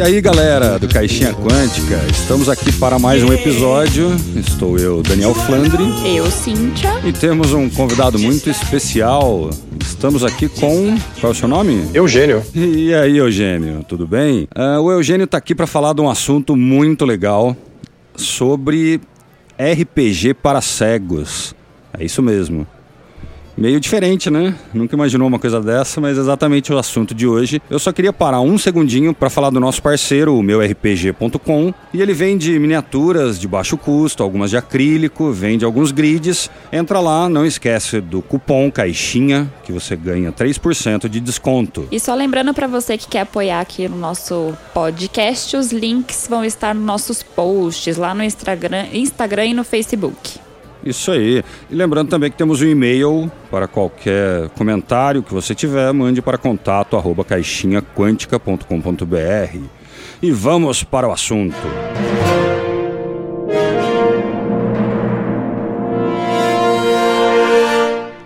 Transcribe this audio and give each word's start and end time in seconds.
E 0.00 0.02
aí, 0.02 0.18
galera 0.22 0.78
do 0.78 0.88
Caixinha 0.88 1.34
Quântica, 1.34 2.00
estamos 2.10 2.48
aqui 2.48 2.72
para 2.72 2.98
mais 2.98 3.22
um 3.22 3.30
episódio. 3.34 4.08
Estou 4.34 4.78
eu, 4.78 5.02
Daniel 5.02 5.34
Flandre. 5.34 5.84
Eu, 6.16 6.24
Cíntia. 6.30 6.90
E 7.04 7.12
temos 7.12 7.52
um 7.52 7.68
convidado 7.68 8.18
muito 8.18 8.48
especial. 8.48 9.50
Estamos 9.78 10.24
aqui 10.24 10.48
com. 10.48 10.96
Qual 11.20 11.30
é 11.30 11.34
o 11.34 11.34
seu 11.34 11.46
nome? 11.46 11.86
Eugênio. 11.92 12.42
E 12.54 12.94
aí, 12.94 13.18
Eugênio, 13.18 13.84
tudo 13.86 14.06
bem? 14.06 14.48
Uh, 14.56 14.80
o 14.80 14.90
Eugênio 14.90 15.24
está 15.24 15.36
aqui 15.36 15.54
para 15.54 15.66
falar 15.66 15.92
de 15.92 16.00
um 16.00 16.08
assunto 16.08 16.56
muito 16.56 17.04
legal 17.04 17.54
sobre 18.16 19.02
RPG 19.58 20.32
para 20.32 20.62
cegos. 20.62 21.54
É 21.92 22.02
isso 22.02 22.22
mesmo 22.22 22.66
meio 23.60 23.78
diferente, 23.78 24.30
né? 24.30 24.54
Nunca 24.72 24.96
imaginou 24.96 25.28
uma 25.28 25.38
coisa 25.38 25.60
dessa, 25.60 26.00
mas 26.00 26.16
exatamente 26.16 26.72
o 26.72 26.78
assunto 26.78 27.14
de 27.14 27.26
hoje. 27.26 27.60
Eu 27.68 27.78
só 27.78 27.92
queria 27.92 28.12
parar 28.12 28.40
um 28.40 28.56
segundinho 28.56 29.12
para 29.12 29.28
falar 29.28 29.50
do 29.50 29.60
nosso 29.60 29.82
parceiro, 29.82 30.34
o 30.34 30.42
meurpg.com, 30.42 31.74
e 31.92 32.00
ele 32.00 32.14
vende 32.14 32.58
miniaturas 32.58 33.38
de 33.38 33.46
baixo 33.46 33.76
custo, 33.76 34.22
algumas 34.22 34.48
de 34.48 34.56
acrílico, 34.56 35.30
vende 35.30 35.62
alguns 35.62 35.92
grids. 35.92 36.50
Entra 36.72 37.00
lá, 37.00 37.28
não 37.28 37.44
esquece 37.44 38.00
do 38.00 38.22
cupom 38.22 38.70
caixinha 38.70 39.52
que 39.62 39.72
você 39.72 39.94
ganha 39.94 40.32
3% 40.32 41.06
de 41.06 41.20
desconto. 41.20 41.86
E 41.92 42.00
só 42.00 42.14
lembrando 42.14 42.54
para 42.54 42.66
você 42.66 42.96
que 42.96 43.06
quer 43.06 43.20
apoiar 43.20 43.60
aqui 43.60 43.86
no 43.88 43.98
nosso 43.98 44.56
podcast, 44.72 45.54
os 45.56 45.70
links 45.70 46.26
vão 46.30 46.44
estar 46.44 46.74
nos 46.74 46.84
nossos 46.84 47.22
posts 47.22 47.98
lá 47.98 48.14
no 48.14 48.24
Instagram, 48.24 48.86
Instagram 48.94 49.46
e 49.46 49.54
no 49.54 49.64
Facebook. 49.64 50.40
Isso 50.84 51.10
aí. 51.10 51.42
E 51.70 51.74
lembrando 51.74 52.08
também 52.08 52.30
que 52.30 52.36
temos 52.36 52.60
um 52.62 52.66
e-mail 52.66 53.30
para 53.50 53.66
qualquer 53.68 54.48
comentário 54.50 55.22
que 55.22 55.32
você 55.32 55.54
tiver, 55.54 55.92
mande 55.92 56.20
para 56.22 56.38
contato 56.38 56.96
arroba 56.96 57.24
caixinhaquântica.com.br. 57.24 59.58
E 60.22 60.30
vamos 60.30 60.82
para 60.82 61.08
o 61.08 61.12
assunto. 61.12 61.56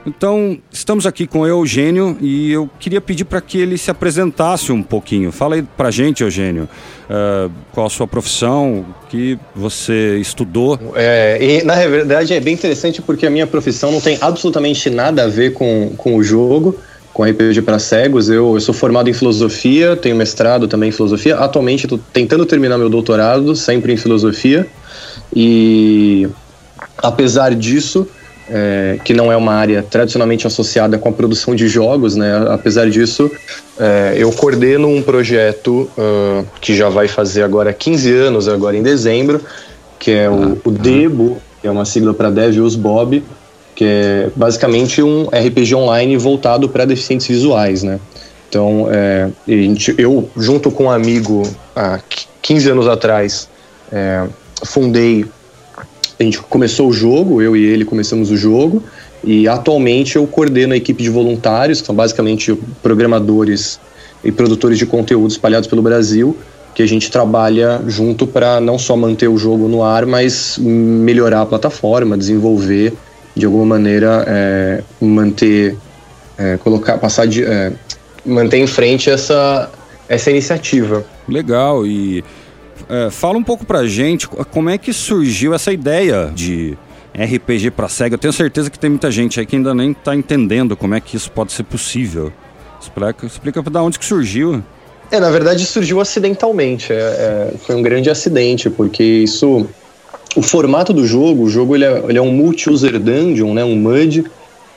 Então, 0.07 0.59
estamos 0.71 1.07
aqui 1.07 1.27
com 1.27 1.41
o 1.41 1.47
Eugênio 1.47 2.19
e 2.21 2.53
eu 2.53 2.69
queria 2.79 3.01
pedir 3.01 3.25
para 3.25 3.41
que 3.41 3.59
ele 3.59 3.79
se 3.79 3.91
apresentasse 3.91 4.71
um 4.71 4.83
pouquinho. 4.83 5.33
Fala 5.33 5.55
aí 5.55 5.63
para 5.63 5.91
gente, 5.91 6.23
Eugênio, 6.23 6.69
uh, 7.09 7.51
qual 7.73 7.87
a 7.87 7.91
sua 7.91 8.07
profissão, 8.07 8.85
o 9.03 9.07
que 9.09 9.39
você 9.55 10.19
estudou. 10.19 10.79
É, 10.95 11.39
e, 11.41 11.65
na 11.65 11.75
verdade 11.77 12.35
é 12.35 12.41
bem 12.41 12.53
interessante 12.53 13.01
porque 13.01 13.27
a 13.27 13.31
minha 13.31 13.47
profissão 13.47 13.91
não 13.91 14.01
tem 14.01 14.19
absolutamente 14.21 14.91
nada 14.91 15.25
a 15.25 15.29
ver 15.29 15.55
com, 15.55 15.95
com 15.97 16.17
o 16.17 16.23
jogo, 16.23 16.79
com 17.15 17.25
RPG 17.25 17.63
para 17.63 17.79
cegos. 17.79 18.29
Eu, 18.29 18.55
eu 18.55 18.61
sou 18.61 18.75
formado 18.75 19.09
em 19.09 19.15
filosofia, 19.15 19.97
tenho 19.97 20.17
mestrado 20.17 20.69
também 20.69 20.91
em 20.91 20.93
filosofia. 20.93 21.37
Atualmente 21.37 21.87
estou 21.87 21.99
tentando 22.13 22.45
terminar 22.45 22.77
meu 22.77 22.91
doutorado, 22.91 23.57
sempre 23.57 23.95
em 23.95 23.97
filosofia. 23.97 24.67
E 25.35 26.29
apesar 26.99 27.55
disso, 27.55 28.07
é, 28.49 28.99
que 29.05 29.15
não 29.15 29.33
é 29.33 29.37
uma 29.37 29.55
área 29.55 29.83
tradicionalmente 29.83 30.47
associada 30.47 30.99
com 30.99 31.09
a 31.09 31.13
produção 31.13 31.55
de 31.55 31.67
jogos, 31.69 32.15
né? 32.17 32.47
Apesar 32.51 32.89
disso, 32.91 33.31
é, 33.79 34.15
eu 34.17 34.31
coordeno 34.33 34.89
um 34.89 35.03
projeto 35.03 35.91
uh, 35.97 36.47
que 36.61 36.77
já 36.77 36.89
vai 36.89 37.09
fazer 37.09 37.43
agora 37.43 37.73
15 37.73 38.13
anos, 38.13 38.49
agora 38.49 38.77
em 38.77 38.83
dezembro, 38.83 39.41
que 39.99 40.11
é 40.11 40.29
o, 40.29 40.59
o 40.65 40.71
DEBO, 40.71 41.39
que 41.61 41.67
é 41.67 41.71
uma 41.71 41.85
sigla 41.85 42.13
para 42.13 42.31
Devil's 42.31 42.77
Bob, 42.77 43.23
que 43.75 43.85
é 43.85 44.31
basicamente 44.37 45.03
um 45.03 45.25
RPG 45.25 45.75
online 45.75 46.17
voltado 46.17 46.69
para 46.69 46.85
deficientes 46.85 47.27
visuais, 47.27 47.83
né? 47.83 47.99
Então, 48.49 48.87
é, 48.89 49.29
eu, 49.99 50.29
junto 50.37 50.71
com 50.71 50.85
um 50.85 50.91
amigo, 50.91 51.43
há 51.75 51.99
15 52.41 52.71
anos 52.71 52.87
atrás, 52.87 53.49
é, 53.91 54.27
fundei 54.65 55.25
a 56.19 56.23
gente 56.23 56.41
começou 56.41 56.89
o 56.89 56.93
jogo, 56.93 57.43
eu 57.43 57.57
e 57.57 57.65
ele 57.65 57.85
começamos 57.85 58.31
o 58.31 58.37
jogo, 58.37 58.83
e 59.23 59.49
atualmente 59.49 60.17
eu 60.17 60.27
coordeno 60.27 60.75
a 60.75 60.77
equipe 60.77 61.03
de 61.03 61.11
voluntários, 61.11 61.81
que 61.81 61.87
são 61.87 61.95
basicamente 61.95 62.57
programadores 62.83 63.81
e 64.23 64.31
produtores 64.31 64.79
de 64.79 64.87
conteúdo 64.87 65.31
espalhados 65.31 65.69
pelo 65.69 65.83
Brasil, 65.83 66.37
que 66.75 66.83
a 66.83 66.87
gente 66.87 67.11
trabalha 67.11 67.81
junto 67.87 68.27
para 68.27 68.61
não 68.61 68.79
só 68.79 68.97
manter 68.97 69.29
o 69.29 69.39
jogo 69.39 69.69
no 69.69 69.83
ar, 69.83 70.07
mas 70.07 70.59
melhorar 70.59 71.43
a 71.43 71.47
plataforma, 71.47 72.19
desenvolver 72.19 72.93
de 73.35 73.47
alguma 73.47 73.65
maneira, 73.65 74.25
é, 74.27 74.83
manter, 75.01 75.77
é, 76.37 76.57
colocar, 76.59 76.99
passar 76.99 77.27
de, 77.27 77.45
é, 77.45 77.73
manter 78.25 78.59
em 78.59 78.67
frente 78.67 79.11
essa, 79.11 79.71
essa 80.09 80.31
iniciativa. 80.31 81.05
Legal 81.29 81.87
e 81.87 82.25
é, 82.95 83.11
fala 83.11 83.37
um 83.37 83.43
pouco 83.43 83.67
pra 83.67 83.87
gente 83.87 84.29
como 84.29 84.71
é 84.71 84.79
que 84.79 84.93
surgiu 84.93 85.53
essa 85.53 85.73
ideia 85.73 86.31
de 86.33 86.79
RPG 87.13 87.73
para 87.73 87.89
cego. 87.89 88.15
Eu 88.15 88.19
tenho 88.19 88.33
certeza 88.33 88.71
que 88.71 88.79
tem 88.79 88.91
muita 88.91 89.11
gente 89.11 89.41
aí 89.41 89.47
que 89.47 89.57
ainda 89.57 89.75
nem 89.75 89.93
tá 89.93 90.15
entendendo 90.15 90.77
como 90.77 90.95
é 90.95 91.01
que 91.01 91.17
isso 91.17 91.31
pode 91.31 91.53
ser 91.53 91.65
possível. 91.65 92.33
Explica, 92.81 93.27
explica 93.27 93.63
da 93.63 93.83
onde 93.83 93.99
que 93.99 94.05
surgiu. 94.05 94.63
É, 95.11 95.19
na 95.19 95.31
verdade 95.31 95.65
surgiu 95.67 96.01
acidentalmente. 96.01 96.93
É, 96.93 96.97
é, 96.97 97.55
foi 97.59 97.75
um 97.75 97.83
grande 97.83 98.11
acidente, 98.11 98.71
porque 98.71 99.03
isso. 99.03 99.67
O 100.37 100.43
formato 100.43 100.93
do 100.93 101.07
jogo, 101.07 101.45
o 101.45 101.51
jogo 101.51 101.77
ele 101.77 101.85
é, 101.85 102.03
ele 102.09 102.19
é 102.19 102.23
um 102.23 102.33
multi-user 102.33 102.99
dungeon, 102.99 103.55
né, 103.55 103.65
um 103.65 103.77
MUD, 103.77 104.25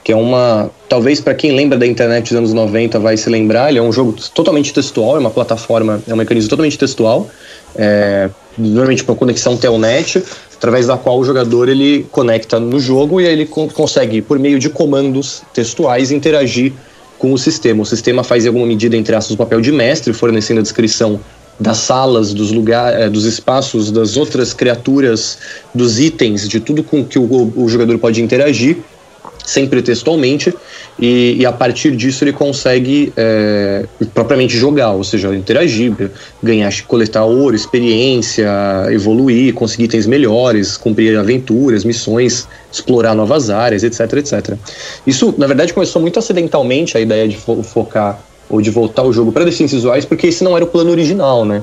que 0.04 0.12
é 0.12 0.16
uma. 0.16 0.70
Talvez 0.88 1.20
para 1.20 1.34
quem 1.34 1.52
lembra 1.52 1.76
da 1.76 1.84
internet 1.86 2.28
dos 2.28 2.38
anos 2.38 2.52
90 2.52 2.98
vai 3.00 3.16
se 3.16 3.28
lembrar, 3.28 3.68
ele 3.68 3.78
é 3.78 3.82
um 3.82 3.92
jogo 3.92 4.14
totalmente 4.32 4.72
textual, 4.72 5.16
é 5.16 5.18
uma 5.18 5.30
plataforma, 5.30 6.00
é 6.06 6.14
um 6.14 6.16
mecanismo 6.16 6.48
totalmente 6.48 6.78
textual 6.78 7.28
é, 7.76 8.30
normalmente 8.56 9.04
por 9.04 9.16
conexão 9.16 9.56
telnet, 9.56 10.22
através 10.54 10.86
da 10.86 10.96
qual 10.96 11.18
o 11.18 11.24
jogador 11.24 11.68
ele 11.68 12.06
conecta 12.10 12.58
no 12.58 12.80
jogo 12.80 13.20
e 13.20 13.26
aí 13.26 13.32
ele 13.32 13.46
co 13.46 13.68
consegue, 13.68 14.20
por 14.20 14.38
meio 14.38 14.58
de 14.58 14.68
comandos 14.68 15.42
textuais, 15.54 16.10
interagir 16.10 16.72
com 17.18 17.32
o 17.32 17.38
sistema. 17.38 17.82
O 17.82 17.86
sistema 17.86 18.24
faz 18.24 18.44
em 18.44 18.48
alguma 18.48 18.66
medida, 18.66 18.96
entre 18.96 19.14
aspas, 19.14 19.34
o 19.34 19.36
papel 19.36 19.60
de 19.60 19.72
mestre, 19.72 20.12
fornecendo 20.12 20.60
a 20.60 20.62
descrição 20.62 21.20
das 21.58 21.78
salas, 21.78 22.32
dos 22.32 22.52
lugares, 22.52 23.00
é, 23.00 23.08
dos 23.08 23.24
espaços, 23.24 23.90
das 23.90 24.16
outras 24.16 24.52
criaturas, 24.52 25.38
dos 25.74 25.98
itens, 25.98 26.48
de 26.48 26.60
tudo 26.60 26.84
com 26.84 27.04
que 27.04 27.18
o, 27.18 27.52
o 27.56 27.68
jogador 27.68 27.98
pode 27.98 28.22
interagir 28.22 28.78
sempre 29.48 29.80
textualmente, 29.80 30.54
e, 30.98 31.36
e, 31.38 31.46
a 31.46 31.52
partir 31.52 31.96
disso 31.96 32.22
ele 32.22 32.34
consegue 32.34 33.10
é, 33.16 33.86
propriamente 34.12 34.58
jogar, 34.58 34.92
ou 34.92 35.02
seja, 35.02 35.34
interagir, 35.34 36.10
ganhar, 36.42 36.70
coletar 36.86 37.24
ouro, 37.24 37.56
experiência, 37.56 38.46
evoluir, 38.90 39.54
conseguir 39.54 39.84
itens 39.84 40.06
melhores, 40.06 40.76
cumprir 40.76 41.16
aventuras, 41.16 41.82
missões, 41.82 42.46
explorar 42.70 43.14
novas 43.14 43.48
áreas, 43.48 43.82
etc, 43.82 44.00
etc. 44.18 44.54
Isso, 45.06 45.34
na 45.38 45.46
verdade, 45.46 45.72
começou 45.72 46.02
muito 46.02 46.18
acidentalmente 46.18 46.98
a 46.98 47.00
ideia 47.00 47.26
de 47.26 47.38
fo 47.38 47.62
focar 47.62 48.20
ou 48.50 48.60
de 48.60 48.70
voltar 48.70 49.02
o 49.02 49.12
jogo 49.12 49.32
para 49.32 49.44
deficiências 49.44 49.80
visuais, 49.80 50.04
porque 50.04 50.26
esse 50.26 50.44
não 50.44 50.54
era 50.54 50.64
o 50.64 50.68
plano 50.68 50.90
original, 50.90 51.44
né? 51.44 51.62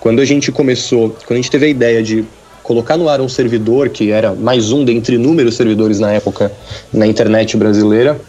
Quando 0.00 0.20
a 0.20 0.24
gente 0.24 0.50
começou, 0.50 1.10
quando 1.26 1.32
a 1.32 1.42
gente 1.42 1.50
teve 1.50 1.66
a 1.66 1.68
ideia 1.68 2.02
de 2.02 2.24
colocar 2.68 2.98
no 2.98 3.08
ar 3.08 3.18
um 3.22 3.30
servidor 3.30 3.88
que 3.88 4.10
era 4.10 4.34
mais 4.34 4.70
um 4.72 4.84
dentre 4.84 5.14
inúmeros 5.14 5.56
servidores 5.56 5.98
na 5.98 6.12
época 6.12 6.52
na 6.92 7.06
internet 7.06 7.56
brasileira. 7.56 8.20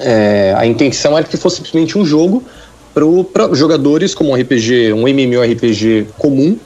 É, 0.00 0.52
a 0.56 0.66
intenção 0.66 1.16
era 1.16 1.24
que 1.24 1.36
fosse 1.36 1.58
simplesmente 1.58 1.96
um 1.96 2.04
jogo 2.04 2.42
para 3.32 3.54
jogadores 3.54 4.12
como 4.12 4.30
um 4.30 4.34
RPG, 4.34 4.92
um 4.92 5.06
MMORPG 5.06 6.08
comum, 6.18 6.58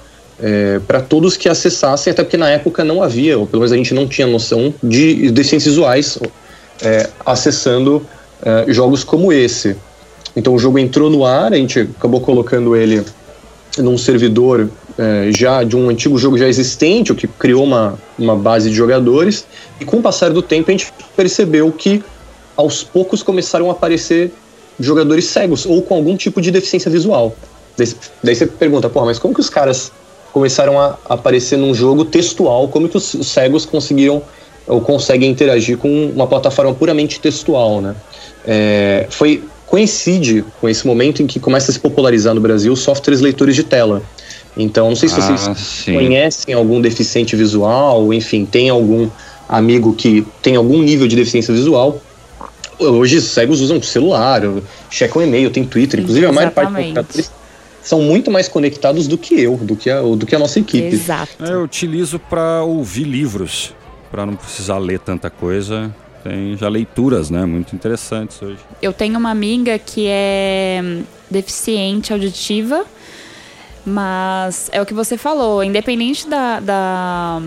é, 0.43 0.81
para 0.87 1.03
todos 1.03 1.37
que 1.37 1.47
acessassem, 1.47 2.11
até 2.11 2.25
porque 2.25 2.39
na 2.39 2.49
época 2.49 2.83
não 2.83 3.03
havia, 3.03 3.39
ou 3.39 3.47
pelo 3.47 3.61
menos 3.61 3.73
a 3.73 3.77
gente 3.77 3.93
não 3.93 4.09
tinha 4.09 4.27
noção 4.27 4.73
de 4.83 5.31
deficiências 5.31 5.75
visuais 5.75 6.19
é, 6.83 7.11
acessando 7.27 8.05
é, 8.43 8.73
jogos 8.73 9.05
como 9.05 9.31
esse. 9.31 9.77
Então 10.35 10.55
o 10.55 10.59
jogo 10.59 10.79
entrou 10.79 11.11
no 11.11 11.27
ar, 11.27 11.53
a 11.53 11.57
gente 11.57 11.81
acabou 11.81 12.23
colocando 12.23 12.75
ele 12.75 13.05
num 13.77 13.99
servidor 13.99 14.71
é, 14.99 15.31
já 15.37 15.65
de 15.65 15.77
um 15.77 15.89
antigo 15.89 16.17
jogo 16.19 16.39
já 16.39 16.49
existente, 16.49 17.13
o 17.13 17.15
que 17.15 17.27
criou 17.27 17.65
uma, 17.65 17.99
uma 18.19 18.37
base 18.37 18.71
de 18.71 18.77
jogadores, 18.77 19.47
e 19.81 19.85
com 19.85 19.99
o 19.99 20.03
passar 20.03 20.31
do 20.31 20.43
tempo 20.43 20.71
a 20.71 20.73
gente 20.73 20.93
percebeu 21.17 21.71
que 21.73 22.03
aos 22.57 22.83
poucos 22.85 23.23
começaram 23.23 23.69
a 23.69 23.73
aparecer 23.73 24.33
jogadores 24.79 25.27
cegos 25.27 25.67
ou 25.67 25.83
com 25.83 25.95
algum 25.95 26.17
tipo 26.17 26.41
de 26.41 26.51
deficiência 26.51 26.91
visual. 26.91 27.35
Daí, 28.23 28.35
você 28.35 28.47
pergunta, 28.47 28.89
porra, 28.89 29.07
mas 29.07 29.19
como 29.19 29.35
que 29.35 29.41
os 29.41 29.51
caras 29.51 29.91
começaram 30.33 30.81
a 30.81 30.97
aparecer 31.09 31.59
num 31.59 31.75
jogo 31.75 32.05
textual? 32.05 32.69
Como 32.69 32.89
que 32.89 32.97
os, 32.97 33.15
os 33.15 33.27
cegos 33.27 33.65
conseguiram 33.67 34.23
ou 34.67 34.81
conseguem 34.81 35.31
interagir 35.31 35.77
com 35.77 36.07
uma 36.07 36.27
plataforma 36.27 36.73
puramente 36.73 37.21
textual, 37.21 37.81
né? 37.81 37.95
É, 38.47 39.07
foi 39.11 39.43
coincide 39.67 40.45
com 40.61 40.69
esse 40.69 40.87
momento 40.87 41.23
em 41.23 41.27
que 41.27 41.41
começa 41.41 41.71
a 41.71 41.75
se 41.75 41.81
popularizar 41.81 42.35
no 42.35 42.41
Brasil 42.41 42.75
softwares 42.77 43.21
leitores 43.21 43.57
de 43.57 43.65
tela. 43.65 44.03
Então, 44.57 44.89
não 44.89 44.97
sei 44.97 45.09
se 45.09 45.17
vocês 45.17 45.49
ah, 45.49 45.93
conhecem 45.93 46.55
algum 46.55 46.81
deficiente 46.81 47.35
visual, 47.35 48.13
enfim, 48.13 48.45
tem 48.45 48.71
algum 48.71 49.09
amigo 49.49 49.95
que 49.95 50.25
tem 50.41 50.57
algum 50.57 50.81
nível 50.81 51.09
de 51.09 51.17
deficiência 51.17 51.53
visual. 51.53 52.01
Hoje 52.79 53.17
os 53.17 53.25
cegos 53.25 53.61
usam 53.61 53.83
celular, 53.83 54.43
checam 54.91 55.23
e-mail, 55.23 55.51
tem 55.51 55.65
Twitter, 55.65 56.01
inclusive 56.01 56.27
a 56.27 56.33
maior 56.33 56.51
parte 56.51 56.93
dos 56.93 57.31
são 57.85 58.01
muito 58.01 58.31
mais 58.31 58.49
conectados 58.49 59.07
do 59.07 59.19
que 59.19 59.39
eu, 59.39 59.59
do 59.59 59.77
que 59.77 59.91
a, 59.91 60.01
do 60.01 60.27
que 60.27 60.35
a 60.35 60.39
nossa 60.39 60.59
equipe. 60.59 60.95
Exato. 60.95 61.45
É, 61.45 61.53
eu 61.53 61.63
utilizo 61.63 62.19
para 62.19 62.63
ouvir 62.63 63.05
livros, 63.05 63.75
para 64.11 64.25
não 64.25 64.35
precisar 64.35 64.79
ler 64.79 64.99
tanta 64.99 65.29
coisa. 65.29 65.95
Tem 66.25 66.57
já 66.57 66.69
leituras, 66.69 67.29
né? 67.29 67.45
Muito 67.45 67.77
interessantes 67.77 68.41
hoje. 68.41 68.59
Eu 68.81 68.95
tenho 68.95 69.19
uma 69.19 69.31
amiga 69.31 69.79
que 69.79 70.07
é 70.09 70.83
deficiente 71.31 72.15
auditiva, 72.15 72.87
mas 73.85 74.69
é 74.73 74.81
o 74.81 74.87
que 74.87 74.95
você 74.95 75.17
falou, 75.17 75.63
independente 75.63 76.29
da, 76.29 76.61
da 76.61 77.43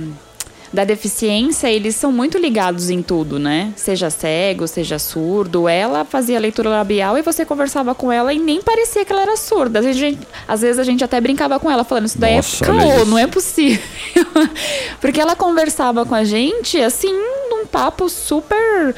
da 0.71 0.83
deficiência, 0.83 1.69
eles 1.71 1.95
são 1.95 2.11
muito 2.11 2.37
ligados 2.37 2.89
em 2.89 3.01
tudo, 3.01 3.39
né? 3.39 3.73
Seja 3.75 4.09
cego, 4.09 4.67
seja 4.67 4.99
surdo. 4.99 5.67
Ela 5.67 6.03
fazia 6.03 6.39
leitura 6.39 6.69
labial 6.69 7.17
e 7.17 7.21
você 7.21 7.45
conversava 7.45 7.95
com 7.95 8.11
ela 8.11 8.33
e 8.33 8.39
nem 8.39 8.61
parecia 8.61 9.05
que 9.05 9.11
ela 9.11 9.21
era 9.21 9.37
surda. 9.37 9.79
Às 9.79 9.85
vezes 9.85 10.01
a 10.01 10.05
gente, 10.05 10.27
às 10.47 10.61
vezes 10.61 10.79
a 10.79 10.83
gente 10.83 11.03
até 11.03 11.19
brincava 11.21 11.59
com 11.59 11.71
ela, 11.71 11.83
falando: 11.83 12.05
Isso 12.05 12.19
daí 12.19 12.33
é 12.33 12.35
Nossa, 12.37 12.63
é 12.63 12.67
caô, 12.67 13.05
não 13.05 13.17
é 13.17 13.27
possível. 13.27 13.81
Porque 14.99 15.21
ela 15.21 15.35
conversava 15.35 16.05
com 16.05 16.15
a 16.15 16.23
gente, 16.23 16.79
assim, 16.81 17.13
num 17.49 17.65
papo 17.65 18.09
super 18.09 18.93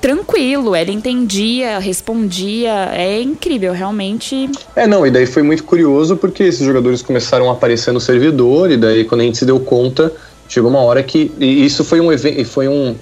tranquilo, 0.00 0.74
ela 0.74 0.90
entendia, 0.90 1.78
respondia, 1.78 2.90
é 2.94 3.20
incrível, 3.20 3.72
realmente. 3.72 4.48
É, 4.74 4.86
não, 4.86 5.06
e 5.06 5.10
daí 5.10 5.26
foi 5.26 5.42
muito 5.42 5.64
curioso 5.64 6.16
porque 6.16 6.44
esses 6.44 6.64
jogadores 6.64 7.02
começaram 7.02 7.48
a 7.50 7.52
aparecer 7.52 7.92
no 7.92 8.00
servidor, 8.00 8.70
e 8.70 8.76
daí 8.76 9.04
quando 9.04 9.20
a 9.20 9.24
gente 9.24 9.38
se 9.38 9.44
deu 9.44 9.60
conta, 9.60 10.12
chegou 10.48 10.70
uma 10.70 10.80
hora 10.80 11.02
que 11.02 11.30
e 11.38 11.64
isso 11.64 11.84
foi 11.84 12.00
um 12.00 12.10
evento, 12.10 12.44
foi 12.46 12.68
um 12.68 12.94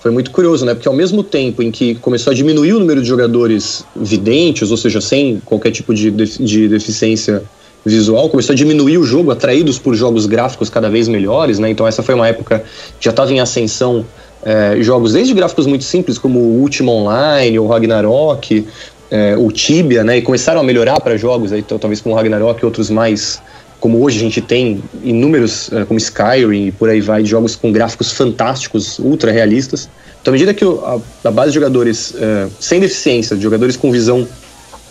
foi 0.00 0.10
muito 0.10 0.30
curioso, 0.30 0.66
né? 0.66 0.74
Porque 0.74 0.86
ao 0.86 0.92
mesmo 0.94 1.22
tempo 1.22 1.62
em 1.62 1.70
que 1.70 1.94
começou 1.94 2.30
a 2.30 2.34
diminuir 2.34 2.74
o 2.74 2.78
número 2.78 3.00
de 3.00 3.08
jogadores 3.08 3.86
videntes, 3.96 4.70
ou 4.70 4.76
seja, 4.76 5.00
sem 5.00 5.40
qualquer 5.42 5.70
tipo 5.70 5.94
de, 5.94 6.10
de 6.10 6.68
deficiência 6.68 7.42
visual, 7.82 8.28
começou 8.28 8.52
a 8.52 8.56
diminuir 8.56 8.98
o 8.98 9.04
jogo, 9.04 9.30
atraídos 9.30 9.78
por 9.78 9.94
jogos 9.94 10.26
gráficos 10.26 10.68
cada 10.68 10.90
vez 10.90 11.08
melhores, 11.08 11.58
né? 11.58 11.70
Então 11.70 11.86
essa 11.86 12.02
foi 12.02 12.14
uma 12.14 12.28
época 12.28 12.64
que 12.98 13.04
já 13.04 13.12
estava 13.12 13.32
em 13.32 13.40
ascensão 13.40 14.04
é, 14.44 14.76
jogos 14.80 15.12
desde 15.12 15.32
gráficos 15.32 15.66
muito 15.66 15.84
simples 15.84 16.18
como 16.18 16.38
o 16.38 16.60
Ultima 16.60 16.92
Online, 16.92 17.58
o 17.58 17.66
Ragnarok, 17.66 18.66
é, 19.10 19.36
o 19.36 19.50
Tibia, 19.50 20.04
né? 20.04 20.18
E 20.18 20.22
começaram 20.22 20.60
a 20.60 20.64
melhorar 20.64 21.00
para 21.00 21.16
jogos 21.16 21.52
aí, 21.52 21.62
talvez 21.62 22.00
como 22.00 22.14
o 22.14 22.18
Ragnarok 22.18 22.62
e 22.62 22.64
outros 22.64 22.90
mais 22.90 23.40
como 23.84 24.02
hoje 24.02 24.16
a 24.16 24.20
gente 24.20 24.40
tem 24.40 24.82
inúmeros, 25.02 25.68
uh, 25.68 25.84
como 25.84 25.98
Skyrim 25.98 26.68
e 26.68 26.72
por 26.72 26.88
aí 26.88 27.02
vai, 27.02 27.22
jogos 27.22 27.54
com 27.54 27.70
gráficos 27.70 28.12
fantásticos, 28.12 28.98
ultra 28.98 29.30
realistas. 29.30 29.90
Então, 30.22 30.32
à 30.32 30.32
medida 30.32 30.54
que 30.54 30.64
a, 30.64 31.30
base 31.30 31.50
de 31.50 31.56
jogadores 31.56 32.12
uh, 32.12 32.50
sem 32.58 32.80
deficiência, 32.80 33.36
de 33.36 33.42
jogadores 33.42 33.76
com 33.76 33.92
visão 33.92 34.26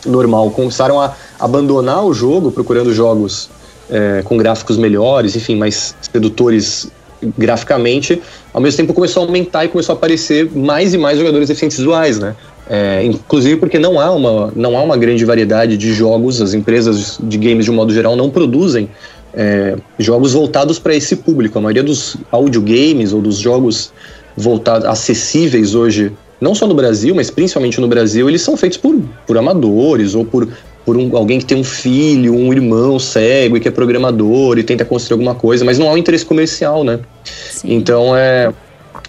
normal, 0.06 0.52
começaram 0.52 1.02
a 1.02 1.16
abandonar 1.40 2.06
o 2.06 2.14
jogo, 2.14 2.52
procurando 2.52 2.94
jogos 2.94 3.50
uh, 3.90 4.24
com 4.26 4.38
gráficos 4.38 4.78
melhores, 4.78 5.36
enfim, 5.36 5.56
mais 5.56 5.96
sedutores 6.14 6.88
graficamente, 7.38 8.22
ao 8.54 8.62
mesmo 8.62 8.78
tempo 8.78 8.94
começou 8.94 9.24
a 9.24 9.25
aumentar 9.25 9.66
e 9.66 9.68
começou 9.68 9.94
a 9.94 9.98
aparecer 9.98 10.50
mais 10.56 10.94
e 10.94 10.98
mais 10.98 11.18
jogadores 11.18 11.48
deficientes 11.48 11.78
visuais, 11.78 12.20
né? 12.20 12.36
É, 12.70 13.04
inclusive 13.04 13.58
porque 13.58 13.78
não 13.78 14.00
há, 14.00 14.10
uma, 14.12 14.52
não 14.56 14.78
há 14.78 14.81
uma 14.81 14.96
grande 14.96 15.25
variedade 15.25 15.75
de 15.75 15.94
jogos, 15.94 16.42
as 16.42 16.54
empresas 16.54 17.20
de 17.22 17.38
games 17.38 17.66
de 17.66 17.72
um 17.72 17.74
modo 17.74 17.94
geral 17.94 18.16
não 18.16 18.30
produzem 18.30 18.90
é, 19.34 19.75
jogos 20.00 20.34
voltados 20.34 20.80
para 20.80 20.96
esse 20.96 21.16
público. 21.18 21.58
A 21.58 21.62
maioria 21.62 21.84
dos 21.84 22.16
audiogames 22.31 23.12
ou 23.12 23.22
dos 23.22 23.38
jogos 23.38 23.92
voltados, 24.36 24.88
acessíveis 24.88 25.76
hoje, 25.76 26.12
não 26.40 26.56
só 26.56 26.68
no 26.68 26.74
Brasil, 26.74 27.14
mas 27.16 27.30
principalmente 27.30 27.80
no 27.81 27.88
Brasil, 27.88 28.30
eles 28.30 28.42
são 28.42 28.56
feitos 28.56 28.78
por, 28.78 28.96
por 29.26 29.38
amadores 29.38 30.16
ou 30.16 30.26
por, 30.26 30.48
por 30.86 30.98
um, 30.98 31.16
alguém 31.16 31.40
que 31.40 31.46
tem 31.46 31.58
um 31.58 31.64
filho, 31.64 32.34
um 32.34 32.52
irmão 32.54 33.00
cego 33.00 33.58
e 33.58 33.60
que 33.60 33.68
é 33.68 33.72
programador 33.72 34.58
e 34.58 34.64
tenta 34.64 34.86
construir 34.86 35.16
alguma 35.16 35.36
coisa, 35.36 35.66
mas 35.66 35.78
não 35.78 35.90
há 35.90 35.94
um 35.94 35.98
interesse 35.98 36.26
comercial, 36.26 36.84
né? 36.84 37.00
Sim. 37.24 37.74
Então, 37.74 38.16
é, 38.16 38.52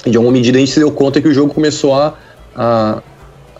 de 0.06 0.16
alguma 0.16 0.32
medida, 0.32 0.58
a 0.58 0.61
gente 0.61 0.72
se 0.72 0.78
deu 0.78 0.90
conta 0.90 1.20
que 1.20 1.28
o 1.28 1.34
jogo 1.34 1.52
começou 1.52 1.94
a, 1.94 2.14
a 2.55 3.02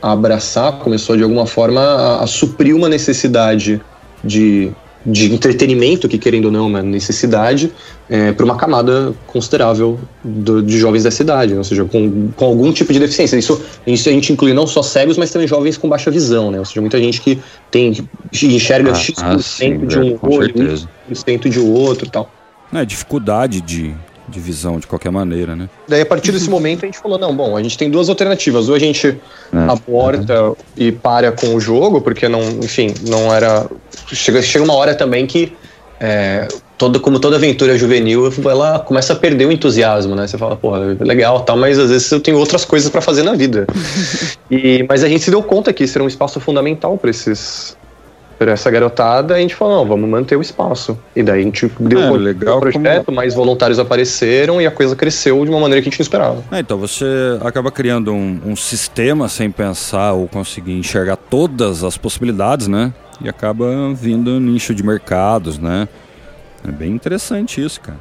a 0.05 0.13
abraçar, 0.13 0.81
começou 0.81 1.17
de 1.17 1.23
alguma 1.23 1.47
forma 1.47 1.81
a, 1.81 2.25
a 2.25 2.27
suprir 2.27 2.77
uma 2.77 2.91
necessidade 2.91 3.81
de, 4.23 4.71
de 5.05 5.33
entretenimento, 5.33 6.07
que 6.07 6.19
querendo 6.19 6.45
ou 6.45 6.51
não, 6.51 6.67
uma 6.67 6.83
necessidade, 6.83 7.73
é, 8.11 8.31
para 8.31 8.45
uma 8.45 8.55
camada 8.55 9.15
considerável 9.27 9.99
do, 10.23 10.63
de 10.63 10.79
jovens 10.79 11.05
da 11.05 11.11
cidade, 11.11 11.55
ou 11.55 11.65
seja, 11.65 11.87
com, 11.87 12.29
com 12.37 12.45
algum 12.45 12.71
tipo 12.71 12.93
de 12.93 12.99
deficiência. 12.99 13.39
Isso, 13.39 13.59
isso 13.87 14.07
a 14.11 14.13
gente 14.13 14.31
inclui 14.31 14.53
não 14.53 14.67
só 14.67 14.83
cegos, 14.83 15.17
mas 15.17 15.31
também 15.31 15.49
jovens 15.49 15.79
com 15.79 15.89
baixa 15.89 16.11
visão, 16.11 16.51
né? 16.51 16.59
Ou 16.59 16.67
seja, 16.67 16.83
muita 16.83 16.99
gente 16.99 17.23
que 17.23 17.41
tem 17.71 18.07
enxerga 18.43 18.91
ah, 18.91 18.95
X% 18.95 19.23
ah, 19.25 19.39
sim, 19.39 19.87
de 19.87 19.99
um 19.99 20.19
olho, 20.21 20.55
Y% 21.11 21.49
de 21.49 21.61
outro 21.61 22.07
e 22.07 22.11
tal. 22.11 22.31
É, 22.75 22.85
dificuldade 22.85 23.63
de 23.63 23.95
de 24.29 24.41
visão 24.41 24.79
de 24.79 24.87
qualquer 24.87 25.11
maneira, 25.11 25.55
né? 25.55 25.69
Daí 25.87 26.01
a 26.01 26.07
partir 26.07 26.33
desse 26.33 26.49
momento 26.49 26.85
a 26.85 26.87
gente 26.87 26.99
falou, 26.99 27.19
não, 27.19 27.35
bom, 27.35 27.57
a 27.57 27.63
gente 27.63 27.77
tem 27.77 27.91
duas 27.91 28.09
alternativas, 28.09 28.69
ou 28.69 28.75
a 28.75 28.79
gente 28.79 29.09
é. 29.09 29.17
aborta 29.69 30.53
e 30.77 30.91
para 30.91 31.33
com 31.33 31.55
o 31.55 31.61
jogo, 31.61 32.01
porque 32.01 32.29
não, 32.29 32.43
enfim, 32.63 32.95
não 33.07 33.33
era 33.33 33.67
chega, 34.07 34.41
chega 34.43 34.65
uma 34.65 34.75
hora 34.75 34.95
também 34.95 35.27
que 35.27 35.53
é, 36.01 36.49
todo, 36.77 37.01
como 37.01 37.19
toda 37.19 37.37
aventura 37.37 37.79
juvenil, 37.79 38.33
ela 38.45 38.79
começa 38.81 39.13
a 39.13 39.17
perder 39.17 39.47
o 39.47 39.53
entusiasmo, 39.53 40.15
né? 40.15 40.27
Você 40.27 40.37
fala, 40.37 40.57
pô, 40.57 40.73
legal, 41.01 41.41
tal, 41.41 41.57
mas 41.57 41.79
às 41.79 41.91
vezes 41.91 42.11
eu 42.11 42.21
tenho 42.21 42.39
outras 42.39 42.65
coisas 42.65 42.91
para 42.91 43.01
fazer 43.01 43.23
na 43.23 43.35
vida. 43.35 43.67
e, 44.51 44.85
mas 44.89 45.05
a 45.05 45.09
gente 45.09 45.25
se 45.25 45.31
deu 45.31 45.43
conta 45.43 45.73
que 45.73 45.85
isso 45.85 45.97
era 45.97 46.05
um 46.05 46.09
espaço 46.09 46.41
fundamental 46.41 46.99
para 46.99 47.11
esses 47.11 47.77
para 48.39 48.53
essa 48.53 48.71
garotada, 48.71 49.35
a 49.35 49.39
gente 49.39 49.55
falou, 49.55 49.79
não, 49.79 49.87
vamos 49.87 50.09
manter 50.09 50.37
o 50.37 50.41
espaço. 50.41 50.99
E 51.15 51.23
daí 51.23 51.41
a 51.41 51.43
gente 51.43 51.71
deu 51.79 52.01
é, 52.01 52.11
legal 52.11 52.61
projeto, 52.61 53.07
como... 53.07 53.17
mais 53.17 53.35
voluntários 53.35 53.79
apareceram 53.79 54.61
e 54.61 54.67
a 54.67 54.71
coisa 54.71 54.95
cresceu 54.97 55.45
de 55.45 55.51
uma 55.51 55.61
maneira 55.61 55.83
que 55.83 55.89
a 55.89 55.91
gente 55.91 56.01
não 56.01 56.05
esperava. 56.05 56.43
É, 56.51 56.61
então 56.61 56.79
você 56.79 57.05
acaba 57.43 57.71
criando 57.71 58.13
um, 58.13 58.41
um 58.47 58.57
sistema 58.57 59.29
sem 59.29 59.51
pensar 59.51 60.13
ou 60.13 60.29
conseguir 60.29 60.73
enxergar 60.73 61.17
todas 61.17 61.85
as 61.85 61.97
possibilidades, 61.97 62.69
né? 62.69 62.93
E 63.23 63.29
acaba 63.29 63.93
vindo 63.95 64.41
nicho 64.41 64.75
de 64.75 64.85
mercados, 64.85 65.59
né? 65.59 65.89
É 66.67 66.71
bem 66.71 66.91
interessante 66.91 67.65
isso, 67.65 67.81
cara. 67.81 67.99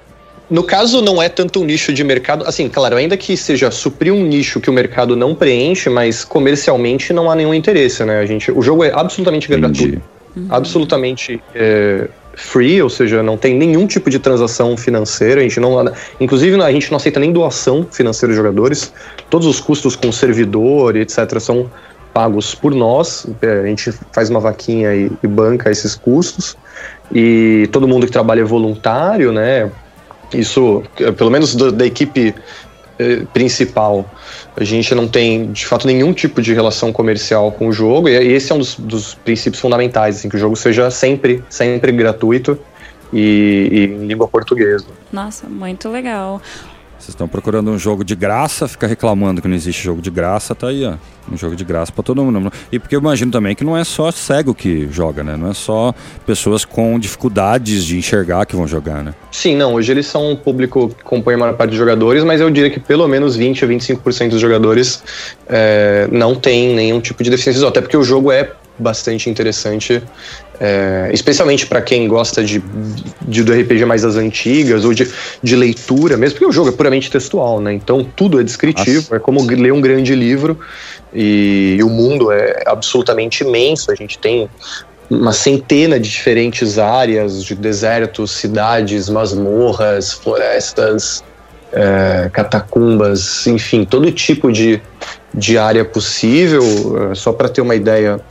No 0.49 0.63
caso, 0.63 1.01
não 1.01 1.21
é 1.21 1.29
tanto 1.29 1.61
um 1.61 1.65
nicho 1.65 1.93
de 1.93 2.03
mercado. 2.03 2.45
Assim, 2.45 2.67
claro, 2.69 2.95
ainda 2.95 3.15
que 3.15 3.35
seja 3.35 3.71
suprir 3.71 4.13
um 4.13 4.23
nicho 4.23 4.59
que 4.59 4.69
o 4.69 4.73
mercado 4.73 5.15
não 5.15 5.33
preenche, 5.33 5.89
mas 5.89 6.23
comercialmente 6.23 7.13
não 7.13 7.31
há 7.31 7.35
nenhum 7.35 7.53
interesse, 7.53 8.03
né? 8.03 8.19
A 8.19 8.25
gente, 8.25 8.51
o 8.51 8.61
jogo 8.61 8.83
é 8.83 8.91
absolutamente 8.93 9.47
gratuito 9.47 10.01
uhum. 10.35 10.47
absolutamente 10.49 11.41
é, 11.53 12.07
free, 12.35 12.81
ou 12.81 12.89
seja, 12.89 13.21
não 13.21 13.37
tem 13.37 13.55
nenhum 13.55 13.85
tipo 13.87 14.09
de 14.09 14.19
transação 14.19 14.75
financeira. 14.75 15.41
A 15.41 15.43
gente 15.43 15.59
não, 15.59 15.91
inclusive, 16.19 16.61
a 16.61 16.71
gente 16.71 16.89
não 16.91 16.97
aceita 16.97 17.19
nem 17.19 17.31
doação 17.31 17.85
financeira 17.89 18.33
dos 18.33 18.37
jogadores. 18.37 18.93
Todos 19.29 19.47
os 19.47 19.59
custos 19.59 19.95
com 19.95 20.11
servidor 20.11 20.95
etc. 20.95 21.39
são 21.39 21.69
pagos 22.13 22.53
por 22.53 22.73
nós. 22.73 23.25
É, 23.41 23.61
a 23.61 23.65
gente 23.65 23.91
faz 24.11 24.29
uma 24.29 24.39
vaquinha 24.39 24.93
e, 24.93 25.11
e 25.21 25.27
banca 25.27 25.71
esses 25.71 25.95
custos. 25.95 26.57
E 27.13 27.67
todo 27.71 27.87
mundo 27.87 28.05
que 28.05 28.11
trabalha 28.11 28.41
é 28.41 28.43
voluntário, 28.43 29.31
né? 29.31 29.69
Isso, 30.33 30.83
pelo 31.17 31.29
menos 31.29 31.55
da, 31.55 31.69
da 31.69 31.85
equipe 31.85 32.33
eh, 32.97 33.23
principal. 33.33 34.05
A 34.55 34.63
gente 34.63 34.93
não 34.93 35.07
tem, 35.07 35.51
de 35.51 35.65
fato, 35.65 35.87
nenhum 35.87 36.13
tipo 36.13 36.41
de 36.41 36.53
relação 36.53 36.93
comercial 36.93 37.51
com 37.51 37.67
o 37.67 37.71
jogo, 37.73 38.07
e 38.07 38.13
esse 38.13 38.51
é 38.51 38.55
um 38.55 38.59
dos, 38.59 38.75
dos 38.75 39.15
princípios 39.15 39.59
fundamentais, 39.59 40.17
assim, 40.17 40.29
que 40.29 40.35
o 40.35 40.39
jogo 40.39 40.55
seja 40.55 40.91
sempre, 40.91 41.43
sempre 41.49 41.91
gratuito 41.91 42.59
e, 43.11 43.69
e 43.71 43.83
em 43.85 44.07
língua 44.07 44.27
portuguesa. 44.27 44.85
Nossa, 45.11 45.47
muito 45.47 45.89
legal. 45.89 46.41
Vocês 47.03 47.15
estão 47.15 47.27
procurando 47.27 47.69
um 47.69 47.77
jogo 47.77 48.01
de 48.01 48.15
graça, 48.15 48.65
fica 48.65 48.87
reclamando 48.87 49.41
que 49.41 49.47
não 49.49 49.55
existe 49.57 49.83
jogo 49.83 50.01
de 50.01 50.09
graça, 50.09 50.55
tá 50.55 50.69
aí, 50.69 50.85
ó. 50.85 50.93
Um 51.29 51.35
jogo 51.35 51.53
de 51.53 51.65
graça 51.65 51.91
para 51.91 52.01
todo 52.01 52.23
mundo. 52.23 52.49
E 52.71 52.79
porque 52.79 52.95
eu 52.95 53.01
imagino 53.01 53.29
também 53.29 53.53
que 53.53 53.63
não 53.63 53.75
é 53.75 53.83
só 53.83 54.09
cego 54.09 54.55
que 54.55 54.87
joga, 54.89 55.21
né? 55.21 55.35
Não 55.35 55.51
é 55.51 55.53
só 55.53 55.93
pessoas 56.25 56.63
com 56.63 56.97
dificuldades 56.97 57.83
de 57.83 57.97
enxergar 57.97 58.45
que 58.45 58.55
vão 58.55 58.65
jogar, 58.65 59.03
né? 59.03 59.13
Sim, 59.29 59.57
não. 59.57 59.73
Hoje 59.73 59.91
eles 59.91 60.05
são 60.05 60.31
um 60.31 60.35
público 60.37 60.95
que 60.97 61.03
compõe 61.03 61.33
a 61.33 61.37
maior 61.37 61.57
parte 61.57 61.71
dos 61.71 61.79
jogadores, 61.79 62.23
mas 62.23 62.39
eu 62.39 62.49
diria 62.49 62.69
que 62.69 62.79
pelo 62.79 63.05
menos 63.05 63.35
20 63.35 63.65
a 63.65 63.67
25% 63.67 64.29
dos 64.29 64.39
jogadores 64.39 65.03
é, 65.45 66.07
não 66.09 66.35
tem 66.35 66.73
nenhum 66.73 67.01
tipo 67.01 67.21
de 67.21 67.29
deficiência. 67.29 67.67
Até 67.67 67.81
porque 67.81 67.97
o 67.97 68.03
jogo 68.03 68.31
é 68.31 68.49
bastante 68.79 69.29
interessante 69.29 70.01
é, 70.65 71.09
especialmente 71.11 71.67
para 71.67 71.81
quem 71.81 72.07
gosta 72.07 72.41
de, 72.41 72.63
de, 73.21 73.43
do 73.43 73.51
RPG 73.51 73.83
mais 73.83 74.03
das 74.03 74.15
antigas 74.15 74.85
ou 74.85 74.93
de, 74.93 75.11
de 75.43 75.55
leitura, 75.57 76.15
mesmo 76.15 76.35
porque 76.35 76.45
o 76.45 76.53
jogo 76.53 76.69
é 76.69 76.71
puramente 76.71 77.11
textual, 77.11 77.59
né? 77.59 77.73
Então 77.73 78.01
tudo 78.15 78.39
é 78.39 78.43
descritivo, 78.43 79.01
Nossa. 79.01 79.15
é 79.17 79.19
como 79.19 79.45
ler 79.45 79.73
um 79.73 79.81
grande 79.81 80.15
livro 80.15 80.57
e, 81.13 81.75
e 81.77 81.83
o 81.83 81.89
mundo 81.89 82.31
é 82.31 82.63
absolutamente 82.65 83.43
imenso. 83.43 83.91
A 83.91 83.95
gente 83.95 84.17
tem 84.17 84.49
uma 85.09 85.33
centena 85.33 85.99
de 85.99 86.09
diferentes 86.09 86.79
áreas 86.79 87.43
de 87.43 87.55
desertos, 87.55 88.31
cidades, 88.31 89.09
masmorras, 89.09 90.13
florestas, 90.13 91.21
é, 91.73 92.29
catacumbas, 92.31 93.45
enfim, 93.47 93.83
todo 93.83 94.09
tipo 94.13 94.49
de, 94.49 94.81
de 95.33 95.57
área 95.57 95.83
possível. 95.83 96.63
É, 97.11 97.15
só 97.15 97.33
para 97.33 97.49
ter 97.49 97.59
uma 97.59 97.75
ideia, 97.75 98.21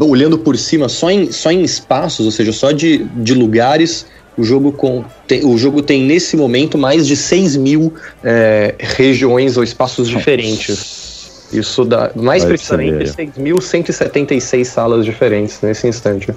olhando 0.00 0.38
por 0.38 0.56
cima, 0.56 0.88
só 0.88 1.10
em, 1.10 1.32
só 1.32 1.50
em 1.50 1.62
espaços, 1.62 2.26
ou 2.26 2.32
seja, 2.32 2.52
só 2.52 2.72
de, 2.72 2.98
de 3.16 3.34
lugares, 3.34 4.06
o 4.36 4.44
jogo, 4.44 4.72
com, 4.72 5.04
tem, 5.26 5.44
o 5.44 5.56
jogo 5.58 5.82
tem 5.82 6.02
nesse 6.02 6.36
momento 6.36 6.78
mais 6.78 7.06
de 7.06 7.16
6 7.16 7.56
mil 7.56 7.92
é, 8.22 8.74
regiões 8.78 9.56
ou 9.56 9.64
espaços 9.64 10.08
diferentes. 10.08 11.08
Isso 11.52 11.84
dá, 11.84 12.10
mais 12.14 12.42
Vai 12.42 12.52
precisamente, 12.52 13.04
6.176 13.04 14.64
salas 14.64 15.04
diferentes 15.04 15.60
nesse 15.62 15.88
instante. 15.88 16.32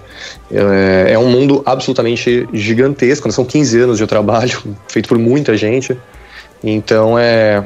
É, 0.50 1.12
é, 1.12 1.20
um 1.20 1.29
mundo 1.29 1.62
absolutamente 1.65 2.48
gigantesco, 2.53 3.27
né? 3.27 3.34
são 3.34 3.43
15 3.43 3.79
anos 3.81 3.98
de 3.98 4.08
trabalho, 4.08 4.63
feito 4.88 5.10
por 5.10 5.20
muita 5.20 5.58
gente. 5.58 5.98
Então 6.63 7.20
é. 7.20 7.65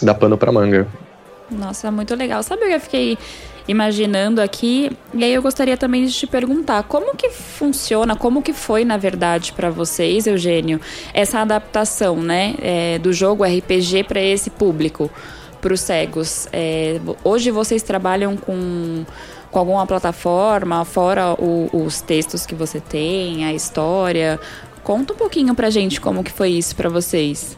dá 0.00 0.14
pano 0.14 0.38
pra 0.38 0.50
manga. 0.50 0.86
Nossa, 1.50 1.90
muito 1.90 2.14
legal. 2.14 2.42
Sabe 2.42 2.64
o 2.64 2.68
que 2.68 2.74
eu 2.74 2.80
fiquei 2.80 3.18
imaginando 3.66 4.40
aqui? 4.40 4.90
E 5.12 5.24
aí 5.24 5.32
eu 5.32 5.42
gostaria 5.42 5.76
também 5.76 6.04
de 6.04 6.12
te 6.12 6.26
perguntar, 6.26 6.82
como 6.84 7.16
que 7.16 7.30
funciona, 7.30 8.16
como 8.16 8.42
que 8.42 8.52
foi, 8.52 8.84
na 8.84 8.96
verdade, 8.96 9.52
para 9.52 9.70
vocês, 9.70 10.26
Eugênio, 10.26 10.80
essa 11.12 11.40
adaptação, 11.40 12.16
né, 12.16 12.54
é, 12.60 12.98
do 12.98 13.12
jogo 13.12 13.44
RPG 13.44 14.04
para 14.04 14.20
esse 14.20 14.50
público? 14.50 15.10
para 15.64 15.72
os 15.72 15.80
cegos. 15.80 16.46
É, 16.52 17.00
hoje 17.24 17.50
vocês 17.50 17.82
trabalham 17.82 18.36
com, 18.36 19.02
com 19.50 19.58
alguma 19.58 19.86
plataforma, 19.86 20.84
fora 20.84 21.32
o, 21.40 21.70
os 21.72 22.02
textos 22.02 22.44
que 22.44 22.54
você 22.54 22.80
tem, 22.80 23.46
a 23.46 23.54
história. 23.54 24.38
Conta 24.82 25.14
um 25.14 25.16
pouquinho 25.16 25.54
para 25.54 25.70
gente 25.70 26.02
como 26.02 26.22
que 26.22 26.30
foi 26.30 26.50
isso 26.50 26.76
para 26.76 26.90
vocês. 26.90 27.56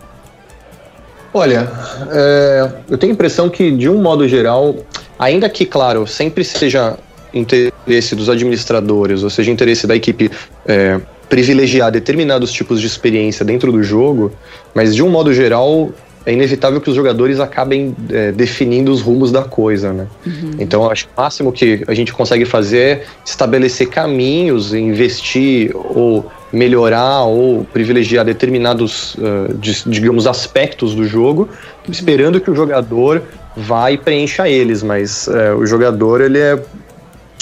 Olha, 1.36 1.68
é, 2.10 2.70
eu 2.88 2.96
tenho 2.96 3.12
a 3.12 3.14
impressão 3.14 3.50
que, 3.50 3.70
de 3.70 3.90
um 3.90 4.00
modo 4.00 4.26
geral, 4.26 4.74
ainda 5.18 5.50
que, 5.50 5.66
claro, 5.66 6.06
sempre 6.06 6.42
seja 6.42 6.96
interesse 7.34 8.16
dos 8.16 8.30
administradores, 8.30 9.22
ou 9.22 9.28
seja, 9.28 9.50
interesse 9.50 9.86
da 9.86 9.94
equipe 9.94 10.30
é, 10.64 10.98
privilegiar 11.28 11.92
determinados 11.92 12.50
tipos 12.50 12.80
de 12.80 12.86
experiência 12.86 13.44
dentro 13.44 13.70
do 13.70 13.82
jogo, 13.82 14.32
mas 14.74 14.94
de 14.94 15.02
um 15.02 15.10
modo 15.10 15.34
geral, 15.34 15.90
é 16.26 16.32
inevitável 16.32 16.80
que 16.80 16.90
os 16.90 16.96
jogadores 16.96 17.38
acabem 17.38 17.94
é, 18.10 18.32
definindo 18.32 18.90
os 18.90 19.00
rumos 19.00 19.30
da 19.30 19.44
coisa, 19.44 19.92
né? 19.92 20.08
Uhum. 20.26 20.56
Então, 20.58 20.90
acho 20.90 21.06
que 21.06 21.12
o 21.16 21.22
máximo 21.22 21.52
que 21.52 21.84
a 21.86 21.94
gente 21.94 22.12
consegue 22.12 22.44
fazer 22.44 22.78
é 22.78 23.04
estabelecer 23.24 23.88
caminhos, 23.88 24.74
investir 24.74 25.70
ou 25.72 26.28
melhorar 26.52 27.22
ou 27.22 27.64
privilegiar 27.64 28.24
determinados, 28.24 29.14
uh, 29.14 29.54
digamos, 29.86 30.26
aspectos 30.26 30.96
do 30.96 31.04
jogo, 31.06 31.48
esperando 31.88 32.40
que 32.40 32.50
o 32.50 32.56
jogador 32.56 33.22
vá 33.56 33.92
e 33.92 33.98
preencha 33.98 34.48
eles, 34.48 34.82
mas 34.82 35.28
uh, 35.28 35.56
o 35.56 35.66
jogador, 35.66 36.20
ele 36.20 36.38
é 36.38 36.60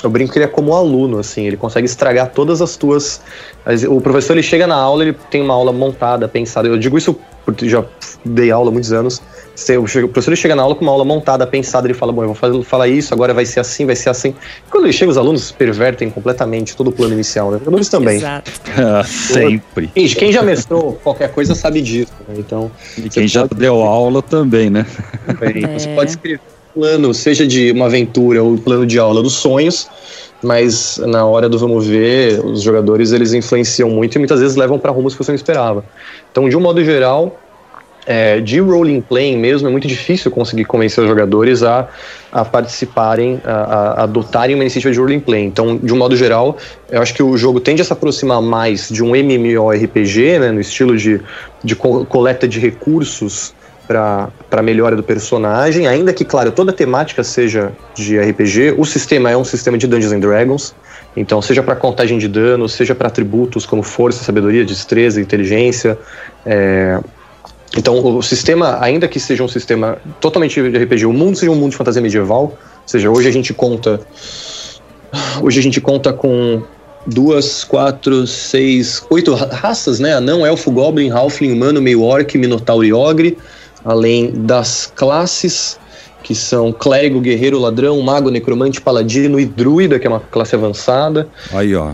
eu 0.02 0.10
brinco 0.10 0.32
que 0.34 0.38
ele 0.38 0.44
é 0.44 0.48
como 0.48 0.72
um 0.72 0.74
aluno, 0.74 1.18
assim, 1.18 1.46
ele 1.46 1.56
consegue 1.56 1.86
estragar 1.86 2.30
todas 2.30 2.60
as 2.60 2.76
tuas. 2.76 3.22
O 3.88 4.02
professor 4.02 4.34
ele 4.34 4.42
chega 4.42 4.66
na 4.66 4.74
aula, 4.74 5.02
ele 5.02 5.16
tem 5.30 5.40
uma 5.40 5.54
aula 5.54 5.72
montada, 5.72 6.28
pensada. 6.28 6.68
Eu 6.68 6.76
digo 6.76 6.98
isso 6.98 7.18
porque 7.44 7.68
já 7.68 7.84
dei 8.24 8.50
aula 8.50 8.70
há 8.70 8.72
muitos 8.72 8.92
anos. 8.92 9.20
O 9.78 10.08
professor 10.08 10.36
chega 10.36 10.56
na 10.56 10.62
aula 10.62 10.74
com 10.74 10.82
uma 10.82 10.90
aula 10.90 11.04
montada, 11.04 11.46
pensada, 11.46 11.86
ele 11.86 11.94
fala, 11.94 12.12
bom, 12.12 12.22
eu 12.22 12.28
vou 12.28 12.34
fazer, 12.34 12.62
falar 12.64 12.88
isso, 12.88 13.14
agora 13.14 13.32
vai 13.32 13.46
ser 13.46 13.60
assim, 13.60 13.86
vai 13.86 13.94
ser 13.94 14.10
assim. 14.10 14.34
Quando 14.68 14.84
ele 14.84 14.92
chega, 14.92 15.10
os 15.12 15.16
alunos 15.16 15.52
pervertem 15.52 16.10
completamente 16.10 16.74
todo 16.74 16.88
o 16.88 16.92
plano 16.92 17.14
inicial, 17.14 17.52
né? 17.52 17.58
Os 17.60 17.68
alunos 17.68 17.88
também. 17.88 18.16
Exato. 18.16 18.50
Ah, 18.76 19.04
sempre. 19.06 19.90
Gente, 19.94 20.16
quem 20.16 20.32
já 20.32 20.42
mestrou 20.42 20.98
qualquer 21.04 21.30
coisa 21.30 21.54
sabe 21.54 21.80
disso, 21.80 22.12
né? 22.28 22.34
Então. 22.36 22.70
E 22.98 23.08
quem 23.08 23.28
já 23.28 23.46
pode... 23.46 23.60
deu 23.60 23.80
aula 23.82 24.20
também, 24.20 24.70
né? 24.70 24.84
Também. 25.24 25.64
É. 25.64 25.78
Você 25.78 25.94
pode 25.94 26.10
escrever 26.10 26.40
um 26.74 26.80
plano, 26.80 27.14
seja 27.14 27.46
de 27.46 27.70
uma 27.70 27.86
aventura 27.86 28.42
ou 28.42 28.58
plano 28.58 28.84
de 28.84 28.98
aula 28.98 29.22
dos 29.22 29.34
sonhos, 29.34 29.88
mas 30.44 30.98
na 30.98 31.24
hora 31.24 31.48
do 31.48 31.58
vamos 31.58 31.86
ver, 31.86 32.44
os 32.44 32.62
jogadores 32.62 33.12
eles 33.12 33.32
influenciam 33.32 33.90
muito 33.90 34.14
e 34.14 34.18
muitas 34.18 34.40
vezes 34.40 34.56
levam 34.56 34.78
para 34.78 34.92
rumos 34.92 35.14
que 35.14 35.24
você 35.24 35.32
não 35.32 35.36
esperava. 35.36 35.84
Então, 36.30 36.48
de 36.48 36.56
um 36.56 36.60
modo 36.60 36.84
geral, 36.84 37.38
é, 38.06 38.40
de 38.40 38.60
role 38.60 39.00
playing 39.00 39.38
mesmo, 39.38 39.66
é 39.66 39.70
muito 39.70 39.88
difícil 39.88 40.30
conseguir 40.30 40.64
convencer 40.64 41.02
os 41.02 41.08
jogadores 41.08 41.62
a, 41.62 41.88
a 42.30 42.44
participarem, 42.44 43.40
a, 43.44 43.52
a 43.52 44.02
adotarem 44.04 44.54
uma 44.54 44.62
iniciativa 44.62 44.92
de 44.92 45.00
role 45.00 45.18
playing. 45.20 45.46
Então, 45.46 45.76
de 45.76 45.92
um 45.92 45.96
modo 45.96 46.14
geral, 46.14 46.56
eu 46.90 47.00
acho 47.00 47.14
que 47.14 47.22
o 47.22 47.36
jogo 47.36 47.60
tende 47.60 47.80
a 47.80 47.84
se 47.84 47.92
aproximar 47.92 48.42
mais 48.42 48.88
de 48.88 49.02
um 49.02 49.16
MMORPG, 49.16 50.38
né, 50.38 50.52
no 50.52 50.60
estilo 50.60 50.96
de, 50.96 51.20
de 51.62 51.74
coleta 51.74 52.46
de 52.46 52.60
recursos 52.60 53.54
para 53.86 54.62
melhora 54.62 54.96
do 54.96 55.02
personagem, 55.02 55.86
ainda 55.86 56.12
que, 56.12 56.24
claro, 56.24 56.50
toda 56.50 56.70
a 56.70 56.74
temática 56.74 57.22
seja 57.22 57.72
de 57.94 58.18
RPG, 58.18 58.74
o 58.78 58.84
sistema 58.84 59.30
é 59.30 59.36
um 59.36 59.44
sistema 59.44 59.76
de 59.76 59.86
Dungeons 59.86 60.12
and 60.12 60.20
Dragons, 60.20 60.74
então 61.16 61.40
seja 61.42 61.62
para 61.62 61.76
contagem 61.76 62.18
de 62.18 62.26
dano, 62.26 62.68
seja 62.68 62.94
para 62.94 63.08
atributos 63.08 63.66
como 63.66 63.82
força, 63.82 64.24
sabedoria, 64.24 64.64
destreza, 64.64 65.20
inteligência, 65.20 65.98
é... 66.46 66.98
então 67.76 68.02
o 68.16 68.22
sistema, 68.22 68.78
ainda 68.80 69.06
que 69.06 69.20
seja 69.20 69.42
um 69.42 69.48
sistema 69.48 69.98
totalmente 70.20 70.60
de 70.62 70.78
RPG, 70.78 71.04
o 71.06 71.12
mundo 71.12 71.36
seja 71.36 71.52
um 71.52 71.56
mundo 71.56 71.72
de 71.72 71.76
fantasia 71.76 72.00
medieval, 72.00 72.42
ou 72.42 72.58
seja, 72.86 73.10
hoje 73.10 73.28
a 73.28 73.32
gente 73.32 73.52
conta 73.52 74.00
hoje 75.42 75.60
a 75.60 75.62
gente 75.62 75.80
conta 75.80 76.12
com 76.12 76.62
duas, 77.06 77.64
quatro, 77.64 78.26
seis, 78.26 79.04
oito 79.10 79.34
raças, 79.34 80.00
né? 80.00 80.14
Anão, 80.14 80.46
elfo, 80.46 80.70
goblin, 80.70 81.10
halfling, 81.10 81.52
humano, 81.52 81.80
meio 81.80 82.02
orc, 82.02 82.36
minotauro 82.38 82.84
e 82.84 82.92
ogre 82.94 83.36
além 83.84 84.30
das 84.30 84.90
classes, 84.94 85.78
que 86.22 86.34
são 86.34 86.72
clérigo, 86.72 87.20
guerreiro, 87.20 87.58
ladrão, 87.58 88.00
mago, 88.00 88.30
necromante, 88.30 88.80
paladino 88.80 89.38
e 89.38 89.44
druida, 89.44 89.98
que 89.98 90.06
é 90.06 90.10
uma 90.10 90.20
classe 90.20 90.54
avançada. 90.54 91.28
Aí, 91.52 91.74
ó. 91.74 91.92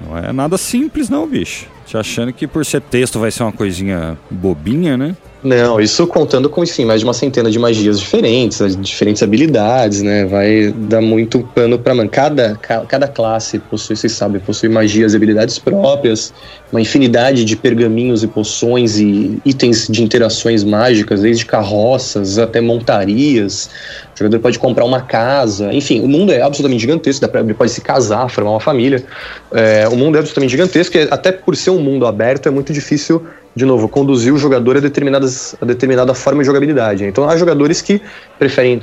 Não 0.00 0.16
é 0.16 0.32
nada 0.32 0.56
simples, 0.56 1.08
não, 1.08 1.26
bicho. 1.26 1.66
Te 1.86 1.96
achando 1.96 2.32
que 2.32 2.46
por 2.46 2.64
ser 2.64 2.80
texto 2.82 3.18
vai 3.18 3.30
ser 3.30 3.42
uma 3.42 3.52
coisinha 3.52 4.16
bobinha, 4.30 4.96
né? 4.96 5.16
Não, 5.46 5.80
isso 5.80 6.04
contando 6.08 6.50
com 6.50 6.66
sim, 6.66 6.84
mais 6.84 7.02
de 7.02 7.06
uma 7.06 7.14
centena 7.14 7.48
de 7.48 7.56
magias 7.56 8.00
diferentes, 8.00 8.76
diferentes 8.80 9.22
habilidades, 9.22 10.02
né? 10.02 10.24
Vai 10.24 10.74
dar 10.76 11.00
muito 11.00 11.38
pano 11.54 11.78
para 11.78 11.94
man. 11.94 12.08
Cada, 12.08 12.56
cada 12.56 13.06
classe 13.06 13.60
possui, 13.60 13.94
vocês 13.94 14.12
sabem, 14.12 14.40
possui 14.40 14.68
magias 14.68 15.12
e 15.12 15.16
habilidades 15.16 15.56
próprias, 15.56 16.34
uma 16.72 16.80
infinidade 16.80 17.44
de 17.44 17.54
pergaminhos 17.54 18.24
e 18.24 18.26
poções 18.26 18.98
e 18.98 19.40
itens 19.44 19.86
de 19.86 20.02
interações 20.02 20.64
mágicas, 20.64 21.20
desde 21.20 21.46
carroças 21.46 22.40
até 22.40 22.60
montarias. 22.60 23.70
O 24.16 24.18
jogador 24.18 24.40
pode 24.40 24.58
comprar 24.58 24.84
uma 24.84 25.00
casa, 25.00 25.72
enfim, 25.72 26.00
o 26.00 26.08
mundo 26.08 26.32
é 26.32 26.42
absolutamente 26.42 26.80
gigantesco, 26.80 27.20
dá 27.20 27.28
pra, 27.28 27.40
ele 27.40 27.54
pode 27.54 27.70
se 27.70 27.80
casar, 27.80 28.28
formar 28.28 28.50
uma 28.50 28.60
família. 28.60 29.04
É, 29.52 29.86
o 29.86 29.94
mundo 29.94 30.16
é 30.16 30.18
absolutamente 30.18 30.50
gigantesco, 30.50 30.96
e 30.96 31.02
até 31.08 31.30
por 31.30 31.54
ser 31.54 31.70
um 31.70 31.78
mundo 31.78 32.04
aberto 32.04 32.48
é 32.48 32.50
muito 32.50 32.72
difícil 32.72 33.24
de 33.56 33.64
novo, 33.64 33.88
conduzir 33.88 34.34
o 34.34 34.36
jogador 34.36 34.76
a, 34.76 34.80
determinadas, 34.80 35.56
a 35.60 35.64
determinada 35.64 36.12
forma 36.12 36.42
de 36.42 36.46
jogabilidade. 36.46 37.04
Então 37.04 37.26
há 37.26 37.36
jogadores 37.38 37.80
que 37.80 38.02
preferem 38.38 38.82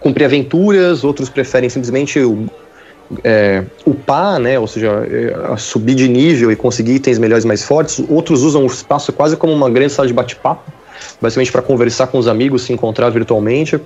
cumprir 0.00 0.24
aventuras, 0.24 1.04
outros 1.04 1.28
preferem 1.28 1.68
simplesmente 1.68 2.18
é, 3.22 3.62
upar, 3.84 4.40
né, 4.40 4.58
ou 4.58 4.66
seja, 4.66 5.06
é, 5.06 5.56
subir 5.58 5.94
de 5.94 6.08
nível 6.08 6.50
e 6.50 6.56
conseguir 6.56 6.94
itens 6.94 7.18
melhores 7.18 7.44
mais 7.44 7.62
fortes. 7.62 8.02
Outros 8.08 8.42
usam 8.42 8.62
o 8.62 8.66
espaço 8.66 9.12
quase 9.12 9.36
como 9.36 9.52
uma 9.52 9.68
grande 9.68 9.92
sala 9.92 10.08
de 10.08 10.14
bate-papo, 10.14 10.72
basicamente 11.20 11.52
para 11.52 11.60
conversar 11.60 12.06
com 12.06 12.16
os 12.16 12.26
amigos, 12.26 12.62
se 12.62 12.72
encontrar 12.72 13.10
virtualmente. 13.10 13.78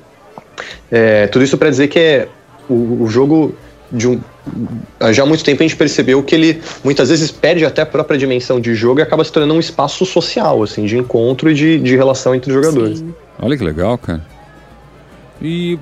É, 0.92 1.26
tudo 1.26 1.44
isso 1.44 1.58
para 1.58 1.70
dizer 1.70 1.88
que 1.88 1.98
é, 1.98 2.28
o, 2.68 3.02
o 3.02 3.08
jogo 3.08 3.52
de 3.94 4.08
um, 4.08 4.20
já 5.12 5.22
há 5.22 5.26
muito 5.26 5.44
tempo 5.44 5.62
a 5.62 5.66
gente 5.66 5.76
percebeu 5.76 6.22
que 6.22 6.34
ele 6.34 6.60
muitas 6.82 7.08
vezes 7.08 7.30
perde 7.30 7.64
até 7.64 7.82
a 7.82 7.86
própria 7.86 8.18
dimensão 8.18 8.60
de 8.60 8.74
jogo 8.74 9.00
e 9.00 9.02
acaba 9.02 9.24
se 9.24 9.32
tornando 9.32 9.54
um 9.54 9.60
espaço 9.60 10.04
social, 10.04 10.62
assim, 10.62 10.84
de 10.84 10.98
encontro 10.98 11.50
e 11.50 11.54
de, 11.54 11.78
de 11.78 11.96
relação 11.96 12.34
entre 12.34 12.52
os 12.52 12.54
jogadores. 12.54 12.98
Sim. 12.98 13.14
Olha 13.38 13.56
que 13.56 13.64
legal, 13.64 13.96
cara. 13.96 14.24
E 15.40 15.78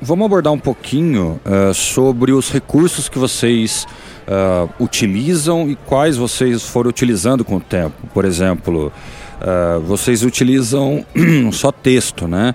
vamos 0.00 0.26
abordar 0.26 0.52
um 0.52 0.58
pouquinho 0.58 1.40
uh, 1.44 1.72
sobre 1.74 2.32
os 2.32 2.50
recursos 2.50 3.08
que 3.08 3.18
vocês 3.18 3.86
uh, 4.28 4.68
utilizam 4.82 5.68
e 5.68 5.76
quais 5.76 6.16
vocês 6.16 6.62
foram 6.62 6.90
utilizando 6.90 7.44
com 7.44 7.56
o 7.56 7.60
tempo. 7.60 7.94
Por 8.12 8.24
exemplo, 8.24 8.92
uh, 9.40 9.80
vocês 9.80 10.22
utilizam 10.22 11.04
só 11.52 11.72
texto, 11.72 12.28
né? 12.28 12.54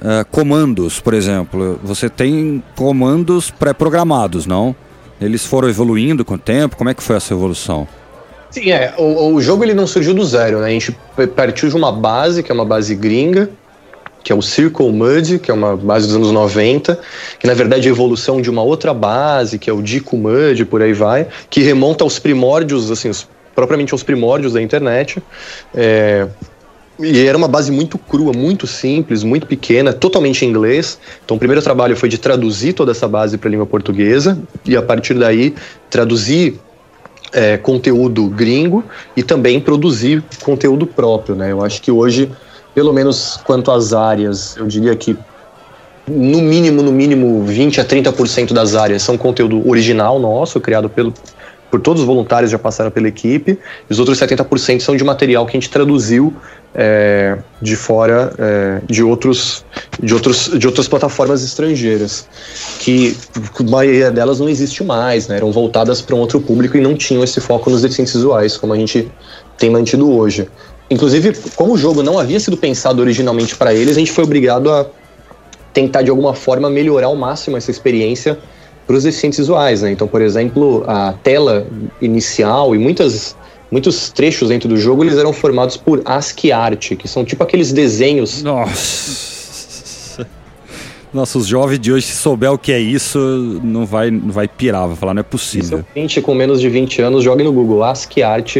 Uh, 0.00 0.24
comandos, 0.30 0.98
por 0.98 1.12
exemplo, 1.12 1.78
você 1.84 2.08
tem 2.08 2.62
comandos 2.74 3.50
pré-programados, 3.50 4.46
não? 4.46 4.74
Eles 5.20 5.44
foram 5.44 5.68
evoluindo 5.68 6.24
com 6.24 6.34
o 6.34 6.38
tempo? 6.38 6.74
Como 6.76 6.88
é 6.88 6.94
que 6.94 7.02
foi 7.02 7.16
essa 7.16 7.34
evolução? 7.34 7.86
Sim, 8.50 8.70
é. 8.70 8.94
O, 8.96 9.34
o 9.34 9.40
jogo 9.42 9.62
ele 9.62 9.74
não 9.74 9.86
surgiu 9.86 10.14
do 10.14 10.24
zero, 10.24 10.60
né? 10.60 10.68
A 10.68 10.70
gente 10.70 10.96
partiu 11.36 11.68
de 11.68 11.76
uma 11.76 11.92
base, 11.92 12.42
que 12.42 12.50
é 12.50 12.54
uma 12.54 12.64
base 12.64 12.94
gringa, 12.94 13.50
que 14.24 14.32
é 14.32 14.34
o 14.34 14.42
Circle 14.42 14.90
Mud, 14.90 15.38
que 15.38 15.50
é 15.50 15.54
uma 15.54 15.76
base 15.76 16.06
dos 16.06 16.16
anos 16.16 16.32
90, 16.32 16.98
que 17.38 17.46
na 17.46 17.54
verdade 17.54 17.86
é 17.86 17.90
a 17.90 17.92
evolução 17.92 18.40
de 18.40 18.50
uma 18.50 18.62
outra 18.62 18.92
base, 18.92 19.58
que 19.58 19.70
é 19.70 19.72
o 19.72 19.82
Dico 19.82 20.16
Mud, 20.16 20.64
por 20.64 20.82
aí 20.82 20.92
vai, 20.92 21.28
que 21.48 21.60
remonta 21.60 22.04
aos 22.04 22.18
primórdios, 22.18 22.90
assim, 22.90 23.08
os, 23.08 23.28
propriamente 23.54 23.92
aos 23.92 24.02
primórdios 24.02 24.54
da 24.54 24.62
internet. 24.62 25.22
É, 25.74 26.26
e 27.02 27.26
era 27.26 27.36
uma 27.36 27.48
base 27.48 27.72
muito 27.72 27.96
crua, 27.98 28.32
muito 28.32 28.66
simples, 28.66 29.22
muito 29.22 29.46
pequena, 29.46 29.92
totalmente 29.92 30.44
em 30.44 30.48
inglês. 30.48 30.98
Então, 31.24 31.36
o 31.36 31.38
primeiro 31.38 31.62
trabalho 31.62 31.96
foi 31.96 32.08
de 32.08 32.18
traduzir 32.18 32.74
toda 32.74 32.92
essa 32.92 33.08
base 33.08 33.38
para 33.38 33.48
a 33.48 33.50
língua 33.50 33.66
portuguesa 33.66 34.38
e, 34.64 34.76
a 34.76 34.82
partir 34.82 35.14
daí, 35.14 35.54
traduzir 35.88 36.60
é, 37.32 37.56
conteúdo 37.56 38.28
gringo 38.28 38.84
e 39.16 39.22
também 39.22 39.60
produzir 39.60 40.22
conteúdo 40.42 40.86
próprio. 40.86 41.34
Né? 41.34 41.52
Eu 41.52 41.64
acho 41.64 41.80
que 41.80 41.90
hoje, 41.90 42.30
pelo 42.74 42.92
menos 42.92 43.38
quanto 43.44 43.70
às 43.70 43.92
áreas, 43.92 44.56
eu 44.56 44.66
diria 44.66 44.94
que 44.94 45.16
no 46.08 46.40
mínimo, 46.40 46.82
no 46.82 46.92
mínimo 46.92 47.44
20 47.44 47.80
a 47.80 47.84
30% 47.84 48.52
das 48.52 48.74
áreas 48.74 49.02
são 49.02 49.16
conteúdo 49.16 49.66
original 49.68 50.18
nosso, 50.18 50.60
criado 50.60 50.88
pelo, 50.88 51.14
por 51.70 51.80
todos 51.80 52.02
os 52.02 52.06
voluntários 52.06 52.50
já 52.50 52.58
passaram 52.58 52.90
pela 52.90 53.08
equipe, 53.08 53.52
e 53.88 53.92
os 53.92 53.98
outros 53.98 54.18
70% 54.18 54.80
são 54.80 54.96
de 54.96 55.04
material 55.04 55.46
que 55.46 55.56
a 55.56 55.60
gente 55.60 55.70
traduziu 55.70 56.34
é, 56.74 57.38
de 57.60 57.76
fora 57.76 58.32
é, 58.38 58.80
de, 58.86 59.02
outros, 59.02 59.64
de, 60.02 60.12
outros, 60.12 60.50
de 60.58 60.66
outras 60.66 60.88
plataformas 60.88 61.42
estrangeiras, 61.44 62.28
que 62.80 63.16
a 63.58 63.62
maioria 63.62 64.10
delas 64.10 64.40
não 64.40 64.48
existe 64.48 64.82
mais, 64.82 65.28
né, 65.28 65.36
eram 65.36 65.52
voltadas 65.52 66.00
para 66.00 66.14
um 66.16 66.18
outro 66.18 66.40
público 66.40 66.76
e 66.76 66.80
não 66.80 66.94
tinham 66.94 67.22
esse 67.22 67.40
foco 67.40 67.70
nos 67.70 67.82
deficientes 67.82 68.14
visuais, 68.14 68.56
como 68.56 68.72
a 68.72 68.76
gente 68.76 69.10
tem 69.56 69.70
mantido 69.70 70.10
hoje. 70.10 70.48
Inclusive, 70.90 71.34
como 71.54 71.74
o 71.74 71.78
jogo 71.78 72.02
não 72.02 72.18
havia 72.18 72.40
sido 72.40 72.56
pensado 72.56 73.00
originalmente 73.00 73.54
para 73.54 73.72
eles, 73.72 73.96
a 73.96 74.00
gente 74.00 74.10
foi 74.10 74.24
obrigado 74.24 74.72
a 74.72 74.86
tentar 75.72 76.02
de 76.02 76.10
alguma 76.10 76.34
forma 76.34 76.68
melhorar 76.68 77.06
ao 77.06 77.14
máximo 77.14 77.56
essa 77.56 77.70
experiência 77.70 78.36
para 78.86 78.96
os 78.96 79.04
deficientes 79.04 79.38
visuais, 79.38 79.82
né? 79.82 79.90
Então, 79.90 80.08
por 80.08 80.20
exemplo, 80.20 80.84
a 80.86 81.12
tela 81.12 81.66
inicial 82.00 82.74
e 82.74 82.78
muitas 82.78 83.36
muitos 83.70 84.10
trechos 84.10 84.48
dentro 84.48 84.68
do 84.68 84.76
jogo 84.76 85.04
eles 85.04 85.16
eram 85.16 85.32
formados 85.32 85.76
por 85.76 86.02
ASCII 86.04 86.50
art, 86.50 86.96
que 86.96 87.06
são 87.06 87.24
tipo 87.24 87.42
aqueles 87.42 87.72
desenhos. 87.72 88.42
Nossa. 88.42 89.30
Nossa, 91.12 91.38
os 91.38 91.46
jovens 91.46 91.80
de 91.80 91.92
hoje, 91.92 92.06
se 92.06 92.16
souber 92.16 92.52
o 92.52 92.58
que 92.58 92.70
é 92.70 92.78
isso, 92.78 93.18
não 93.64 93.84
vai, 93.84 94.12
não 94.12 94.30
vai 94.30 94.46
pirar, 94.46 94.86
vai 94.86 94.96
falar, 94.96 95.12
não 95.12 95.20
é 95.20 95.24
possível. 95.24 95.84
Gente 95.94 96.20
com 96.20 96.34
menos 96.34 96.60
de 96.60 96.68
20 96.68 97.02
anos, 97.02 97.24
jogue 97.24 97.42
no 97.42 97.52
Google 97.52 97.82
ASCII 97.82 98.22
art, 98.22 98.58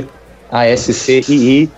A-S-C-I-I, 0.50 1.70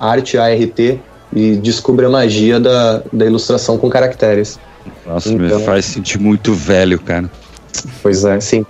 art, 0.00 0.34
A-R-T, 0.34 0.98
e 1.32 1.56
descubra 1.56 2.08
a 2.08 2.10
magia 2.10 2.58
da, 2.58 3.02
da 3.12 3.24
ilustração 3.24 3.78
com 3.78 3.88
caracteres. 3.88 4.58
Nossa, 5.06 5.32
então, 5.32 5.58
me 5.58 5.64
faz 5.64 5.84
sentir 5.84 6.18
muito 6.18 6.52
velho, 6.52 6.98
cara. 6.98 7.30
Pois 8.02 8.24
é, 8.24 8.40
sim. 8.40 8.64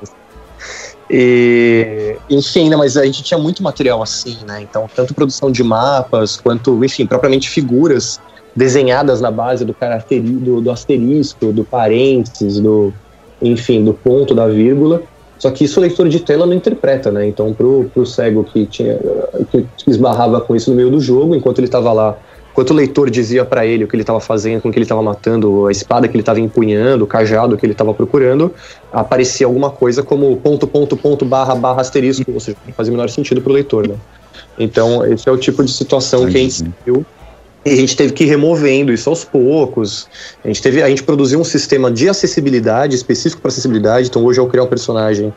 E, 1.08 2.16
enfim, 2.28 2.68
né, 2.68 2.76
mas 2.76 2.96
a 2.96 3.04
gente 3.04 3.22
tinha 3.22 3.38
muito 3.38 3.62
material 3.62 4.02
assim, 4.02 4.38
né? 4.46 4.62
Então, 4.62 4.88
tanto 4.94 5.14
produção 5.14 5.50
de 5.50 5.62
mapas, 5.62 6.36
quanto, 6.36 6.84
enfim, 6.84 7.06
propriamente 7.06 7.48
figuras 7.48 8.20
desenhadas 8.54 9.20
na 9.20 9.30
base 9.30 9.64
do 9.64 9.74
caracteri, 9.74 10.20
do, 10.20 10.60
do 10.60 10.70
asterisco, 10.70 11.52
do 11.52 11.62
parênteses, 11.64 12.58
do, 12.58 12.92
enfim, 13.40 13.84
do 13.84 13.92
ponto, 13.92 14.34
da 14.34 14.48
vírgula. 14.48 15.02
Só 15.38 15.50
que 15.50 15.64
isso 15.64 15.78
o 15.78 15.82
leitor 15.82 16.08
de 16.08 16.20
tela 16.20 16.46
não 16.46 16.54
interpreta, 16.54 17.12
né? 17.12 17.26
Então, 17.28 17.52
pro, 17.52 17.90
pro 17.92 18.06
cego 18.06 18.42
que 18.42 18.64
tinha 18.66 18.98
que 19.52 19.66
esbarrava 19.86 20.40
com 20.40 20.56
isso 20.56 20.70
no 20.70 20.76
meio 20.76 20.90
do 20.90 20.98
jogo, 20.98 21.34
enquanto 21.34 21.58
ele 21.58 21.66
estava 21.66 21.92
lá 21.92 22.16
Enquanto 22.56 22.70
o 22.70 22.74
leitor 22.74 23.10
dizia 23.10 23.44
para 23.44 23.66
ele 23.66 23.84
o 23.84 23.86
que 23.86 23.94
ele 23.94 24.02
estava 24.02 24.18
fazendo, 24.18 24.62
com 24.62 24.70
o 24.70 24.72
que 24.72 24.78
ele 24.78 24.86
estava 24.86 25.02
matando, 25.02 25.66
a 25.66 25.70
espada 25.70 26.08
que 26.08 26.14
ele 26.14 26.22
estava 26.22 26.40
empunhando, 26.40 27.04
o 27.04 27.06
cajado 27.06 27.54
que 27.54 27.66
ele 27.66 27.72
estava 27.72 27.92
procurando, 27.92 28.50
aparecia 28.90 29.46
alguma 29.46 29.68
coisa 29.68 30.02
como 30.02 30.34
ponto, 30.38 30.66
ponto, 30.66 30.96
ponto, 30.96 31.26
barra, 31.26 31.54
barra, 31.54 31.82
asterisco, 31.82 32.24
ou 32.32 32.40
seja, 32.40 32.56
não 32.66 32.72
fazia 32.72 32.90
o 32.90 32.96
menor 32.96 33.10
sentido 33.10 33.42
para 33.42 33.50
o 33.50 33.52
leitor, 33.52 33.86
né? 33.86 33.96
Então, 34.58 35.04
esse 35.04 35.28
é 35.28 35.32
o 35.32 35.36
tipo 35.36 35.62
de 35.62 35.70
situação 35.70 36.26
que 36.26 36.34
a 36.34 36.40
gente 36.40 36.64
viu 36.86 37.04
e 37.62 37.72
a 37.72 37.76
gente 37.76 37.94
teve 37.94 38.14
que 38.14 38.24
ir 38.24 38.28
removendo 38.28 38.90
isso 38.90 39.10
aos 39.10 39.22
poucos. 39.22 40.08
A 40.42 40.48
gente, 40.48 40.62
teve, 40.62 40.82
a 40.82 40.88
gente 40.88 41.02
produziu 41.02 41.38
um 41.38 41.44
sistema 41.44 41.90
de 41.90 42.08
acessibilidade, 42.08 42.96
específico 42.96 43.42
para 43.42 43.50
acessibilidade. 43.50 44.08
Então, 44.08 44.24
hoje, 44.24 44.40
ao 44.40 44.46
criar 44.46 44.62
um 44.62 44.66
personagem, 44.66 45.30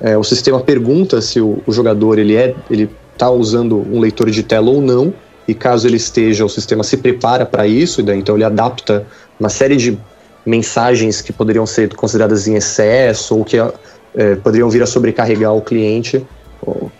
é, 0.00 0.16
o 0.16 0.24
sistema 0.24 0.60
pergunta 0.60 1.20
se 1.20 1.42
o, 1.42 1.62
o 1.66 1.72
jogador 1.74 2.18
ele 2.18 2.36
é 2.36 2.54
ele 2.70 2.88
está 3.12 3.30
usando 3.30 3.76
um 3.76 4.00
leitor 4.00 4.30
de 4.30 4.42
tela 4.42 4.70
ou 4.70 4.80
não 4.80 5.12
e 5.46 5.54
caso 5.54 5.86
ele 5.86 5.96
esteja, 5.96 6.44
o 6.44 6.48
sistema 6.48 6.82
se 6.82 6.96
prepara 6.96 7.44
para 7.44 7.66
isso, 7.66 8.02
daí, 8.02 8.18
então 8.18 8.34
ele 8.34 8.44
adapta 8.44 9.06
uma 9.38 9.48
série 9.48 9.76
de 9.76 9.98
mensagens 10.44 11.20
que 11.20 11.32
poderiam 11.32 11.66
ser 11.66 11.94
consideradas 11.94 12.46
em 12.46 12.54
excesso 12.54 13.36
ou 13.36 13.44
que 13.44 13.56
é, 13.58 14.36
poderiam 14.36 14.68
vir 14.70 14.82
a 14.82 14.86
sobrecarregar 14.86 15.54
o 15.54 15.60
cliente 15.60 16.24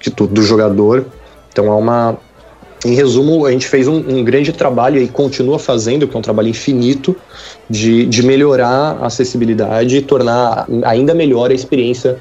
que, 0.00 0.10
do 0.10 0.42
jogador. 0.42 1.06
Então 1.52 1.70
há 1.70 1.76
uma. 1.76 2.18
Em 2.84 2.94
resumo, 2.94 3.46
a 3.46 3.50
gente 3.50 3.66
fez 3.66 3.88
um, 3.88 3.96
um, 3.96 4.22
grande 4.22 4.52
trabalho 4.52 5.00
e 5.00 5.08
continua 5.08 5.58
fazendo, 5.58 6.06
que 6.06 6.14
é 6.14 6.18
um 6.18 6.22
trabalho 6.22 6.48
infinito, 6.48 7.16
de, 7.68 8.04
de 8.04 8.22
melhorar 8.22 8.98
a 9.00 9.06
acessibilidade 9.06 9.96
e 9.96 10.02
tornar 10.02 10.66
ainda 10.84 11.14
melhor 11.14 11.50
a 11.50 11.54
experiência 11.54 12.18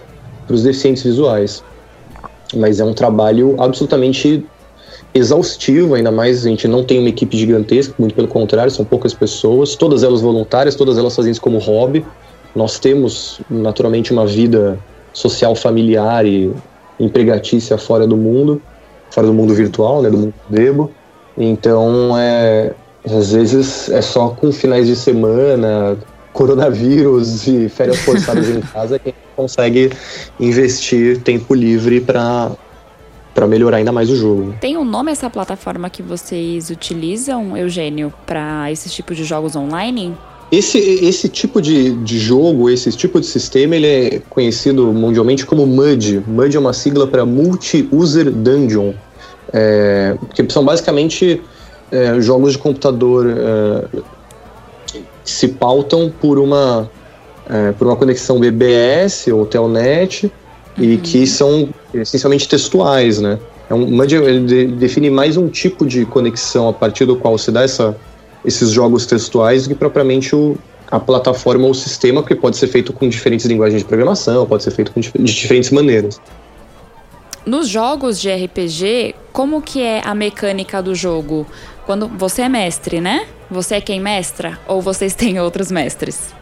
para 0.48 0.56
os 0.56 0.64
deficientes 0.64 1.04
visuais. 1.04 1.62
Mas 2.56 2.80
é 2.80 2.86
um 2.86 2.94
trabalho 2.94 3.62
absolutamente 3.62 4.46
exaustivo, 5.14 5.94
ainda 5.94 6.12
mais 6.12 6.46
a 6.46 6.50
gente 6.50 6.68
não 6.68 6.84
tem 6.84 7.00
uma 7.00 7.10
equipe 7.10 7.38
gigantesca, 7.38 7.94
muito 8.00 8.16
pelo 8.16 8.28
contrário, 8.28 8.72
são 8.72 8.84
poucas 8.84 9.14
pessoas, 9.14 9.76
todas 9.76 10.04
elas 10.04 10.22
voluntárias, 10.22 10.76
todas 10.76 10.98
elas 10.98 11.16
fazendo 11.16 11.34
isso 11.34 11.42
como 11.42 11.60
hobby. 11.60 12.06
Nós 12.56 12.80
temos 12.80 13.40
naturalmente 13.50 14.12
uma 14.12 14.26
vida 14.26 14.80
social 15.14 15.56
familiar 15.56 16.26
e 16.26 16.52
empregatícia 17.00 17.78
fora 17.78 18.08
do 18.08 18.18
mundo, 18.18 18.62
fora 19.12 19.28
do 19.28 19.34
mundo 19.34 19.54
virtual, 19.54 20.02
né, 20.02 20.10
do 20.10 20.18
mundo 20.18 20.34
debo. 20.50 20.92
Então, 21.38 22.18
é, 22.18 22.74
às 23.06 23.32
vezes 23.34 23.90
é 23.90 24.02
só 24.02 24.30
com 24.30 24.52
finais 24.52 24.88
de 24.88 24.96
semana, 24.96 25.98
coronavírus 26.32 27.46
e 27.48 27.70
férias 27.70 28.00
forçadas 28.00 28.50
em 28.50 28.62
casa 28.62 28.98
que 28.98 29.10
a 29.10 29.12
gente 29.12 29.36
consegue 29.36 29.92
investir 30.40 31.22
tempo 31.22 31.54
livre 31.54 32.02
para 32.02 32.52
para 33.34 33.48
melhorar 33.48 33.78
ainda 33.78 33.92
mais 33.92 34.10
o 34.10 34.16
jogo. 34.16 34.56
Tem 34.62 34.78
um 34.78 34.86
nome 34.86 35.12
essa 35.12 35.30
plataforma 35.30 35.90
que 35.90 36.04
vocês 36.04 36.70
utilizam, 36.70 37.58
Eugênio, 37.58 38.14
para 38.26 38.72
esses 38.72 38.94
tipos 38.94 39.18
de 39.18 39.24
jogos 39.24 39.56
online? 39.56 40.16
Esse, 40.52 40.78
esse 40.78 41.28
tipo 41.30 41.60
de, 41.60 41.96
de 42.04 42.20
jogo, 42.20 42.70
esse 42.70 42.92
tipo 42.92 43.20
de 43.20 43.26
sistema, 43.26 43.76
ele 43.76 43.88
é 43.88 44.22
conhecido 44.30 44.94
mundialmente 44.94 45.48
como 45.48 45.66
MUD. 45.66 46.24
MUD 46.28 46.56
é 46.56 46.60
uma 46.60 46.74
sigla 46.74 47.08
para 47.08 47.26
Multi-User 47.26 48.30
Dungeon, 48.30 48.94
é, 49.52 50.16
que 50.36 50.46
são 50.54 50.64
basicamente 50.64 51.42
é, 51.92 52.22
jogos 52.22 52.52
de 52.52 52.60
computador 52.60 53.26
é, 53.28 53.98
que 55.26 55.32
se 55.32 55.48
pautam 55.48 56.14
por 56.22 56.38
uma, 56.38 56.88
é, 57.50 57.72
por 57.72 57.88
uma 57.88 57.96
conexão 57.96 58.40
BBS 58.40 59.28
ou 59.32 59.48
Telnet, 59.48 60.32
uhum. 60.78 60.84
e 60.84 60.98
que 60.98 61.26
são 61.26 61.70
essencialmente 61.94 62.48
textuais, 62.48 63.20
né? 63.20 63.40
É 63.70 63.74
um, 63.74 64.04
ele 64.04 64.68
define 64.68 65.10
mais 65.10 65.38
um 65.38 65.48
tipo 65.48 65.86
de 65.86 66.06
conexão 66.06 66.70
a 66.70 66.74
partir 66.74 67.06
do 67.06 67.16
qual 67.16 67.38
se 67.38 67.52
dá 67.52 67.64
essa, 67.64 67.96
esses 68.44 68.72
jogos 68.72 69.06
textuais 69.06 69.64
do 69.64 69.70
que 69.70 69.76
propriamente 69.76 70.36
o, 70.36 70.58
a 70.92 71.00
plataforma 71.00 71.66
ou 71.66 71.72
o 71.72 71.76
sistema, 71.76 72.22
porque 72.22 72.36
pode 72.36 72.58
ser 72.58 72.68
feito 72.68 72.92
com 72.94 73.08
diferentes 73.08 73.46
linguagens 73.46 73.82
de 73.82 73.88
programação, 73.88 74.46
pode 74.46 74.64
ser 74.64 74.72
feito 74.72 74.92
com, 74.92 75.00
de 75.00 75.34
diferentes 75.34 75.72
maneiras. 75.72 76.20
Nos 77.46 77.68
jogos 77.68 78.22
de 78.22 78.30
RPG, 78.32 79.16
como 79.34 79.62
que 79.62 79.82
é 79.82 80.02
a 80.06 80.16
mecânica 80.16 80.82
do 80.82 80.96
jogo? 80.96 81.46
Quando 81.86 82.08
você 82.08 82.44
é 82.44 82.50
mestre, 82.50 83.02
né? 83.02 83.26
Você 83.52 83.76
é 83.76 83.82
quem 83.82 84.00
mestra 84.00 84.60
ou 84.68 84.82
vocês 84.82 85.14
têm 85.14 85.40
outros 85.40 85.70
mestres? 85.70 86.34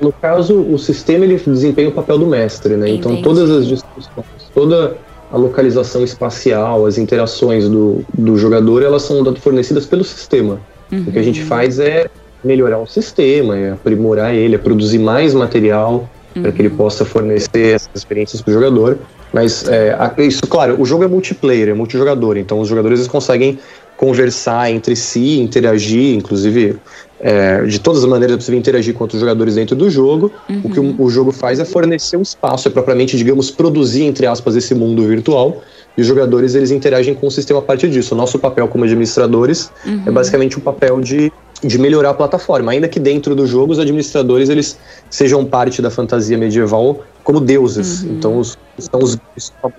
No 0.00 0.12
caso, 0.12 0.60
o 0.60 0.78
sistema 0.78 1.24
ele 1.24 1.36
desempenha 1.36 1.88
o 1.88 1.92
papel 1.92 2.18
do 2.18 2.26
mestre, 2.26 2.76
né? 2.76 2.88
Então, 2.88 3.12
Entendi. 3.12 3.20
Então 3.20 3.22
todas 3.22 3.50
as 3.50 3.66
discussões, 3.66 4.26
toda 4.54 4.96
a 5.32 5.36
localização 5.36 6.02
espacial, 6.02 6.86
as 6.86 6.98
interações 6.98 7.68
do, 7.68 8.04
do 8.16 8.36
jogador, 8.36 8.82
elas 8.82 9.02
são 9.02 9.22
fornecidas 9.36 9.86
pelo 9.86 10.02
sistema. 10.02 10.60
Uhum. 10.90 11.04
O 11.06 11.12
que 11.12 11.18
a 11.18 11.22
gente 11.22 11.40
uhum. 11.42 11.46
faz 11.46 11.78
é 11.78 12.08
melhorar 12.42 12.78
o 12.78 12.86
sistema, 12.86 13.56
é 13.56 13.72
aprimorar 13.72 14.34
ele, 14.34 14.56
é 14.56 14.58
produzir 14.58 14.98
mais 14.98 15.34
material 15.34 16.08
uhum. 16.34 16.42
para 16.42 16.52
que 16.52 16.62
ele 16.62 16.68
uhum. 16.68 16.76
possa 16.76 17.04
fornecer 17.04 17.74
essas 17.74 17.90
experiências 17.94 18.42
para 18.42 18.50
o 18.50 18.54
jogador. 18.54 18.98
Mas 19.32 19.68
é, 19.68 19.96
isso, 20.18 20.42
claro, 20.48 20.80
o 20.80 20.84
jogo 20.84 21.04
é 21.04 21.06
multiplayer, 21.06 21.68
é 21.68 21.74
multijogador, 21.74 22.36
então 22.36 22.58
os 22.58 22.68
jogadores 22.68 22.98
eles 22.98 23.08
conseguem 23.08 23.58
conversar 23.96 24.72
entre 24.72 24.96
si, 24.96 25.38
interagir, 25.38 26.16
inclusive 26.16 26.76
é, 27.20 27.62
de 27.64 27.78
todas 27.78 28.02
as 28.02 28.08
maneiras 28.08 28.34
é 28.34 28.36
possível 28.38 28.58
interagir 28.58 28.94
com 28.94 29.04
outros 29.04 29.20
jogadores 29.20 29.54
dentro 29.54 29.76
do 29.76 29.90
jogo. 29.90 30.32
Uhum. 30.48 30.60
O 30.64 30.70
que 30.70 30.80
o, 30.80 30.82
uhum. 30.82 30.94
o, 30.98 31.10
jogo 31.10 31.30
faz 31.30 31.58
é 31.60 31.64
fornecer 31.64 32.16
um 32.16 32.22
espaço, 32.22 32.66
é 32.66 32.70
propriamente, 32.70 33.16
digamos, 33.16 33.50
produzir, 33.50 34.04
entre 34.04 34.26
aspas, 34.26 34.56
esse 34.56 34.74
mundo 34.74 35.06
virtual. 35.06 35.62
E 35.96 36.00
os 36.00 36.06
jogadores 36.06 36.54
eles 36.54 36.70
interagem 36.70 37.14
com 37.14 37.26
o 37.26 37.30
sistema 37.30 37.58
a 37.58 37.62
partir 37.62 37.90
disso. 37.90 38.14
O 38.14 38.16
nosso 38.16 38.38
papel 38.38 38.66
como 38.68 38.84
administradores 38.84 39.70
uhum. 39.84 40.02
é 40.06 40.10
basicamente 40.10 40.58
um 40.58 40.62
papel 40.62 41.00
de, 41.00 41.30
de 41.62 41.78
melhorar 41.78 42.10
a 42.10 42.14
plataforma. 42.14 42.72
Ainda 42.72 42.88
que 42.88 42.98
dentro 42.98 43.34
do 43.34 43.46
jogo 43.46 43.72
os 43.72 43.78
administradores 43.78 44.48
eles 44.48 44.78
sejam 45.10 45.44
parte 45.44 45.82
da 45.82 45.90
fantasia 45.90 46.38
medieval 46.38 47.00
como 47.22 47.40
deuses. 47.40 48.02
Uhum. 48.02 48.12
Então, 48.12 48.38
os, 48.38 48.58
são 48.78 49.00
os, 49.00 49.18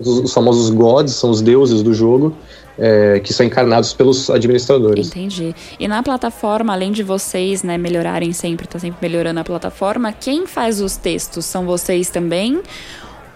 os, 0.00 0.32
famosos 0.32 0.70
gods, 0.70 1.14
são 1.14 1.30
os 1.30 1.40
deuses 1.40 1.82
do 1.82 1.92
jogo, 1.92 2.34
é, 2.78 3.20
que 3.20 3.32
são 3.32 3.44
encarnados 3.44 3.92
pelos 3.92 4.30
administradores. 4.30 5.08
Entendi. 5.08 5.54
E 5.78 5.86
na 5.88 6.02
plataforma, 6.02 6.72
além 6.72 6.92
de 6.92 7.02
vocês 7.02 7.62
né, 7.62 7.76
melhorarem 7.76 8.32
sempre, 8.32 8.66
tá 8.66 8.78
sempre 8.78 8.98
melhorando 9.00 9.40
a 9.40 9.44
plataforma, 9.44 10.12
quem 10.12 10.46
faz 10.46 10.80
os 10.80 10.96
textos? 10.96 11.44
São 11.44 11.66
vocês 11.66 12.10
também? 12.10 12.60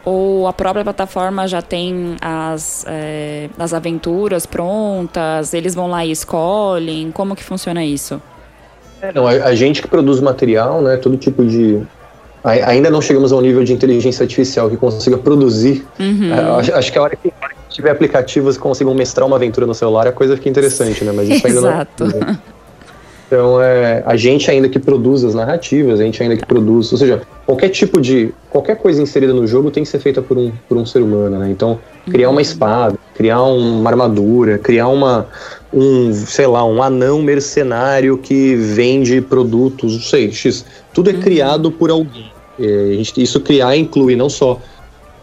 Ou 0.04 0.46
a 0.46 0.52
própria 0.52 0.84
plataforma 0.84 1.48
já 1.48 1.60
tem 1.60 2.16
as, 2.20 2.84
é, 2.86 3.50
as 3.58 3.74
aventuras 3.74 4.46
prontas? 4.46 5.52
Eles 5.52 5.74
vão 5.74 5.88
lá 5.88 6.06
e 6.06 6.12
escolhem? 6.12 7.10
Como 7.10 7.34
que 7.34 7.42
funciona 7.42 7.84
isso? 7.84 8.22
É, 9.02 9.12
não, 9.12 9.26
a, 9.26 9.32
a, 9.32 9.54
gente 9.54 9.82
que 9.82 9.88
produz 9.88 10.20
material, 10.20 10.80
né, 10.80 10.96
todo 10.96 11.16
tipo 11.16 11.44
de 11.44 11.82
ainda 12.46 12.90
não 12.90 13.02
chegamos 13.02 13.32
ao 13.32 13.40
nível 13.40 13.64
de 13.64 13.72
inteligência 13.72 14.22
artificial 14.22 14.70
que 14.70 14.76
consiga 14.76 15.18
produzir. 15.18 15.84
Uhum. 15.98 16.32
É, 16.32 16.60
acho, 16.60 16.74
acho, 16.74 16.92
que 16.92 16.98
a 16.98 17.02
hora 17.02 17.16
que 17.16 17.32
tiver 17.68 17.90
aplicativos 17.90 18.56
que 18.56 18.62
consigam 18.62 18.94
mestrar 18.94 19.26
uma 19.26 19.36
aventura 19.36 19.66
no 19.66 19.74
celular, 19.74 20.06
a 20.06 20.12
coisa 20.12 20.36
fica 20.36 20.48
interessante, 20.48 21.04
né? 21.04 21.12
Mas 21.12 21.28
isso 21.28 21.46
ainda 21.46 21.58
Exato. 21.58 22.04
não. 22.04 22.38
Então, 23.26 23.60
é, 23.60 24.04
a 24.06 24.16
gente 24.16 24.48
ainda 24.48 24.68
que 24.68 24.78
produz 24.78 25.24
as 25.24 25.34
narrativas, 25.34 25.98
a 25.98 26.04
gente 26.04 26.22
ainda 26.22 26.36
que 26.36 26.46
produz, 26.46 26.92
ou 26.92 26.98
seja, 26.98 27.22
qualquer 27.44 27.70
tipo 27.70 28.00
de, 28.00 28.32
qualquer 28.48 28.76
coisa 28.76 29.02
inserida 29.02 29.32
no 29.32 29.44
jogo 29.48 29.68
tem 29.68 29.82
que 29.82 29.88
ser 29.88 29.98
feita 29.98 30.22
por 30.22 30.38
um, 30.38 30.52
por 30.68 30.78
um 30.78 30.86
ser 30.86 31.02
humano, 31.02 31.36
né? 31.36 31.50
Então, 31.50 31.80
criar 32.08 32.28
uma 32.28 32.36
uhum. 32.36 32.40
espada, 32.40 32.96
criar 33.16 33.42
uma 33.42 33.90
armadura, 33.90 34.58
criar 34.58 34.86
uma, 34.86 35.26
um, 35.72 36.12
sei 36.12 36.46
lá, 36.46 36.64
um 36.64 36.80
anão 36.80 37.20
mercenário 37.20 38.16
que 38.16 38.54
vende 38.54 39.20
produtos, 39.20 39.94
não 39.94 40.02
sei, 40.02 40.30
X, 40.30 40.64
tudo 40.94 41.10
é 41.10 41.14
uhum. 41.14 41.20
criado 41.20 41.72
por 41.72 41.90
alguém. 41.90 42.35
É, 42.58 42.94
gente, 42.94 43.22
isso 43.22 43.40
criar 43.40 43.76
inclui 43.76 44.16
não 44.16 44.28
só 44.28 44.60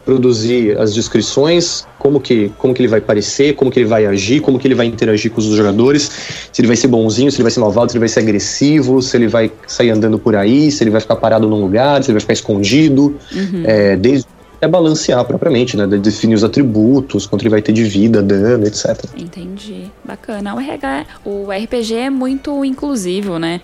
produzir 0.06 0.78
as 0.78 0.93
descrições, 0.93 1.88
como 1.98 2.19
que, 2.19 2.52
como 2.58 2.74
que 2.74 2.82
ele 2.82 2.89
vai 2.89 3.00
parecer, 3.00 3.56
como 3.56 3.72
que 3.72 3.80
ele 3.80 3.88
vai 3.88 4.06
agir, 4.06 4.41
como 4.41 4.60
que 4.60 4.67
ele 4.67 4.76
vai 4.76 4.86
interagir 4.86 5.32
com 5.32 5.39
os 5.39 5.46
jogadores, 5.46 6.12
se 6.52 6.62
ele 6.62 6.67
vai 6.67 6.76
ser 6.76 6.88
bonzinho, 6.88 7.32
se 7.32 7.38
ele 7.38 7.43
vai 7.43 7.52
ser 7.52 7.62
malvado, 7.62 7.89
se 7.89 7.98
ele 7.98 8.02
vai 8.02 8.10
ser 8.10 8.19
agressivo, 8.19 9.02
se 9.02 9.15
ele 9.15 9.28
vai 9.28 9.52
sair 9.65 9.91
andando 9.91 10.19
por 10.19 10.36
aí, 10.36 10.69
se 10.72 10.84
ele 10.84 10.91
vai 10.91 11.00
ficar 11.00 11.15
parado 11.15 11.48
num 11.48 11.62
lugar, 11.62 12.04
se 12.04 12.10
ele 12.10 12.15
vai 12.15 12.22
ficar 12.22 12.34
escondido, 12.34 13.17
uhum. 13.34 13.63
é, 13.65 13.96
desde 13.96 14.28
é 14.63 14.67
balancear 14.67 15.26
propriamente, 15.26 15.76
né? 15.76 15.86
Definir 15.86 16.36
os 16.36 16.43
atributos, 16.43 17.26
quanto 17.26 17.41
ele 17.41 17.50
vai 17.50 17.62
ter 17.62 17.74
de 17.74 17.84
vida, 17.84 18.24
dano, 18.24 18.65
etc. 18.65 19.06
Entendi. 19.17 19.91
Bacana. 20.06 20.56
O, 20.56 20.60
RH, 20.60 21.06
o 21.26 21.48
RPG 21.52 21.96
é 21.96 22.10
muito 22.10 22.63
inclusivo, 22.63 23.38
né? 23.38 23.60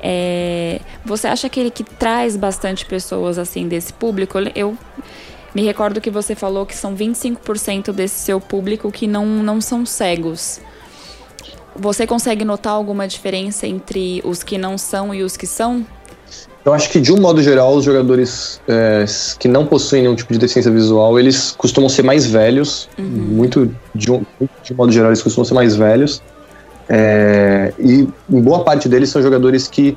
É, 0.00 0.80
você 1.04 1.26
acha 1.26 1.46
aquele 1.46 1.70
que 1.70 1.84
traz 1.84 2.36
bastante 2.36 2.86
pessoas 2.86 3.38
assim 3.38 3.68
desse 3.68 3.92
público? 3.92 4.38
Eu 4.54 4.76
me 5.54 5.62
recordo 5.62 6.00
que 6.00 6.10
você 6.10 6.34
falou 6.34 6.66
que 6.66 6.76
são 6.76 6.94
25% 6.94 7.92
desse 7.92 8.20
seu 8.20 8.40
público 8.40 8.92
que 8.92 9.06
não, 9.06 9.26
não 9.26 9.60
são 9.60 9.84
cegos. 9.84 10.60
Você 11.74 12.06
consegue 12.06 12.44
notar 12.44 12.72
alguma 12.72 13.06
diferença 13.06 13.66
entre 13.66 14.20
os 14.24 14.42
que 14.42 14.58
não 14.58 14.76
são 14.76 15.14
e 15.14 15.22
os 15.22 15.36
que 15.36 15.46
são? 15.46 15.86
Eu 16.64 16.74
acho 16.74 16.90
que, 16.90 17.00
de 17.00 17.12
um 17.12 17.16
modo 17.18 17.42
geral, 17.42 17.74
os 17.74 17.84
jogadores 17.84 18.60
é, 18.68 19.04
que 19.38 19.48
não 19.48 19.64
possuem 19.64 20.02
nenhum 20.02 20.14
tipo 20.14 20.32
de 20.32 20.38
deficiência 20.38 20.70
visual, 20.70 21.18
eles 21.18 21.52
costumam 21.52 21.88
ser 21.88 22.02
mais 22.02 22.26
velhos. 22.26 22.88
Uhum. 22.98 23.06
Muito, 23.06 23.74
de 23.94 24.10
um, 24.12 24.22
de 24.62 24.72
um 24.72 24.76
modo 24.76 24.92
geral, 24.92 25.08
eles 25.08 25.22
costumam 25.22 25.44
ser 25.46 25.54
mais 25.54 25.76
velhos. 25.76 26.20
É, 26.88 27.72
e 27.78 28.08
boa 28.28 28.64
parte 28.64 28.88
deles 28.88 29.10
são 29.10 29.20
jogadores 29.20 29.68
que, 29.68 29.96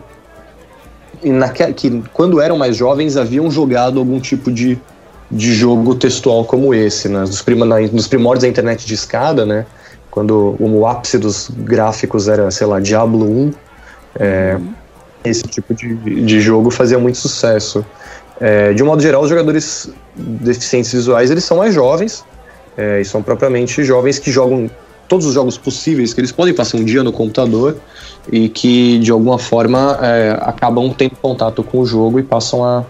que, 1.76 2.04
quando 2.14 2.42
eram 2.42 2.58
mais 2.58 2.76
jovens, 2.76 3.16
haviam 3.16 3.50
jogado 3.50 4.00
algum 4.00 4.20
tipo 4.20 4.52
de, 4.52 4.78
de 5.30 5.54
jogo 5.54 5.96
textual 5.96 6.44
como 6.44 6.74
esse, 6.74 7.08
né? 7.08 7.22
nos, 7.22 7.42
prim, 7.42 7.56
nos 7.92 8.08
primórdios 8.08 8.44
da 8.44 8.50
internet 8.50 8.86
de 8.86 8.94
escada, 8.94 9.46
né? 9.46 9.66
quando 10.12 10.58
o 10.60 10.86
ápice 10.86 11.18
dos 11.18 11.50
gráficos 11.50 12.28
era, 12.28 12.52
sei 12.52 12.68
lá, 12.68 12.82
Diablo 12.82 13.26
1, 13.26 13.54
é, 14.20 14.60
esse 15.24 15.44
tipo 15.44 15.74
de, 15.74 15.96
de 15.96 16.42
jogo 16.42 16.70
fazia 16.70 17.00
muito 17.00 17.18
sucesso. 17.18 17.86
É, 18.40 18.74
de 18.74 18.84
um 18.84 18.88
modo 18.88 19.02
geral, 19.02 19.22
os 19.22 19.30
jogadores 19.30 19.90
deficientes 20.16 20.92
visuais 20.92 21.32
eles 21.32 21.46
são 21.46 21.58
mais 21.58 21.74
jovens, 21.74 22.26
é, 22.78 23.00
e 23.00 23.06
são 23.06 23.24
propriamente 23.24 23.84
jovens 23.84 24.20
que 24.20 24.32
jogam 24.32 24.70
todos 25.12 25.26
os 25.26 25.34
jogos 25.34 25.58
possíveis 25.58 26.14
que 26.14 26.22
eles 26.22 26.32
podem 26.32 26.54
passar 26.54 26.78
um 26.78 26.86
dia 26.86 27.04
no 27.04 27.12
computador 27.12 27.76
e 28.32 28.48
que 28.48 28.98
de 29.00 29.12
alguma 29.12 29.38
forma 29.38 30.00
é, 30.02 30.38
acabam 30.40 30.90
tendo 30.94 31.18
contato 31.18 31.62
com 31.64 31.80
o 31.82 31.86
jogo 31.86 32.18
e 32.18 32.24
passam 32.24 32.64
a 32.64 32.86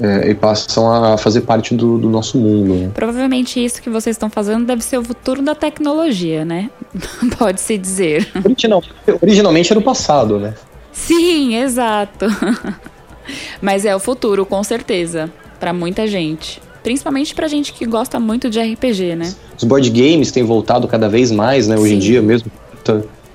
é, 0.00 0.30
e 0.30 0.34
passam 0.34 0.90
a 0.90 1.18
fazer 1.18 1.42
parte 1.42 1.74
do, 1.74 1.98
do 1.98 2.08
nosso 2.08 2.38
mundo. 2.38 2.72
Né? 2.74 2.90
Provavelmente 2.94 3.62
isso 3.62 3.82
que 3.82 3.90
vocês 3.90 4.16
estão 4.16 4.30
fazendo 4.30 4.64
deve 4.64 4.82
ser 4.82 4.96
o 4.96 5.04
futuro 5.04 5.42
da 5.42 5.54
tecnologia, 5.54 6.42
né? 6.42 6.70
Pode-se 7.38 7.76
dizer. 7.76 8.26
Original, 8.42 8.82
originalmente 9.20 9.70
era 9.70 9.78
o 9.78 9.82
passado, 9.82 10.38
né? 10.38 10.54
Sim, 10.90 11.56
exato. 11.56 12.24
Mas 13.60 13.84
é 13.84 13.94
o 13.94 13.98
futuro, 14.00 14.46
com 14.46 14.62
certeza, 14.64 15.30
para 15.60 15.74
muita 15.74 16.06
gente. 16.06 16.62
Principalmente 16.86 17.34
pra 17.34 17.48
gente 17.48 17.72
que 17.72 17.84
gosta 17.84 18.20
muito 18.20 18.48
de 18.48 18.60
RPG, 18.60 19.16
né? 19.16 19.34
Os 19.58 19.64
board 19.64 19.90
games 19.90 20.30
têm 20.30 20.44
voltado 20.44 20.86
cada 20.86 21.08
vez 21.08 21.32
mais, 21.32 21.66
né? 21.66 21.76
Hoje 21.76 21.88
Sim. 21.88 21.96
em 21.96 21.98
dia 21.98 22.22
mesmo, 22.22 22.48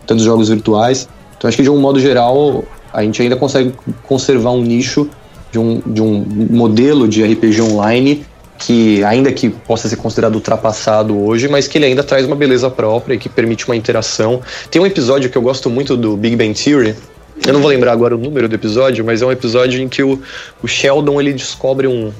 tantos 0.07 0.23
jogos 0.23 0.47
virtuais. 0.47 1.09
Então 1.37 1.49
acho 1.49 1.57
que 1.57 1.63
de 1.63 1.69
um 1.69 1.77
modo 1.77 1.99
geral 1.99 2.63
a 2.93 3.03
gente 3.03 3.21
ainda 3.21 3.35
consegue 3.35 3.73
conservar 4.03 4.51
um 4.51 4.61
nicho 4.61 5.09
de 5.51 5.59
um, 5.59 5.81
de 5.85 6.01
um 6.01 6.25
modelo 6.49 7.09
de 7.09 7.21
RPG 7.25 7.61
online 7.61 8.25
que 8.57 9.03
ainda 9.03 9.33
que 9.33 9.49
possa 9.49 9.89
ser 9.89 9.97
considerado 9.97 10.35
ultrapassado 10.35 11.21
hoje, 11.21 11.49
mas 11.49 11.67
que 11.67 11.77
ele 11.77 11.87
ainda 11.87 12.03
traz 12.03 12.25
uma 12.25 12.37
beleza 12.37 12.69
própria 12.69 13.15
e 13.15 13.17
que 13.17 13.27
permite 13.27 13.67
uma 13.67 13.75
interação. 13.75 14.39
Tem 14.69 14.81
um 14.81 14.85
episódio 14.85 15.29
que 15.29 15.37
eu 15.37 15.41
gosto 15.41 15.69
muito 15.69 15.97
do 15.97 16.15
Big 16.15 16.37
Bang 16.37 16.53
Theory. 16.53 16.95
Eu 17.45 17.51
não 17.51 17.59
vou 17.59 17.69
lembrar 17.69 17.91
agora 17.91 18.15
o 18.15 18.17
número 18.17 18.47
do 18.47 18.55
episódio, 18.55 19.03
mas 19.03 19.21
é 19.21 19.25
um 19.25 19.31
episódio 19.31 19.81
em 19.81 19.89
que 19.89 20.01
o, 20.01 20.21
o 20.63 20.67
Sheldon 20.69 21.19
ele 21.19 21.33
descobre 21.33 21.85
um, 21.85 22.13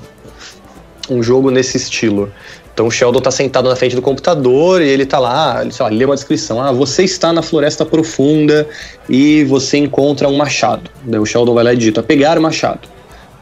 um 1.16 1.24
jogo 1.24 1.52
nesse 1.52 1.78
estilo. 1.78 2.32
Então 2.74 2.88
o 2.88 2.92
Sheldon 2.92 3.20
tá 3.20 3.32
sentado 3.32 3.68
na 3.68 3.76
frente 3.76 3.96
do 3.96 4.02
computador 4.02 4.82
e 4.82 4.88
ele 4.88 5.06
tá 5.06 5.20
lá, 5.20 5.62
ele, 5.62 5.72
sei 5.72 5.84
lá, 5.84 5.92
lê 5.92 6.06
uma 6.06 6.16
descrição. 6.16 6.62
Ah, 6.62 6.72
você 6.72 7.04
está 7.04 7.34
na 7.34 7.42
floresta 7.42 7.86
profunda 7.86 8.68
e 9.10 9.44
você 9.44 9.78
encontra 9.78 10.28
um 10.28 10.38
machado. 10.38 10.90
Daí 11.04 11.20
o 11.20 11.26
Sheldon 11.26 11.54
vai 11.54 11.64
lá 11.64 11.74
e 11.74 11.78
digita, 11.78 12.02
pegar 12.02 12.38
o 12.38 12.42
machado. 12.42 12.88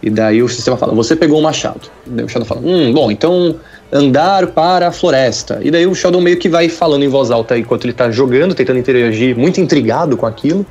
E 0.02 0.10
daí 0.10 0.42
o 0.42 0.48
sistema 0.48 0.78
fala, 0.78 0.94
você 0.94 1.16
pegou 1.16 1.40
o 1.40 1.44
machado. 1.44 1.82
Daí 2.06 2.26
o 2.26 2.30
Sheldon 2.30 2.46
fala, 2.46 2.62
hum, 2.62 2.92
bom, 2.92 3.12
então 3.12 3.56
andar 3.92 4.48
para 4.48 4.88
a 4.88 4.92
floresta. 4.92 5.60
E 5.62 5.70
daí 5.70 5.86
o 5.86 5.94
Sheldon 5.94 6.22
meio 6.22 6.38
que 6.38 6.50
vai 6.50 6.68
falando 6.68 7.04
em 7.04 7.08
voz 7.08 7.30
alta 7.30 7.58
enquanto 7.58 7.86
ele 7.86 7.94
tá 7.94 8.10
jogando, 8.10 8.56
tentando 8.56 8.80
interagir, 8.80 9.38
muito 9.38 9.62
intrigado 9.62 10.18
com 10.18 10.26
aquilo. 10.26 10.66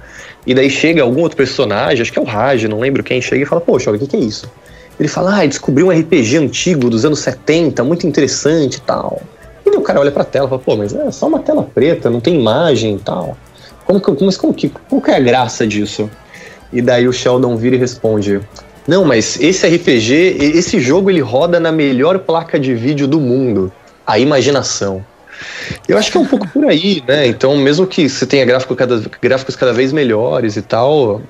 E 0.46 0.54
daí 0.54 0.70
chega 0.70 1.02
algum 1.02 1.22
outro 1.22 1.36
personagem, 1.36 2.02
acho 2.02 2.12
que 2.12 2.18
é 2.18 2.22
o 2.22 2.24
Raj, 2.24 2.64
não 2.64 2.80
lembro 2.80 3.04
quem, 3.04 3.20
chega 3.20 3.42
e 3.42 3.46
fala, 3.46 3.62
Sheldon, 3.78 3.96
o 3.96 3.98
que, 4.00 4.06
que 4.06 4.16
é 4.16 4.20
isso? 4.20 4.50
Ele 4.98 5.08
fala, 5.08 5.40
ah, 5.40 5.46
descobriu 5.46 5.86
um 5.86 5.90
RPG 5.90 6.36
antigo 6.38 6.90
dos 6.90 7.04
anos 7.04 7.20
70, 7.20 7.84
muito 7.84 8.06
interessante 8.06 8.76
e 8.76 8.80
tal. 8.80 9.22
E 9.64 9.70
daí 9.70 9.78
o 9.78 9.82
cara 9.82 10.00
olha 10.00 10.10
pra 10.10 10.24
tela 10.24 10.46
e 10.46 10.48
fala, 10.48 10.60
pô, 10.60 10.76
mas 10.76 10.94
é 10.94 11.10
só 11.10 11.28
uma 11.28 11.38
tela 11.38 11.62
preta, 11.62 12.10
não 12.10 12.20
tem 12.20 12.34
imagem 12.34 12.96
e 12.96 12.98
tal. 12.98 13.36
Como 13.84 14.00
que, 14.00 14.24
mas 14.24 14.36
como 14.36 14.52
que, 14.52 14.68
qual 14.68 15.00
que 15.00 15.10
é 15.10 15.16
a 15.16 15.20
graça 15.20 15.66
disso? 15.66 16.10
E 16.72 16.82
daí 16.82 17.06
o 17.06 17.12
Sheldon 17.12 17.56
vira 17.56 17.76
e 17.76 17.78
responde, 17.78 18.40
não, 18.86 19.04
mas 19.04 19.38
esse 19.40 19.66
RPG, 19.66 20.38
esse 20.56 20.80
jogo 20.80 21.10
ele 21.10 21.20
roda 21.20 21.60
na 21.60 21.70
melhor 21.70 22.18
placa 22.20 22.58
de 22.58 22.74
vídeo 22.74 23.06
do 23.06 23.20
mundo, 23.20 23.70
a 24.06 24.18
imaginação. 24.18 25.04
Eu 25.86 25.96
acho 25.98 26.10
que 26.10 26.16
é 26.16 26.20
um 26.20 26.26
pouco 26.26 26.48
por 26.48 26.64
aí, 26.66 27.02
né? 27.06 27.26
Então, 27.26 27.56
mesmo 27.56 27.86
que 27.86 28.08
você 28.08 28.26
tenha 28.26 28.44
gráfico 28.44 28.74
cada, 28.74 29.00
gráficos 29.20 29.54
cada 29.54 29.72
vez 29.72 29.92
melhores 29.92 30.56
e 30.56 30.62
tal, 30.62 31.20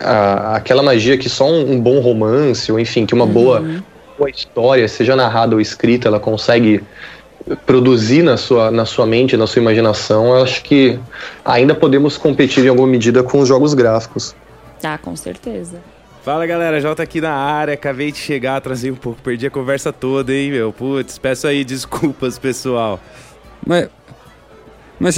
a, 0.00 0.56
aquela 0.56 0.82
magia 0.82 1.16
que 1.16 1.28
só 1.28 1.48
um, 1.48 1.72
um, 1.72 1.80
bom 1.80 2.00
romance, 2.00 2.70
ou 2.70 2.78
enfim, 2.78 3.06
que 3.06 3.14
uma 3.14 3.24
uhum. 3.24 3.32
boa, 3.32 3.64
boa 4.18 4.30
história, 4.30 4.86
seja 4.88 5.16
narrada 5.16 5.54
ou 5.54 5.60
escrita, 5.60 6.08
ela 6.08 6.20
consegue 6.20 6.82
produzir 7.66 8.22
na 8.22 8.36
sua, 8.36 8.70
na 8.70 8.84
sua 8.84 9.06
mente, 9.06 9.36
na 9.36 9.46
sua 9.46 9.60
imaginação, 9.60 10.36
eu 10.36 10.42
acho 10.42 10.62
que 10.62 10.98
ainda 11.44 11.74
podemos 11.74 12.16
competir 12.16 12.64
em 12.64 12.68
alguma 12.68 12.88
medida 12.88 13.22
com 13.22 13.40
os 13.40 13.48
jogos 13.48 13.74
gráficos. 13.74 14.34
Ah, 14.82 14.98
com 14.98 15.14
certeza. 15.14 15.78
Fala 16.22 16.46
galera, 16.46 16.80
Jota 16.80 17.02
aqui 17.02 17.20
na 17.20 17.32
área, 17.32 17.74
acabei 17.74 18.10
de 18.10 18.16
chegar, 18.16 18.56
atrasei 18.56 18.90
um 18.90 18.96
pouco, 18.96 19.20
perdi 19.20 19.46
a 19.46 19.50
conversa 19.50 19.92
toda, 19.92 20.32
hein, 20.32 20.50
meu? 20.52 20.72
Putz, 20.72 21.18
peço 21.18 21.46
aí 21.46 21.64
desculpas, 21.64 22.38
pessoal. 22.38 22.98
Mas 23.66 23.88
mas 24.98 25.16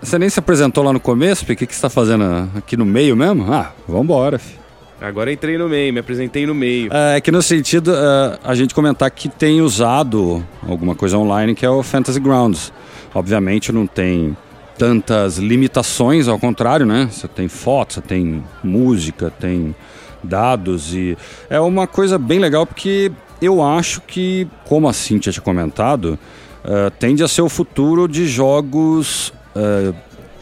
você 0.00 0.18
nem 0.18 0.28
se 0.28 0.38
apresentou 0.38 0.82
lá 0.84 0.92
no 0.92 1.00
começo? 1.00 1.44
O 1.44 1.46
que, 1.46 1.56
você 1.56 1.64
está 1.64 1.88
fazendo 1.88 2.50
aqui 2.56 2.76
no 2.76 2.84
meio 2.84 3.16
mesmo? 3.16 3.52
Ah, 3.52 3.72
vambora, 3.86 4.38
filho. 4.38 4.62
Agora 5.00 5.32
entrei 5.32 5.58
no 5.58 5.68
meio, 5.68 5.92
me 5.92 5.98
apresentei 5.98 6.46
no 6.46 6.54
meio. 6.54 6.88
É 6.92 7.20
que 7.20 7.32
no 7.32 7.42
sentido, 7.42 7.88
uh, 7.88 8.38
a 8.44 8.54
gente 8.54 8.72
comentar 8.72 9.10
que 9.10 9.28
tem 9.28 9.60
usado 9.60 10.44
alguma 10.66 10.94
coisa 10.94 11.18
online 11.18 11.54
que 11.56 11.66
é 11.66 11.70
o 11.70 11.82
Fantasy 11.82 12.20
Grounds. 12.20 12.72
Obviamente 13.12 13.72
não 13.72 13.86
tem 13.86 14.36
tantas 14.78 15.38
limitações, 15.38 16.28
ao 16.28 16.38
contrário, 16.38 16.86
né? 16.86 17.08
Você 17.10 17.26
tem 17.26 17.48
fotos, 17.48 17.96
você 17.96 18.00
tem 18.00 18.44
música, 18.62 19.30
tem 19.30 19.74
dados 20.22 20.94
e 20.94 21.16
é 21.50 21.60
uma 21.60 21.86
coisa 21.86 22.16
bem 22.16 22.38
legal 22.38 22.64
porque 22.64 23.10
eu 23.40 23.60
acho 23.60 24.00
que, 24.02 24.46
como 24.64 24.88
a 24.88 24.92
Cintia 24.92 25.32
tinha 25.32 25.42
comentado, 25.42 26.16
uh, 26.64 26.90
tende 26.98 27.22
a 27.22 27.28
ser 27.28 27.42
o 27.42 27.48
futuro 27.48 28.06
de 28.08 28.26
jogos 28.26 29.32
uh, 29.56 29.94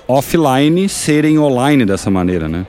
offline 0.09 0.88
serem 0.88 1.38
online 1.38 1.85
dessa 1.85 2.11
maneira, 2.11 2.48
né? 2.48 2.66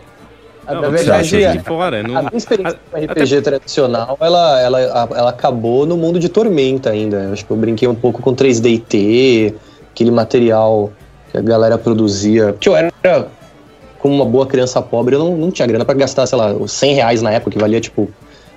Não, 0.67 0.81
Na 0.81 0.89
verdade, 0.89 1.43
a, 1.43 1.63
fora, 1.63 2.03
não... 2.03 2.17
a 2.17 2.21
minha 2.23 2.37
experiência 2.37 2.79
com 2.89 2.97
RPG 2.97 3.37
Até... 3.37 3.41
tradicional, 3.41 4.17
ela, 4.21 4.61
ela, 4.61 4.79
ela 4.79 5.29
acabou 5.29 5.85
no 5.85 5.97
mundo 5.97 6.19
de 6.19 6.29
Tormenta 6.29 6.91
ainda. 6.91 7.31
Acho 7.33 7.45
que 7.45 7.51
eu 7.51 7.57
brinquei 7.57 7.87
um 7.87 7.95
pouco 7.95 8.21
com 8.21 8.33
3DT, 8.33 9.53
aquele 9.91 10.11
material 10.11 10.91
que 11.31 11.37
a 11.37 11.41
galera 11.41 11.77
produzia. 11.77 12.55
Que 12.59 12.69
eu 12.69 12.75
era, 12.75 12.91
como 13.99 14.15
uma 14.15 14.25
boa 14.25 14.45
criança 14.45 14.81
pobre, 14.81 15.15
eu 15.15 15.19
não, 15.19 15.35
não 15.35 15.51
tinha 15.51 15.67
grana 15.67 15.83
para 15.83 15.95
gastar, 15.95 16.25
sei 16.25 16.37
lá, 16.37 16.55
100 16.65 16.93
reais 16.93 17.21
na 17.21 17.31
época, 17.31 17.51
que 17.51 17.59
valia 17.59 17.81
tipo. 17.81 18.09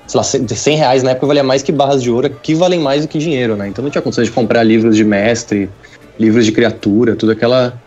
Sei 0.06 0.18
lá, 0.18 0.22
100 0.22 0.76
reais 0.76 1.02
na 1.02 1.12
época 1.12 1.26
valia 1.26 1.42
mais 1.42 1.62
que 1.62 1.72
barras 1.72 2.02
de 2.02 2.10
ouro, 2.10 2.30
que 2.30 2.54
valem 2.54 2.78
mais 2.78 3.02
do 3.02 3.08
que 3.08 3.18
dinheiro, 3.18 3.56
né? 3.56 3.68
Então 3.68 3.82
não 3.82 3.90
tinha 3.90 4.02
condições 4.02 4.26
de 4.26 4.32
comprar 4.32 4.62
livros 4.62 4.96
de 4.96 5.04
mestre, 5.04 5.70
livros 6.18 6.44
de 6.44 6.52
criatura, 6.52 7.16
tudo 7.16 7.32
aquela 7.32 7.80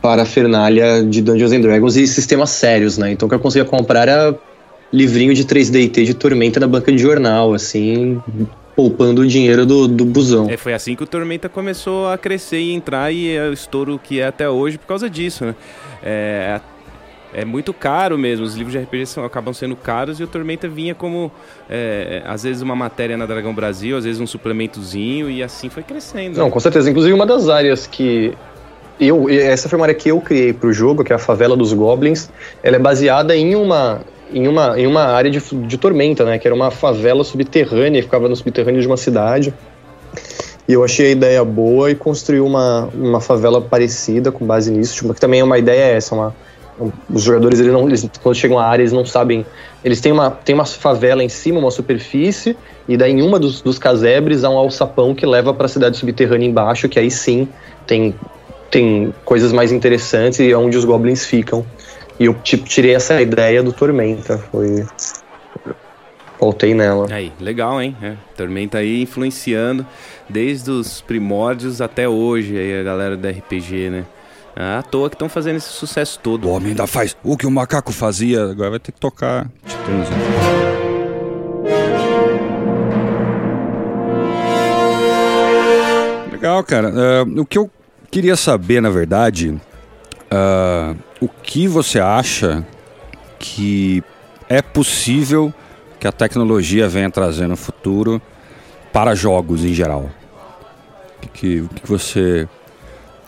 parafernália 0.00 1.02
de 1.02 1.22
Dungeons 1.22 1.52
and 1.52 1.60
Dragons 1.60 1.96
e 1.96 2.06
sistemas 2.06 2.50
sérios, 2.50 2.98
né? 2.98 3.12
Então 3.12 3.26
o 3.26 3.28
que 3.28 3.34
eu 3.34 3.40
conseguia 3.40 3.64
comprar 3.64 4.08
era 4.08 4.38
livrinho 4.92 5.34
de 5.34 5.44
3D 5.44 6.04
de 6.04 6.14
Tormenta 6.14 6.60
na 6.60 6.66
banca 6.66 6.90
de 6.90 6.98
jornal, 6.98 7.52
assim, 7.52 8.20
poupando 8.74 9.22
o 9.22 9.26
dinheiro 9.26 9.66
do, 9.66 9.88
do 9.88 10.04
busão. 10.04 10.48
É, 10.48 10.56
foi 10.56 10.72
assim 10.72 10.94
que 10.94 11.02
o 11.02 11.06
Tormenta 11.06 11.48
começou 11.48 12.08
a 12.08 12.16
crescer 12.16 12.60
e 12.60 12.72
entrar 12.72 13.12
e 13.12 13.34
é 13.34 13.48
o 13.48 13.52
estouro 13.52 13.98
que 14.02 14.20
é 14.20 14.26
até 14.26 14.48
hoje 14.48 14.78
por 14.78 14.86
causa 14.86 15.10
disso, 15.10 15.44
né? 15.44 15.54
É, 16.02 16.60
é 17.32 17.44
muito 17.44 17.72
caro 17.72 18.16
mesmo, 18.16 18.44
os 18.44 18.54
livros 18.54 18.72
de 18.72 18.78
RPG 18.78 19.06
são, 19.06 19.24
acabam 19.24 19.52
sendo 19.52 19.76
caros 19.76 20.18
e 20.18 20.24
o 20.24 20.26
Tormenta 20.26 20.68
vinha 20.68 20.94
como, 20.94 21.30
é, 21.68 22.22
às 22.26 22.42
vezes, 22.42 22.62
uma 22.62 22.74
matéria 22.74 23.16
na 23.16 23.26
Dragão 23.26 23.54
Brasil, 23.54 23.96
às 23.96 24.04
vezes 24.04 24.20
um 24.20 24.26
suplementozinho 24.26 25.30
e 25.30 25.42
assim 25.42 25.68
foi 25.68 25.82
crescendo. 25.82 26.38
Não, 26.38 26.50
com 26.50 26.60
certeza. 26.60 26.88
Inclusive, 26.90 27.14
uma 27.14 27.26
das 27.26 27.48
áreas 27.48 27.86
que 27.86 28.32
eu, 29.00 29.28
essa 29.28 29.68
foi 29.68 29.78
uma 29.78 29.84
área 29.84 29.94
que 29.94 30.08
eu 30.08 30.20
criei 30.20 30.52
para 30.52 30.68
o 30.68 30.72
jogo, 30.72 31.04
que 31.04 31.12
é 31.12 31.16
a 31.16 31.18
Favela 31.18 31.56
dos 31.56 31.72
Goblins. 31.72 32.28
Ela 32.62 32.76
é 32.76 32.78
baseada 32.78 33.36
em 33.36 33.54
uma, 33.54 34.00
em 34.32 34.48
uma, 34.48 34.78
em 34.78 34.86
uma 34.86 35.02
área 35.04 35.30
de, 35.30 35.38
de 35.38 35.78
tormenta, 35.78 36.24
né? 36.24 36.38
Que 36.38 36.48
era 36.48 36.54
uma 36.54 36.70
favela 36.70 37.22
subterrânea, 37.22 38.02
ficava 38.02 38.28
no 38.28 38.34
subterrâneo 38.34 38.80
de 38.80 38.86
uma 38.86 38.96
cidade. 38.96 39.54
E 40.68 40.72
eu 40.72 40.84
achei 40.84 41.06
a 41.06 41.10
ideia 41.10 41.44
boa 41.44 41.90
e 41.90 41.94
construí 41.94 42.40
uma, 42.40 42.88
uma 42.92 43.20
favela 43.20 43.60
parecida 43.60 44.32
com 44.32 44.44
base 44.44 44.70
nisso. 44.70 44.96
Tipo, 44.96 45.14
que 45.14 45.20
também 45.20 45.40
é 45.40 45.44
uma 45.44 45.58
ideia 45.58 45.94
essa, 45.96 46.14
uma, 46.14 46.28
um, 46.28 46.32
os 47.10 47.22
jogadores, 47.22 47.60
eles 47.60 47.72
não, 47.72 47.86
eles, 47.86 48.08
quando 48.22 48.34
chegam 48.34 48.58
à 48.58 48.66
área, 48.66 48.82
eles 48.82 48.92
não 48.92 49.04
sabem. 49.04 49.44
Eles 49.84 50.00
têm 50.00 50.12
uma, 50.12 50.30
têm 50.30 50.54
uma 50.54 50.64
favela 50.64 51.22
em 51.22 51.28
cima, 51.28 51.58
uma 51.58 51.70
superfície, 51.70 52.56
e 52.88 52.96
daí 52.96 53.12
em 53.12 53.22
uma 53.22 53.38
dos, 53.38 53.60
dos 53.60 53.78
casebres 53.78 54.44
há 54.44 54.50
um 54.50 54.58
alçapão 54.58 55.14
que 55.14 55.26
leva 55.26 55.52
para 55.52 55.66
a 55.66 55.68
cidade 55.68 55.96
subterrânea 55.96 56.46
embaixo, 56.46 56.88
que 56.88 56.98
aí 56.98 57.10
sim 57.10 57.48
tem 57.86 58.14
tem 58.70 59.14
coisas 59.24 59.50
mais 59.50 59.72
interessantes 59.72 60.40
e 60.40 60.50
é 60.50 60.56
onde 60.56 60.76
os 60.76 60.84
goblins 60.84 61.24
ficam. 61.24 61.64
E 62.18 62.26
eu 62.26 62.34
tipo, 62.34 62.68
tirei 62.68 62.94
essa 62.94 63.20
ideia 63.20 63.62
do 63.62 63.72
Tormenta. 63.72 64.38
Foi. 64.38 64.84
Voltei 66.38 66.74
nela. 66.74 67.06
Aí, 67.10 67.32
legal, 67.40 67.80
hein? 67.80 67.96
É, 68.02 68.14
Tormenta 68.36 68.78
aí 68.78 69.02
influenciando 69.02 69.86
desde 70.28 70.70
os 70.70 71.00
primórdios 71.00 71.80
até 71.80 72.08
hoje 72.08 72.56
aí 72.56 72.78
a 72.78 72.82
galera 72.82 73.16
da 73.16 73.30
RPG, 73.30 73.90
né? 73.90 74.04
Ah, 74.60 74.80
à 74.80 74.82
toa 74.82 75.08
que 75.08 75.14
estão 75.14 75.28
fazendo 75.28 75.56
esse 75.56 75.68
sucesso 75.68 76.18
todo. 76.18 76.48
O 76.48 76.50
homem 76.50 76.70
ainda 76.70 76.86
faz 76.86 77.16
o 77.22 77.36
que 77.36 77.46
o 77.46 77.50
macaco 77.50 77.92
fazia, 77.92 78.50
agora 78.50 78.70
vai 78.70 78.80
ter 78.80 78.90
que 78.90 78.98
tocar 78.98 79.48
Titãs. 79.64 80.08
Legal, 86.32 86.64
cara. 86.64 86.90
Uh, 86.90 87.40
o 87.40 87.46
que 87.46 87.56
eu 87.56 87.70
Queria 88.10 88.36
saber, 88.36 88.80
na 88.80 88.88
verdade, 88.88 89.50
uh, 89.50 90.96
o 91.20 91.28
que 91.28 91.68
você 91.68 92.00
acha 92.00 92.66
que 93.38 94.02
é 94.48 94.62
possível 94.62 95.52
que 96.00 96.08
a 96.08 96.12
tecnologia 96.12 96.88
venha 96.88 97.10
trazer 97.10 97.46
no 97.46 97.56
futuro 97.56 98.20
para 98.94 99.14
jogos 99.14 99.62
em 99.62 99.74
geral? 99.74 100.10
O 101.22 101.28
que, 101.28 101.60
o 101.60 101.68
que 101.68 101.86
você 101.86 102.48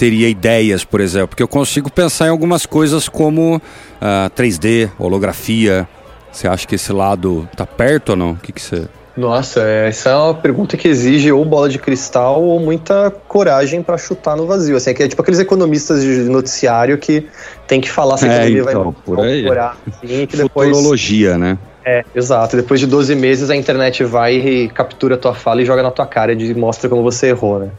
teria 0.01 0.31
ideias, 0.31 0.83
por 0.83 0.99
exemplo? 0.99 1.29
Porque 1.29 1.43
eu 1.43 1.49
consigo 1.49 1.93
pensar 1.93 2.29
em 2.29 2.31
algumas 2.31 2.65
coisas 2.65 3.07
como 3.07 3.57
uh, 3.57 3.61
ah, 4.01 4.31
3D, 4.35 4.91
holografia. 4.99 5.87
Você 6.33 6.49
acha 6.49 6.67
que 6.67 6.77
esse 6.77 6.91
lado 6.91 7.47
está 7.53 7.67
perto 7.67 8.11
ou 8.11 8.17
não? 8.17 8.31
O 8.31 8.37
que, 8.37 8.51
que 8.51 8.63
você 8.63 8.89
nossa, 9.17 9.61
essa 9.61 10.11
é 10.11 10.17
uma 10.17 10.33
pergunta 10.33 10.77
que 10.79 10.89
exige 10.89 11.31
ou 11.31 11.45
bola 11.45 11.69
de 11.69 11.79
cristal 11.79 12.43
ou 12.43 12.59
muita 12.59 13.11
coragem 13.29 13.83
para 13.83 13.99
chutar 13.99 14.35
no 14.35 14.47
vazio. 14.47 14.77
Assim, 14.77 14.91
é 14.91 15.09
tipo 15.09 15.21
aqueles 15.21 15.41
economistas 15.41 16.01
de 16.01 16.21
noticiário 16.23 16.97
que 16.97 17.27
tem 17.67 17.83
que 17.83 17.91
falar 17.91 18.17
se 18.17 18.27
a 18.27 18.47
economia 18.47 18.59
é, 18.59 18.63
então, 18.63 18.85
vai 18.85 18.95
por 19.05 19.21
aí. 19.21 19.45
Curar, 19.45 19.77
assim, 19.87 20.27
que 20.27 20.37
depois... 20.37 20.69
Futurologia, 20.71 21.37
né? 21.37 21.59
É, 21.85 22.03
exato. 22.15 22.57
Depois 22.57 22.81
de 22.81 22.87
12 22.87 23.15
meses 23.17 23.51
a 23.51 23.57
internet 23.57 24.05
vai 24.05 24.37
e 24.37 24.69
captura 24.71 25.17
a 25.17 25.19
tua 25.19 25.35
fala 25.35 25.61
e 25.61 25.67
joga 25.67 25.83
na 25.83 25.91
tua 25.91 26.07
cara 26.07 26.33
e 26.33 26.55
mostra 26.55 26.89
como 26.89 27.03
você 27.03 27.27
errou, 27.27 27.59
né? 27.59 27.71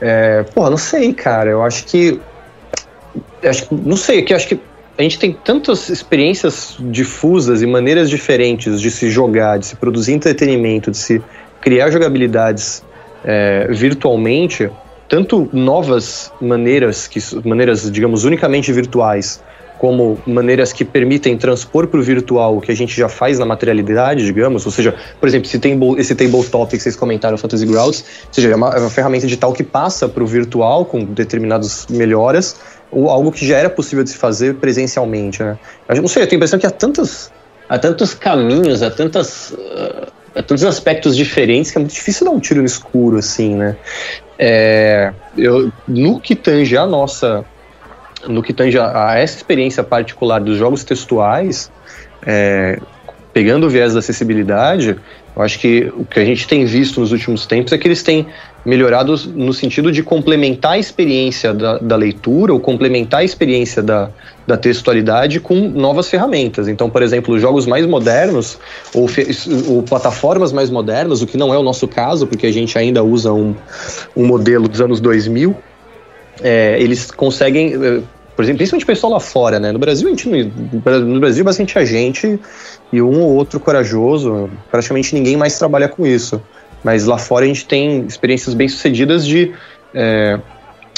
É, 0.00 0.42
porra, 0.42 0.70
não 0.70 0.76
sei, 0.76 1.12
cara. 1.12 1.50
Eu 1.50 1.62
acho 1.62 1.84
que. 1.84 2.20
Acho, 3.42 3.68
não 3.70 3.96
sei, 3.96 4.22
que 4.22 4.34
acho 4.34 4.48
que 4.48 4.58
a 4.96 5.02
gente 5.02 5.18
tem 5.18 5.32
tantas 5.32 5.88
experiências 5.88 6.76
difusas 6.78 7.62
e 7.62 7.66
maneiras 7.66 8.08
diferentes 8.08 8.80
de 8.80 8.90
se 8.90 9.10
jogar, 9.10 9.58
de 9.58 9.66
se 9.66 9.76
produzir 9.76 10.12
entretenimento, 10.12 10.90
de 10.90 10.96
se 10.96 11.22
criar 11.60 11.90
jogabilidades 11.90 12.82
é, 13.24 13.66
virtualmente, 13.70 14.70
tanto 15.08 15.48
novas 15.52 16.32
maneiras, 16.40 17.08
que, 17.08 17.18
maneiras, 17.44 17.90
digamos, 17.90 18.24
unicamente 18.24 18.72
virtuais, 18.72 19.42
como 19.78 20.18
maneiras 20.26 20.72
que 20.72 20.84
permitem 20.84 21.36
transpor 21.36 21.86
para 21.86 21.98
o 21.98 22.02
virtual 22.02 22.56
o 22.56 22.60
que 22.60 22.70
a 22.70 22.74
gente 22.74 22.96
já 22.96 23.08
faz 23.08 23.38
na 23.38 23.44
materialidade, 23.44 24.24
digamos, 24.24 24.64
ou 24.64 24.72
seja, 24.72 24.94
por 25.20 25.28
exemplo, 25.28 25.48
se 25.48 25.58
tem 25.58 25.78
esse 25.98 26.14
tabletop 26.14 26.70
que 26.76 26.82
vocês 26.82 26.96
comentaram, 26.96 27.36
Fantasy 27.36 27.66
Grounds, 27.66 28.04
ou 28.26 28.34
seja, 28.34 28.50
é 28.50 28.56
uma, 28.56 28.70
é 28.70 28.78
uma 28.78 28.90
ferramenta 28.90 29.26
digital 29.26 29.52
que 29.52 29.64
passa 29.64 30.08
para 30.08 30.22
o 30.22 30.26
virtual 30.26 30.84
com 30.84 31.04
determinadas 31.04 31.86
melhoras, 31.90 32.56
ou 32.90 33.10
algo 33.10 33.32
que 33.32 33.46
já 33.46 33.58
era 33.58 33.68
possível 33.68 34.04
de 34.04 34.10
se 34.10 34.16
fazer 34.16 34.54
presencialmente, 34.54 35.42
né? 35.42 35.58
Eu 35.88 36.02
não 36.02 36.08
sei, 36.08 36.22
eu 36.22 36.26
tenho 36.26 36.38
a 36.38 36.40
impressão 36.40 36.58
que 36.58 36.66
há 36.66 36.70
tantos, 36.70 37.30
há 37.68 37.78
tantos 37.78 38.14
caminhos, 38.14 38.82
há 38.82 38.90
tantas... 38.90 39.50
Uh, 39.50 40.14
há 40.34 40.42
tantos 40.42 40.64
aspectos 40.64 41.16
diferentes 41.16 41.70
que 41.70 41.78
é 41.78 41.80
muito 41.80 41.94
difícil 41.94 42.26
dar 42.26 42.32
um 42.32 42.40
tiro 42.40 42.60
no 42.60 42.66
escuro, 42.66 43.18
assim, 43.18 43.54
né? 43.54 43.76
É, 44.36 45.12
eu, 45.38 45.72
no 45.86 46.18
que 46.18 46.34
tange 46.34 46.76
a 46.76 46.84
nossa 46.84 47.44
no 48.28 48.42
que 48.42 48.52
tange 48.52 48.78
a, 48.78 49.10
a 49.10 49.18
essa 49.18 49.36
experiência 49.36 49.82
particular 49.82 50.40
dos 50.40 50.56
jogos 50.56 50.84
textuais, 50.84 51.70
é, 52.26 52.78
pegando 53.32 53.66
o 53.66 53.70
viés 53.70 53.92
da 53.92 53.98
acessibilidade, 53.98 54.96
eu 55.36 55.42
acho 55.42 55.58
que 55.58 55.92
o 55.96 56.04
que 56.04 56.20
a 56.20 56.24
gente 56.24 56.46
tem 56.46 56.64
visto 56.64 57.00
nos 57.00 57.10
últimos 57.10 57.44
tempos 57.44 57.72
é 57.72 57.78
que 57.78 57.88
eles 57.88 58.02
têm 58.02 58.26
melhorado 58.64 59.14
no 59.34 59.52
sentido 59.52 59.92
de 59.92 60.02
complementar 60.02 60.72
a 60.72 60.78
experiência 60.78 61.52
da, 61.52 61.78
da 61.78 61.96
leitura 61.96 62.52
ou 62.52 62.60
complementar 62.60 63.20
a 63.20 63.24
experiência 63.24 63.82
da, 63.82 64.08
da 64.46 64.56
textualidade 64.56 65.40
com 65.40 65.54
novas 65.68 66.08
ferramentas. 66.08 66.68
Então, 66.68 66.88
por 66.88 67.02
exemplo, 67.02 67.38
jogos 67.38 67.66
mais 67.66 67.84
modernos 67.84 68.58
ou, 68.94 69.06
ou, 69.68 69.82
plataformas 69.82 70.52
mais 70.52 70.70
modernas, 70.70 71.20
o 71.20 71.26
que 71.26 71.36
não 71.36 71.52
é 71.52 71.58
o 71.58 71.62
nosso 71.62 71.86
caso, 71.86 72.26
porque 72.26 72.46
a 72.46 72.52
gente 72.52 72.78
ainda 72.78 73.02
usa 73.02 73.32
um, 73.32 73.54
um 74.16 74.24
modelo 74.24 74.68
dos 74.68 74.80
anos 74.80 75.00
2000, 75.00 75.54
é, 76.42 76.80
eles 76.80 77.10
conseguem, 77.10 77.74
é, 77.74 78.00
por 78.34 78.42
exemplo, 78.42 78.58
principalmente 78.58 78.86
pessoal 78.86 79.12
lá 79.12 79.20
fora, 79.20 79.60
né? 79.60 79.70
No 79.70 79.78
Brasil, 79.78 80.08
a 80.08 80.10
gente, 80.10 80.28
no 80.28 81.20
Brasil, 81.20 81.44
bastante 81.44 81.78
a 81.78 81.84
gente 81.84 82.38
e 82.92 83.00
um 83.00 83.20
ou 83.20 83.34
outro 83.34 83.60
corajoso, 83.60 84.50
praticamente 84.70 85.14
ninguém 85.14 85.36
mais 85.36 85.58
trabalha 85.58 85.88
com 85.88 86.06
isso. 86.06 86.42
Mas 86.82 87.04
lá 87.04 87.16
fora 87.16 87.44
a 87.44 87.48
gente 87.48 87.64
tem 87.64 88.04
experiências 88.06 88.54
bem 88.54 88.68
sucedidas 88.68 89.26
de, 89.26 89.52
é, 89.94 90.38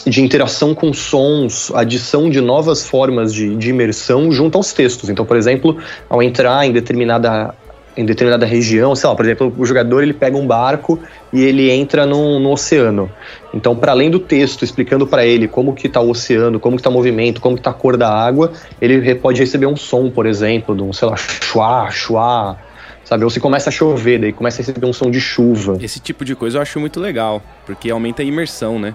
de 0.06 0.22
interação 0.22 0.74
com 0.74 0.92
sons, 0.92 1.70
adição 1.74 2.30
de 2.30 2.40
novas 2.40 2.86
formas 2.86 3.32
de, 3.32 3.54
de 3.54 3.70
imersão 3.70 4.32
junto 4.32 4.56
aos 4.56 4.72
textos. 4.72 5.10
Então, 5.10 5.24
por 5.24 5.36
exemplo, 5.36 5.76
ao 6.08 6.22
entrar 6.22 6.66
em 6.66 6.72
determinada 6.72 7.54
em 7.96 8.04
determinada 8.04 8.44
região, 8.44 8.94
sei 8.94 9.08
lá, 9.08 9.16
por 9.16 9.24
exemplo, 9.24 9.54
o 9.56 9.64
jogador 9.64 10.02
ele 10.02 10.12
pega 10.12 10.36
um 10.36 10.46
barco 10.46 10.98
e 11.32 11.42
ele 11.42 11.70
entra 11.70 12.04
no, 12.04 12.38
no 12.38 12.52
oceano. 12.52 13.10
Então, 13.54 13.74
para 13.74 13.92
além 13.92 14.10
do 14.10 14.18
texto 14.18 14.64
explicando 14.64 15.06
para 15.06 15.24
ele 15.24 15.48
como 15.48 15.74
que 15.74 15.86
está 15.86 16.00
o 16.00 16.10
oceano, 16.10 16.60
como 16.60 16.76
que 16.76 16.80
está 16.80 16.90
o 16.90 16.92
movimento, 16.92 17.40
como 17.40 17.56
que 17.56 17.60
está 17.60 17.70
a 17.70 17.74
cor 17.74 17.96
da 17.96 18.12
água, 18.12 18.52
ele 18.80 19.14
pode 19.14 19.40
receber 19.40 19.66
um 19.66 19.76
som, 19.76 20.10
por 20.10 20.26
exemplo, 20.26 20.76
de 20.76 20.82
um, 20.82 20.92
sei 20.92 21.08
lá, 21.08 21.16
chuá, 21.16 21.90
chuá, 21.90 22.56
sabe? 23.02 23.24
Ou 23.24 23.30
se 23.30 23.40
começa 23.40 23.70
a 23.70 23.72
chover, 23.72 24.20
daí 24.20 24.32
começa 24.32 24.58
a 24.58 24.62
receber 24.64 24.86
um 24.86 24.92
som 24.92 25.10
de 25.10 25.20
chuva. 25.20 25.78
Esse 25.80 25.98
tipo 25.98 26.24
de 26.24 26.34
coisa 26.34 26.58
eu 26.58 26.62
acho 26.62 26.78
muito 26.78 27.00
legal, 27.00 27.42
porque 27.64 27.90
aumenta 27.90 28.20
a 28.20 28.24
imersão, 28.24 28.78
né? 28.78 28.94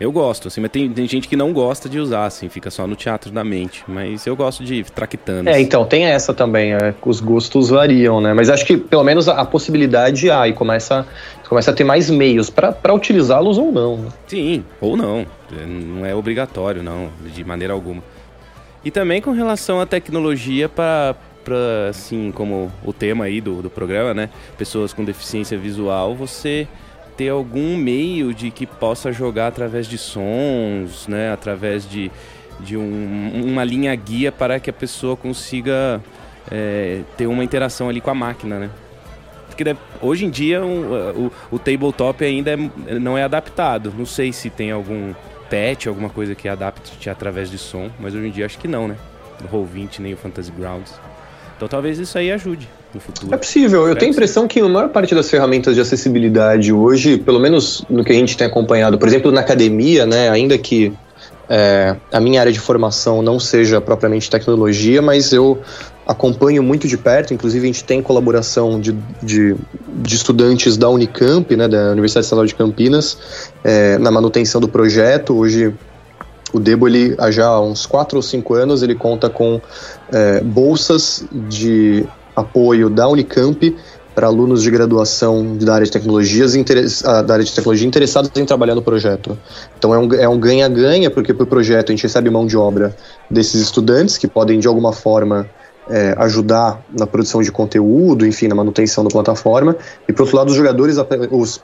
Eu 0.00 0.10
gosto, 0.10 0.48
assim, 0.48 0.62
mas 0.62 0.70
tem, 0.70 0.88
tem, 0.90 1.06
gente 1.06 1.28
que 1.28 1.36
não 1.36 1.52
gosta 1.52 1.86
de 1.86 2.00
usar, 2.00 2.24
assim, 2.24 2.48
fica 2.48 2.70
só 2.70 2.86
no 2.86 2.96
teatro 2.96 3.30
da 3.30 3.44
mente. 3.44 3.84
Mas 3.86 4.26
eu 4.26 4.34
gosto 4.34 4.64
de 4.64 4.82
traquitando. 4.82 5.50
É, 5.50 5.60
então, 5.60 5.84
tem 5.84 6.06
essa 6.06 6.32
também, 6.32 6.72
é, 6.72 6.94
os 7.04 7.20
gostos 7.20 7.68
variam, 7.68 8.18
né? 8.18 8.32
Mas 8.32 8.48
acho 8.48 8.64
que 8.64 8.78
pelo 8.78 9.04
menos 9.04 9.28
a, 9.28 9.42
a 9.42 9.44
possibilidade 9.44 10.30
há 10.30 10.48
e 10.48 10.54
começa, 10.54 11.06
começa 11.46 11.70
a 11.70 11.74
ter 11.74 11.84
mais 11.84 12.08
meios 12.08 12.48
para 12.48 12.94
utilizá-los 12.94 13.58
ou 13.58 13.70
não. 13.70 13.98
Né? 13.98 14.08
Sim, 14.26 14.64
ou 14.80 14.96
não. 14.96 15.26
Não 15.66 16.06
é 16.06 16.14
obrigatório, 16.14 16.82
não, 16.82 17.10
de 17.34 17.44
maneira 17.44 17.74
alguma. 17.74 18.02
E 18.82 18.90
também 18.90 19.20
com 19.20 19.32
relação 19.32 19.80
à 19.82 19.86
tecnologia 19.86 20.66
para 20.66 21.14
para 21.44 21.88
assim 21.88 22.30
como 22.30 22.70
o 22.84 22.92
tema 22.92 23.24
aí 23.24 23.40
do, 23.40 23.62
do 23.62 23.70
programa, 23.70 24.12
né? 24.12 24.28
Pessoas 24.58 24.92
com 24.92 25.04
deficiência 25.04 25.58
visual, 25.58 26.14
você 26.14 26.68
ter 27.16 27.28
algum 27.28 27.76
meio 27.76 28.32
de 28.32 28.50
que 28.50 28.66
possa 28.66 29.12
jogar 29.12 29.48
através 29.48 29.86
de 29.86 29.98
sons, 29.98 31.06
né? 31.08 31.32
Através 31.32 31.88
de, 31.88 32.10
de 32.60 32.76
um, 32.76 33.42
uma 33.44 33.64
linha 33.64 33.94
guia 33.94 34.32
para 34.32 34.58
que 34.58 34.70
a 34.70 34.72
pessoa 34.72 35.16
consiga 35.16 36.00
é, 36.50 37.02
ter 37.16 37.26
uma 37.26 37.44
interação 37.44 37.88
ali 37.88 38.00
com 38.00 38.10
a 38.10 38.14
máquina, 38.14 38.58
né? 38.58 38.70
Porque 39.46 39.76
hoje 40.00 40.24
em 40.24 40.30
dia 40.30 40.64
um, 40.64 41.26
o, 41.26 41.32
o 41.50 41.58
tabletop 41.58 42.24
ainda 42.24 42.52
é, 42.52 42.98
não 42.98 43.18
é 43.18 43.22
adaptado. 43.22 43.92
Não 43.96 44.06
sei 44.06 44.32
se 44.32 44.48
tem 44.48 44.70
algum 44.70 45.12
patch, 45.50 45.86
alguma 45.86 46.08
coisa 46.08 46.34
que 46.34 46.48
adapte 46.48 47.10
através 47.10 47.50
de 47.50 47.58
som, 47.58 47.90
mas 47.98 48.14
hoje 48.14 48.28
em 48.28 48.30
dia 48.30 48.46
acho 48.46 48.58
que 48.58 48.68
não, 48.68 48.88
né? 48.88 48.96
O 49.44 49.48
Roll20 49.48 49.98
nem 49.98 50.14
o 50.14 50.16
Fantasy 50.16 50.50
Grounds. 50.50 50.94
Então 51.56 51.68
talvez 51.68 51.98
isso 51.98 52.16
aí 52.16 52.32
ajude 52.32 52.68
no 52.94 53.00
futuro. 53.00 53.34
É 53.34 53.36
possível. 53.36 53.88
Eu 53.88 53.96
tenho 53.96 54.10
a 54.10 54.14
impressão 54.14 54.46
que 54.48 54.60
a 54.60 54.68
maior 54.68 54.88
parte 54.88 55.14
das 55.14 55.30
ferramentas 55.30 55.74
de 55.74 55.80
acessibilidade 55.80 56.72
hoje, 56.72 57.18
pelo 57.18 57.38
menos 57.38 57.84
no 57.88 58.04
que 58.04 58.12
a 58.12 58.14
gente 58.14 58.36
tem 58.36 58.46
acompanhado, 58.46 58.98
por 58.98 59.08
exemplo, 59.08 59.30
na 59.30 59.40
academia, 59.40 60.06
né, 60.06 60.28
ainda 60.28 60.56
que 60.58 60.92
é, 61.48 61.96
a 62.12 62.20
minha 62.20 62.40
área 62.40 62.52
de 62.52 62.60
formação 62.60 63.22
não 63.22 63.40
seja 63.40 63.80
propriamente 63.80 64.30
tecnologia, 64.30 65.02
mas 65.02 65.32
eu 65.32 65.58
acompanho 66.06 66.62
muito 66.62 66.88
de 66.88 66.96
perto, 66.96 67.34
inclusive 67.34 67.64
a 67.64 67.66
gente 67.66 67.84
tem 67.84 68.02
colaboração 68.02 68.80
de, 68.80 68.92
de, 69.22 69.54
de 69.88 70.14
estudantes 70.14 70.76
da 70.76 70.88
Unicamp, 70.88 71.54
né, 71.56 71.68
da 71.68 71.92
Universidade 71.92 72.26
Estadual 72.26 72.46
de 72.46 72.54
Campinas, 72.54 73.18
é, 73.62 73.98
na 73.98 74.10
manutenção 74.10 74.60
do 74.60 74.68
projeto. 74.68 75.36
Hoje 75.36 75.74
o 76.52 76.58
Debo, 76.58 76.88
ele, 76.88 77.14
há 77.18 77.30
já 77.30 77.60
uns 77.60 77.86
4 77.86 78.16
ou 78.16 78.22
5 78.22 78.54
anos, 78.54 78.82
ele 78.82 78.94
conta 78.94 79.30
com 79.30 79.60
é, 80.12 80.40
bolsas 80.40 81.24
de 81.48 82.04
apoio 82.34 82.88
da 82.88 83.08
Unicamp 83.08 83.76
para 84.14 84.26
alunos 84.26 84.62
de 84.62 84.70
graduação 84.70 85.56
da 85.56 85.74
área 85.74 85.86
de 85.86 85.92
tecnologias 85.92 86.54
ah, 87.04 87.22
da 87.22 87.34
área 87.34 87.44
de 87.44 87.54
tecnologia 87.54 87.86
interessados 87.86 88.30
em 88.36 88.44
trabalhar 88.44 88.74
no 88.74 88.82
projeto. 88.82 89.38
Então 89.78 89.94
é 89.94 90.28
um 90.28 90.38
ganha-ganha, 90.38 91.06
é 91.06 91.08
um 91.08 91.12
porque 91.12 91.32
para 91.32 91.44
o 91.44 91.46
projeto 91.46 91.90
a 91.90 91.92
gente 91.92 92.02
recebe 92.02 92.28
mão 92.28 92.46
de 92.46 92.56
obra 92.56 92.94
desses 93.30 93.60
estudantes 93.60 94.18
que 94.18 94.26
podem 94.26 94.58
de 94.58 94.66
alguma 94.66 94.92
forma 94.92 95.48
é, 95.88 96.14
ajudar 96.18 96.84
na 96.96 97.06
produção 97.06 97.42
de 97.42 97.50
conteúdo, 97.50 98.26
enfim, 98.26 98.48
na 98.48 98.54
manutenção 98.54 99.04
da 99.04 99.10
plataforma. 99.10 99.76
E 100.08 100.12
por 100.12 100.22
outro 100.22 100.36
lado, 100.36 100.48
os 100.48 100.56
jogadores, 100.56 100.96
os 101.30 101.60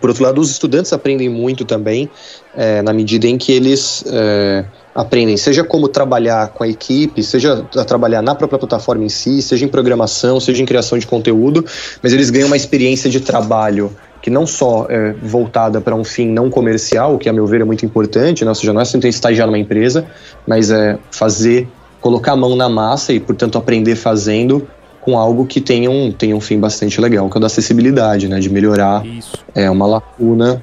por 0.00 0.10
outro 0.10 0.22
lado, 0.22 0.38
os 0.38 0.50
estudantes 0.50 0.92
aprendem 0.92 1.30
muito 1.30 1.64
também, 1.64 2.10
é, 2.54 2.82
na 2.82 2.92
medida 2.92 3.26
em 3.26 3.38
que 3.38 3.52
eles 3.52 4.04
é, 4.06 4.64
aprendem, 4.98 5.36
seja 5.36 5.62
como 5.62 5.86
trabalhar 5.86 6.48
com 6.48 6.64
a 6.64 6.68
equipe, 6.68 7.22
seja 7.22 7.64
a 7.76 7.84
trabalhar 7.84 8.20
na 8.20 8.34
própria 8.34 8.58
plataforma 8.58 9.04
em 9.04 9.08
si, 9.08 9.40
seja 9.40 9.64
em 9.64 9.68
programação, 9.68 10.40
seja 10.40 10.60
em 10.60 10.66
criação 10.66 10.98
de 10.98 11.06
conteúdo, 11.06 11.64
mas 12.02 12.12
eles 12.12 12.30
ganham 12.30 12.48
uma 12.48 12.56
experiência 12.56 13.08
de 13.08 13.20
trabalho 13.20 13.92
que 14.20 14.28
não 14.28 14.44
só 14.44 14.88
é 14.90 15.12
voltada 15.22 15.80
para 15.80 15.94
um 15.94 16.02
fim 16.02 16.26
não 16.28 16.50
comercial, 16.50 17.16
que 17.16 17.28
a 17.28 17.32
meu 17.32 17.46
ver 17.46 17.60
é 17.60 17.64
muito 17.64 17.86
importante, 17.86 18.44
né? 18.44 18.50
ou 18.50 18.54
seja, 18.56 18.72
não 18.72 18.80
é 18.80 18.84
simplesmente 18.84 19.14
estagiar 19.14 19.46
numa 19.46 19.58
empresa, 19.58 20.04
mas 20.44 20.68
é 20.72 20.98
fazer, 21.12 21.68
colocar 22.00 22.32
a 22.32 22.36
mão 22.36 22.56
na 22.56 22.68
massa 22.68 23.12
e, 23.12 23.20
portanto, 23.20 23.56
aprender 23.56 23.94
fazendo 23.94 24.66
com 25.00 25.16
algo 25.16 25.46
que 25.46 25.60
tenha 25.60 25.88
um, 25.88 26.10
tenha 26.10 26.34
um 26.34 26.40
fim 26.40 26.58
bastante 26.58 27.00
legal, 27.00 27.30
que 27.30 27.36
é 27.36 27.38
o 27.38 27.40
da 27.40 27.46
acessibilidade, 27.46 28.26
né? 28.26 28.40
De 28.40 28.50
melhorar 28.50 29.06
Isso. 29.06 29.38
é, 29.54 29.70
uma 29.70 29.86
lacuna 29.86 30.60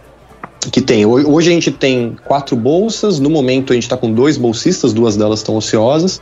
que 0.72 0.82
tem. 0.82 1.06
Hoje 1.06 1.50
a 1.50 1.54
gente 1.54 1.72
tem 1.72 2.16
quatro 2.26 2.56
bolsas, 2.56 3.20
no 3.20 3.30
momento 3.30 3.72
a 3.72 3.76
gente 3.76 3.84
está 3.84 3.98
com 3.98 4.12
dois 4.12 4.38
bolsistas, 4.38 4.94
duas 4.94 5.16
delas 5.16 5.40
estão 5.40 5.56
ociosas. 5.56 6.22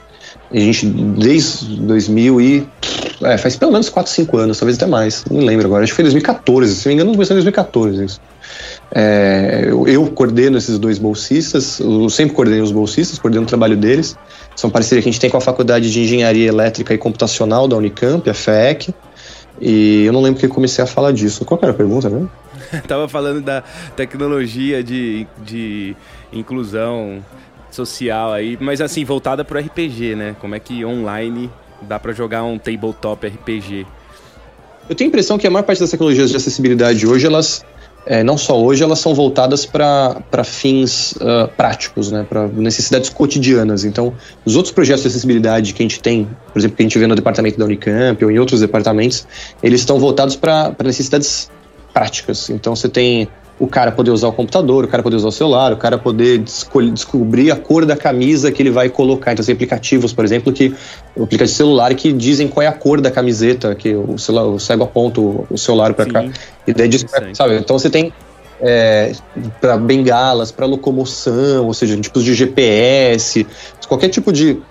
A 0.51 0.57
gente, 0.57 0.85
desde 0.85 1.77
2000 1.77 2.41
e... 2.41 2.67
É, 3.23 3.37
faz 3.37 3.55
pelo 3.55 3.71
menos 3.71 3.89
4, 3.89 4.11
5 4.11 4.37
anos, 4.37 4.59
talvez 4.59 4.77
até 4.77 4.85
mais, 4.85 5.23
não 5.31 5.39
lembro 5.39 5.65
agora, 5.67 5.83
acho 5.83 5.93
que 5.93 5.95
foi 5.95 6.03
2014, 6.03 6.75
se 6.75 6.85
não 6.85 6.89
me 6.89 6.95
engano, 6.95 7.11
começou 7.13 7.33
em 7.35 7.39
2014 7.39 8.03
isso. 8.03 8.21
É, 8.91 9.65
eu, 9.67 9.87
eu, 9.87 10.05
coordeno 10.07 10.57
esses 10.57 10.77
dois 10.77 10.99
bolsistas, 10.99 11.79
eu 11.79 12.09
sempre 12.09 12.35
coordenei 12.35 12.61
os 12.61 12.71
bolsistas, 12.71 13.17
coordeno 13.17 13.43
o 13.43 13.47
trabalho 13.47 13.77
deles. 13.77 14.15
São 14.55 14.69
parcerias 14.69 15.03
que 15.03 15.09
a 15.09 15.11
gente 15.11 15.21
tem 15.21 15.29
com 15.29 15.37
a 15.37 15.41
Faculdade 15.41 15.91
de 15.91 16.01
Engenharia 16.01 16.47
Elétrica 16.47 16.93
e 16.93 16.97
Computacional 16.97 17.67
da 17.67 17.75
Unicamp, 17.75 18.29
a 18.29 18.33
FEC. 18.33 18.93
E 19.59 20.03
eu 20.05 20.13
não 20.13 20.21
lembro 20.21 20.39
que 20.39 20.47
comecei 20.47 20.83
a 20.83 20.87
falar 20.87 21.11
disso. 21.11 21.45
Qual 21.45 21.59
era 21.61 21.71
a 21.71 21.75
pergunta, 21.75 22.09
né? 22.09 22.27
Tava 22.87 23.07
falando 23.07 23.41
da 23.41 23.63
tecnologia 23.95 24.83
de, 24.83 25.27
de 25.43 25.95
inclusão 26.31 27.23
social 27.71 28.31
aí, 28.31 28.57
mas 28.59 28.81
assim, 28.81 29.03
voltada 29.03 29.43
para 29.43 29.59
o 29.59 29.61
RPG, 29.61 30.15
né? 30.15 30.35
Como 30.39 30.55
é 30.55 30.59
que 30.59 30.85
online 30.85 31.49
dá 31.81 31.99
para 31.99 32.13
jogar 32.13 32.43
um 32.43 32.57
tabletop 32.57 33.27
RPG? 33.27 33.85
Eu 34.89 34.95
tenho 34.95 35.07
a 35.07 35.09
impressão 35.09 35.37
que 35.37 35.47
a 35.47 35.49
maior 35.49 35.63
parte 35.63 35.79
das 35.79 35.89
tecnologias 35.89 36.29
de 36.29 36.35
acessibilidade 36.35 37.07
hoje, 37.07 37.25
elas 37.25 37.65
é, 38.05 38.21
não 38.21 38.37
só 38.37 38.61
hoje, 38.61 38.83
elas 38.83 38.99
são 38.99 39.15
voltadas 39.15 39.65
para 39.65 40.43
fins 40.43 41.13
uh, 41.13 41.47
práticos, 41.55 42.11
né, 42.11 42.25
para 42.27 42.47
necessidades 42.49 43.09
cotidianas. 43.09 43.85
Então, 43.85 44.13
os 44.45 44.57
outros 44.57 44.73
projetos 44.73 45.03
de 45.03 45.07
acessibilidade 45.07 45.73
que 45.73 45.81
a 45.81 45.85
gente 45.85 46.01
tem, 46.01 46.27
por 46.51 46.59
exemplo, 46.59 46.75
que 46.75 46.83
a 46.83 46.85
gente 46.85 46.99
vê 46.99 47.07
no 47.07 47.15
departamento 47.15 47.57
da 47.57 47.63
Unicamp 47.63 48.23
ou 48.23 48.29
em 48.29 48.39
outros 48.39 48.59
departamentos, 48.59 49.25
eles 49.61 49.79
estão 49.79 49.99
voltados 49.99 50.35
para 50.35 50.75
necessidades 50.83 51.49
práticas. 51.93 52.49
Então, 52.49 52.75
você 52.75 52.89
tem 52.89 53.27
o 53.59 53.67
cara 53.67 53.91
poder 53.91 54.09
usar 54.11 54.27
o 54.27 54.33
computador, 54.33 54.83
o 54.83 54.87
cara 54.87 55.03
poder 55.03 55.15
usar 55.15 55.27
o 55.27 55.31
celular, 55.31 55.71
o 55.71 55.77
cara 55.77 55.97
poder 55.97 56.39
descobrir 56.91 57.51
a 57.51 57.55
cor 57.55 57.85
da 57.85 57.95
camisa 57.95 58.51
que 58.51 58.61
ele 58.61 58.71
vai 58.71 58.89
colocar. 58.89 59.31
Então, 59.31 59.45
tem 59.45 59.53
aplicativos, 59.53 60.11
por 60.11 60.25
exemplo, 60.25 60.51
que 60.51 60.73
aplicativo 61.15 61.55
celular 61.57 61.93
que 61.93 62.11
dizem 62.11 62.47
qual 62.47 62.63
é 62.63 62.67
a 62.67 62.73
cor 62.73 62.99
da 62.99 63.11
camiseta, 63.11 63.75
que 63.75 63.93
o, 63.95 64.17
celular, 64.17 64.45
o 64.45 64.59
cego 64.59 64.83
aponta 64.83 65.21
o 65.21 65.57
celular 65.57 65.93
para 65.93 66.05
cá. 66.05 66.25
E 66.65 66.73
daí 66.73 66.87
diz, 66.87 67.05
sabe? 67.33 67.57
Então 67.57 67.77
você 67.77 67.89
tem 67.89 68.11
é, 68.63 69.11
para 69.59 69.77
bengalas, 69.77 70.51
para 70.51 70.65
locomoção, 70.65 71.67
ou 71.67 71.73
seja, 71.73 71.97
tipos 71.97 72.23
de 72.23 72.33
GPS, 72.33 73.45
qualquer 73.87 74.09
tipo 74.09 74.31
de. 74.31 74.61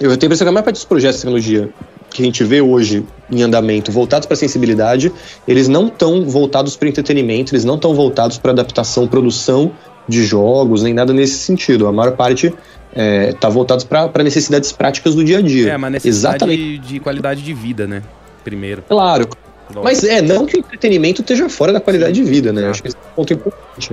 Eu 0.00 0.16
tenho 0.16 0.22
a 0.22 0.26
impressão 0.26 0.44
que 0.44 0.48
a 0.48 0.52
maior 0.52 0.64
parte 0.64 0.76
dos 0.76 0.84
projetos 0.84 1.16
de 1.16 1.22
tecnologia 1.22 1.70
que 2.18 2.22
a 2.22 2.26
gente 2.26 2.42
vê 2.42 2.60
hoje 2.60 3.04
em 3.30 3.42
andamento 3.42 3.92
voltados 3.92 4.26
para 4.26 4.36
sensibilidade, 4.36 5.12
eles 5.46 5.68
não 5.68 5.86
estão 5.86 6.24
voltados 6.24 6.76
para 6.76 6.88
entretenimento, 6.88 7.54
eles 7.54 7.64
não 7.64 7.76
estão 7.76 7.94
voltados 7.94 8.38
para 8.38 8.50
adaptação, 8.50 9.06
produção 9.06 9.70
de 10.08 10.24
jogos, 10.24 10.82
nem 10.82 10.92
nada 10.92 11.12
nesse 11.12 11.38
sentido. 11.38 11.86
A 11.86 11.92
maior 11.92 12.16
parte 12.16 12.46
está 12.46 12.56
é, 12.94 13.32
tá 13.32 13.48
voltados 13.48 13.84
para 13.84 14.24
necessidades 14.24 14.72
práticas 14.72 15.14
do 15.14 15.22
dia 15.22 15.38
a 15.38 15.42
dia. 15.42 15.72
É, 15.72 15.76
uma 15.76 15.88
necessidade 15.88 16.36
Exatamente. 16.36 16.78
de 16.78 16.98
qualidade 16.98 17.42
de 17.42 17.54
vida, 17.54 17.86
né? 17.86 18.02
Primeiro. 18.42 18.82
Claro. 18.88 19.28
Mas 19.84 20.02
é, 20.02 20.20
não 20.20 20.44
que 20.44 20.56
o 20.56 20.60
entretenimento 20.60 21.20
esteja 21.20 21.48
fora 21.48 21.72
da 21.72 21.80
qualidade 21.80 22.18
Sim. 22.18 22.24
de 22.24 22.30
vida, 22.30 22.52
né? 22.52 22.68
Acho 22.68 22.82
que 22.82 22.88
esse 22.88 22.96
é 22.96 23.00
um 23.12 23.14
ponto 23.14 23.32
importante. 23.32 23.92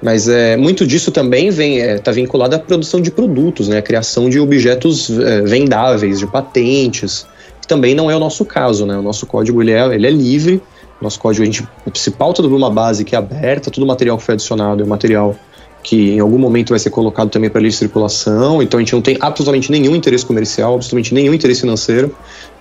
Mas 0.00 0.28
é, 0.28 0.56
muito 0.56 0.86
disso 0.86 1.10
também 1.10 1.50
vem 1.50 1.78
está 1.78 1.90
é, 1.90 1.98
tá 1.98 2.12
vinculado 2.12 2.54
à 2.54 2.58
produção 2.58 3.02
de 3.02 3.10
produtos, 3.10 3.68
né? 3.68 3.78
A 3.78 3.82
criação 3.82 4.30
de 4.30 4.38
objetos 4.38 5.10
é, 5.10 5.42
vendáveis, 5.42 6.18
de 6.18 6.26
patentes 6.26 7.26
que 7.66 7.68
também 7.68 7.94
não 7.94 8.08
é 8.08 8.16
o 8.16 8.20
nosso 8.20 8.44
caso, 8.44 8.86
né? 8.86 8.96
O 8.96 9.02
nosso 9.02 9.26
código 9.26 9.60
ele 9.60 9.72
é, 9.72 9.84
ele 9.94 10.06
é 10.06 10.10
livre, 10.10 10.62
nosso 11.02 11.18
código 11.18 11.42
a 11.42 11.46
gente 11.46 11.66
se 11.94 12.12
pauta 12.12 12.40
por 12.42 12.52
uma 12.52 12.70
base 12.70 13.04
que 13.04 13.14
é 13.14 13.18
aberta, 13.18 13.70
todo 13.70 13.82
o 13.82 13.86
material 13.86 14.16
que 14.16 14.22
foi 14.22 14.34
adicionado 14.34 14.82
é 14.82 14.86
um 14.86 14.88
material 14.88 15.36
que 15.82 16.12
em 16.12 16.20
algum 16.20 16.38
momento 16.38 16.70
vai 16.70 16.78
ser 16.78 16.90
colocado 16.90 17.28
também 17.28 17.50
para 17.50 17.60
livre 17.60 17.76
circulação, 17.76 18.62
então 18.62 18.78
a 18.78 18.82
gente 18.82 18.92
não 18.92 19.02
tem 19.02 19.16
absolutamente 19.20 19.70
nenhum 19.70 19.94
interesse 19.94 20.24
comercial, 20.24 20.74
absolutamente 20.74 21.12
nenhum 21.12 21.34
interesse 21.34 21.60
financeiro, 21.60 22.14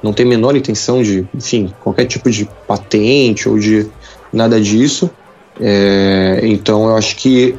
não 0.03 0.11
tem 0.11 0.25
menor 0.25 0.55
intenção 0.55 1.01
de, 1.01 1.25
enfim, 1.33 1.73
qualquer 1.81 2.05
tipo 2.05 2.29
de 2.29 2.47
patente 2.67 3.47
ou 3.47 3.57
de 3.57 3.87
nada 4.31 4.59
disso. 4.59 5.09
É, 5.59 6.41
então 6.43 6.89
eu 6.89 6.97
acho 6.97 7.15
que 7.15 7.55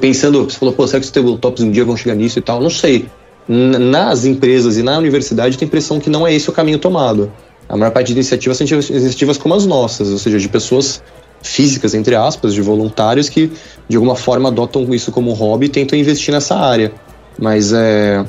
pensando, 0.00 0.44
você 0.44 0.58
falou, 0.58 0.72
pô, 0.72 0.86
será 0.86 1.00
que 1.00 1.06
os 1.06 1.10
tabletops 1.10 1.62
um 1.62 1.70
dia 1.70 1.84
vão 1.84 1.96
chegar 1.96 2.14
nisso 2.14 2.38
e 2.38 2.42
tal? 2.42 2.60
Não 2.60 2.70
sei 2.70 3.06
nas 3.48 4.24
empresas 4.24 4.76
e 4.76 4.82
na 4.82 4.98
universidade 4.98 5.56
tem 5.56 5.66
impressão 5.66 5.98
que 5.98 6.10
não 6.10 6.26
é 6.26 6.34
esse 6.34 6.50
o 6.50 6.52
caminho 6.52 6.78
tomado. 6.78 7.32
A 7.68 7.76
maior 7.76 7.90
parte 7.90 8.08
de 8.08 8.12
iniciativas 8.12 8.58
são 8.58 8.66
iniciativas 8.66 9.38
como 9.38 9.54
as 9.54 9.64
nossas, 9.64 10.10
ou 10.10 10.18
seja, 10.18 10.38
de 10.38 10.48
pessoas 10.48 11.02
físicas, 11.42 11.94
entre 11.94 12.14
aspas, 12.14 12.52
de 12.52 12.60
voluntários 12.60 13.28
que 13.28 13.50
de 13.88 13.96
alguma 13.96 14.16
forma 14.16 14.48
adotam 14.48 14.92
isso 14.92 15.12
como 15.12 15.32
hobby 15.32 15.66
e 15.66 15.68
tentam 15.68 15.98
investir 15.98 16.32
nessa 16.32 16.56
área. 16.56 16.92
Mas 17.38 17.72
é, 17.72 18.24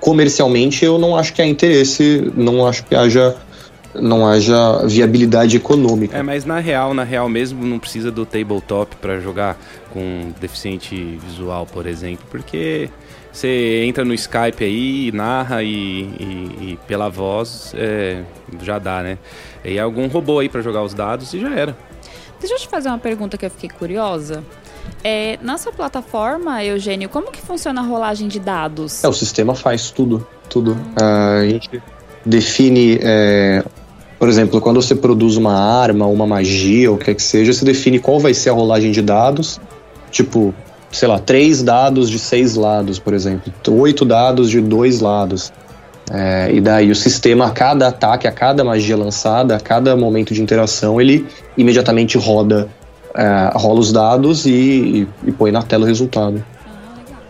comercialmente 0.00 0.84
eu 0.84 0.98
não 0.98 1.16
acho 1.16 1.32
que 1.32 1.42
há 1.42 1.46
interesse, 1.46 2.30
não 2.34 2.66
acho 2.66 2.84
que 2.84 2.94
haja 2.94 3.36
não 3.94 4.26
haja 4.26 4.84
viabilidade 4.86 5.56
econômica. 5.56 6.18
É, 6.18 6.22
mas 6.22 6.44
na 6.44 6.58
real, 6.58 6.92
na 6.92 7.02
real 7.02 7.30
mesmo, 7.30 7.64
não 7.64 7.78
precisa 7.78 8.10
do 8.10 8.26
tabletop 8.26 8.94
para 8.96 9.20
jogar 9.20 9.58
com 9.90 10.32
deficiente 10.38 11.18
visual, 11.26 11.66
por 11.66 11.86
exemplo, 11.86 12.26
porque 12.30 12.90
você 13.36 13.84
entra 13.84 14.02
no 14.02 14.14
Skype 14.14 14.64
aí, 14.64 15.12
narra 15.12 15.62
e, 15.62 15.68
e, 15.68 16.58
e 16.60 16.78
pela 16.88 17.10
voz 17.10 17.74
é, 17.76 18.22
já 18.62 18.78
dá, 18.78 19.02
né? 19.02 19.18
E 19.62 19.78
algum 19.78 20.06
robô 20.06 20.38
aí 20.38 20.48
para 20.48 20.62
jogar 20.62 20.82
os 20.82 20.94
dados 20.94 21.34
e 21.34 21.40
já 21.40 21.54
era. 21.54 21.76
Deixa 22.40 22.54
eu 22.54 22.58
te 22.58 22.66
fazer 22.66 22.88
uma 22.88 22.98
pergunta 22.98 23.36
que 23.36 23.44
eu 23.44 23.50
fiquei 23.50 23.68
curiosa. 23.68 24.42
É, 25.04 25.38
na 25.42 25.58
sua 25.58 25.70
plataforma, 25.70 26.64
Eugênio, 26.64 27.10
como 27.10 27.30
que 27.30 27.40
funciona 27.40 27.82
a 27.82 27.84
rolagem 27.84 28.26
de 28.26 28.40
dados? 28.40 29.04
É, 29.04 29.08
o 29.08 29.12
sistema 29.12 29.54
faz 29.54 29.90
tudo, 29.90 30.26
tudo. 30.48 30.74
Ah. 30.98 31.40
a 31.40 31.46
gente 31.46 31.82
define, 32.24 32.98
é, 33.02 33.62
por 34.18 34.30
exemplo, 34.30 34.62
quando 34.62 34.80
você 34.80 34.94
produz 34.94 35.36
uma 35.36 35.54
arma, 35.54 36.06
uma 36.06 36.26
magia, 36.26 36.90
ou 36.90 36.96
o 36.96 36.98
que 36.98 37.10
é 37.10 37.14
que 37.14 37.22
seja, 37.22 37.52
você 37.52 37.66
define 37.66 37.98
qual 37.98 38.18
vai 38.18 38.32
ser 38.32 38.48
a 38.48 38.54
rolagem 38.54 38.90
de 38.90 39.02
dados. 39.02 39.60
Tipo, 40.10 40.54
sei 40.96 41.08
lá, 41.08 41.18
três 41.18 41.62
dados 41.62 42.08
de 42.08 42.18
seis 42.18 42.54
lados, 42.54 42.98
por 42.98 43.12
exemplo, 43.12 43.52
oito 43.68 44.02
dados 44.02 44.48
de 44.48 44.62
dois 44.62 45.00
lados. 45.00 45.52
É, 46.10 46.50
e 46.54 46.60
daí 46.60 46.90
o 46.90 46.96
sistema, 46.96 47.48
a 47.48 47.50
cada 47.50 47.88
ataque, 47.88 48.26
a 48.26 48.32
cada 48.32 48.64
magia 48.64 48.96
lançada, 48.96 49.56
a 49.56 49.60
cada 49.60 49.94
momento 49.94 50.32
de 50.32 50.40
interação, 50.40 50.98
ele 50.98 51.26
imediatamente 51.54 52.16
roda, 52.16 52.68
é, 53.14 53.50
rola 53.54 53.80
os 53.80 53.92
dados 53.92 54.46
e, 54.46 54.50
e, 54.50 55.08
e, 55.26 55.32
põe 55.32 55.52
na 55.52 55.62
tela 55.62 55.84
o 55.84 55.86
resultado. 55.86 56.42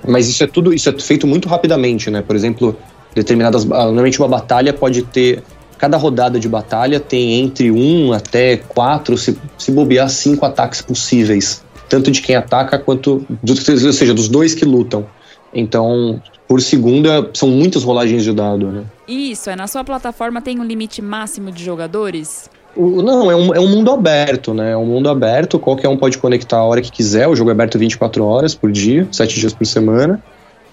Mas 0.06 0.28
isso 0.28 0.44
é 0.44 0.46
tudo, 0.46 0.72
isso 0.72 0.88
é 0.88 0.92
feito 1.00 1.26
muito 1.26 1.48
rapidamente, 1.48 2.08
né? 2.08 2.22
Por 2.22 2.36
exemplo, 2.36 2.76
determinadas, 3.16 3.64
normalmente 3.64 4.20
uma 4.20 4.28
batalha 4.28 4.72
pode 4.72 5.02
ter 5.02 5.42
cada 5.76 5.96
rodada 5.96 6.38
de 6.38 6.48
batalha 6.48 7.00
tem 7.00 7.40
entre 7.40 7.72
um 7.72 8.12
até 8.12 8.58
quatro, 8.58 9.18
se, 9.18 9.36
se 9.58 9.72
bobear, 9.72 10.08
cinco 10.08 10.46
ataques 10.46 10.80
possíveis 10.80 11.65
tanto 11.88 12.10
de 12.10 12.20
quem 12.20 12.36
ataca 12.36 12.78
quanto, 12.78 13.24
ou 13.48 13.92
seja, 13.92 14.14
dos 14.14 14.28
dois 14.28 14.54
que 14.54 14.64
lutam. 14.64 15.06
Então, 15.54 16.20
por 16.46 16.60
segunda, 16.60 17.30
são 17.32 17.48
muitas 17.48 17.82
rolagens 17.82 18.22
de 18.22 18.32
dado, 18.32 18.66
né? 18.66 18.84
Isso, 19.08 19.50
é 19.50 19.56
na 19.56 19.66
sua 19.66 19.82
plataforma 19.84 20.40
tem 20.40 20.60
um 20.60 20.64
limite 20.64 21.00
máximo 21.00 21.50
de 21.50 21.64
jogadores? 21.64 22.50
O, 22.76 23.02
não, 23.02 23.30
é 23.30 23.36
um, 23.36 23.54
é 23.54 23.60
um 23.60 23.68
mundo 23.68 23.90
aberto, 23.90 24.52
né? 24.52 24.72
É 24.72 24.76
um 24.76 24.84
mundo 24.84 25.08
aberto, 25.08 25.58
qualquer 25.58 25.88
um 25.88 25.96
pode 25.96 26.18
conectar 26.18 26.58
a 26.58 26.64
hora 26.64 26.82
que 26.82 26.92
quiser. 26.92 27.26
O 27.26 27.34
jogo 27.34 27.50
é 27.50 27.52
aberto 27.52 27.78
24 27.78 28.24
horas 28.24 28.54
por 28.54 28.70
dia, 28.70 29.08
7 29.10 29.40
dias 29.40 29.54
por 29.54 29.66
semana. 29.66 30.22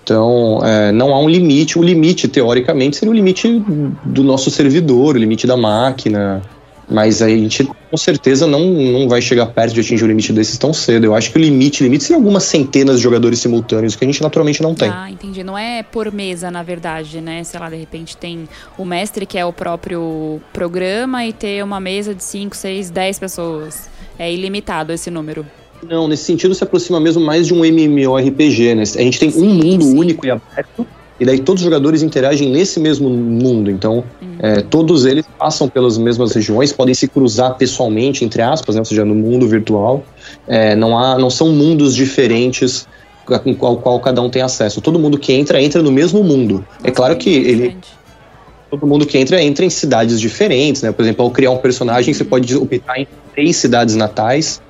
Então, 0.04 0.60
é, 0.62 0.92
não 0.92 1.14
há 1.14 1.20
um 1.20 1.30
limite. 1.30 1.80
O 1.80 1.82
limite, 1.82 2.28
teoricamente, 2.28 2.98
seria 2.98 3.12
o 3.12 3.16
limite 3.16 3.64
do 4.04 4.22
nosso 4.22 4.52
servidor, 4.52 5.16
o 5.16 5.18
limite 5.18 5.48
da 5.48 5.56
máquina, 5.56 6.42
mas 6.90 7.22
a 7.22 7.30
gente 7.30 7.64
com 7.90 7.98
certeza 7.98 8.48
não, 8.48 8.60
não 8.60 9.08
vai 9.08 9.22
chegar 9.22 9.46
perto 9.48 9.74
de 9.74 9.82
atingir 9.82 10.04
o 10.04 10.08
limite 10.08 10.34
desses 10.34 10.58
tão 10.58 10.74
cedo. 10.74 11.06
Eu 11.06 11.16
acho 11.16 11.32
que 11.32 11.38
o 11.38 11.42
limite, 11.42 11.84
limite 11.84 12.04
seria 12.04 12.18
algumas 12.18 12.44
centenas 12.44 12.98
de 12.98 13.04
jogadores 13.04 13.40
simultâneos, 13.40 13.96
que 13.96 14.04
a 14.04 14.08
gente 14.08 14.22
naturalmente 14.22 14.62
não 14.62 14.74
tem. 14.74 14.90
Ah, 14.90 15.10
entendi. 15.10 15.44
Não 15.44 15.58
é 15.58 15.84
por 15.84 16.12
mesa, 16.12 16.50
na 16.50 16.64
verdade, 16.64 17.22
né? 17.22 17.44
Sei 17.44 17.60
lá, 17.60 17.70
de 17.70 17.76
repente 17.76 18.18
tem 18.18 18.48
o 18.78 18.86
mestre 18.86 19.26
que 19.26 19.38
é 19.38 19.46
o 19.46 19.54
próprio 19.54 20.42
programa 20.52 21.26
e 21.26 21.34
ter 21.34 21.64
uma 21.64 21.80
mesa 21.80 22.14
de 22.14 22.24
5, 22.24 22.56
6, 22.56 22.90
10 22.90 23.20
pessoas. 23.20 23.90
É 24.18 24.32
ilimitado 24.32 24.92
esse 24.92 25.10
número. 25.10 25.46
Não, 25.88 26.08
nesse 26.08 26.24
sentido 26.24 26.56
se 26.56 26.64
aproxima 26.64 27.00
mesmo 27.00 27.24
mais 27.24 27.46
de 27.46 27.54
um 27.54 27.64
MMORPG, 27.64 28.76
né? 28.76 28.84
A 28.84 29.02
gente 29.02 29.20
tem 29.20 29.30
sim, 29.30 29.42
um 29.42 29.54
mundo 29.54 29.84
sim. 29.84 29.98
único 29.98 30.26
e 30.26 30.32
aberto 30.32 30.88
e 31.24 31.26
daí 31.26 31.40
todos 31.40 31.62
os 31.62 31.66
jogadores 31.66 32.04
interagem 32.04 32.50
nesse 32.50 32.82
mesmo 32.82 33.10
mundo. 33.10 33.72
Então, 33.72 34.04
uhum. 34.22 34.36
é, 34.40 34.62
todos 34.62 35.06
eles 35.06 35.26
passam 35.40 35.70
pelas 35.70 35.98
mesmas 35.98 36.34
regiões, 36.34 36.74
podem 36.74 36.94
se 36.94 37.08
cruzar 37.08 37.56
pessoalmente, 37.56 38.26
entre 38.26 38.42
aspas, 38.42 38.76
né, 38.76 38.82
ou 38.82 38.86
seja, 38.86 39.06
no 39.06 39.16
mundo 39.16 39.48
virtual. 39.48 40.04
É, 40.46 40.76
não, 40.76 40.98
há, 40.98 41.18
não 41.18 41.30
são 41.30 41.50
mundos 41.50 41.96
diferentes 41.96 42.86
com 43.26 43.66
ao 43.66 43.78
qual 43.78 44.02
cada 44.02 44.22
um 44.22 44.30
tem 44.30 44.42
acesso. 44.42 44.82
Todo 44.82 45.00
mundo 45.00 45.18
que 45.18 45.32
entra, 45.32 45.62
entra 45.62 45.82
no 45.82 45.94
mesmo 45.94 46.22
mundo. 46.22 46.56
É 46.56 46.58
Nossa, 46.58 46.88
é 46.88 46.92
claro 46.92 47.16
que 47.16 47.30
ele. 47.30 47.78
Todo 48.70 48.86
mundo 48.86 49.06
que 49.06 49.18
entra, 49.18 49.42
entra 49.42 49.64
em 49.64 49.70
cidades 49.70 50.20
diferentes, 50.20 50.82
né? 50.82 50.92
Por 50.92 51.04
exemplo, 51.04 51.24
ao 51.24 51.32
criar 51.32 51.52
um 51.52 51.58
personagem, 51.58 52.12
uhum. 52.12 52.18
você 52.18 52.26
pode 52.26 52.54
optar 52.54 53.00
em 53.00 53.08
três 53.34 53.56
cidades 53.56 53.96
natais. 53.96 54.62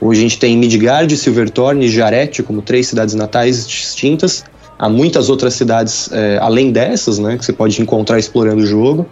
Hoje 0.00 0.20
a 0.20 0.22
gente 0.22 0.38
tem 0.38 0.56
Midgard, 0.56 1.14
Silverthorn 1.14 1.84
e 1.84 1.88
Jarete 1.90 2.42
como 2.42 2.62
três 2.62 2.86
cidades 2.86 3.14
natais 3.14 3.66
distintas. 3.66 4.44
Há 4.78 4.88
muitas 4.88 5.28
outras 5.28 5.54
cidades 5.54 6.10
é, 6.12 6.38
além 6.40 6.70
dessas, 6.70 7.18
né, 7.18 7.36
que 7.36 7.44
você 7.44 7.52
pode 7.52 7.80
encontrar 7.82 8.18
explorando 8.18 8.62
o 8.62 8.66
jogo. 8.66 9.06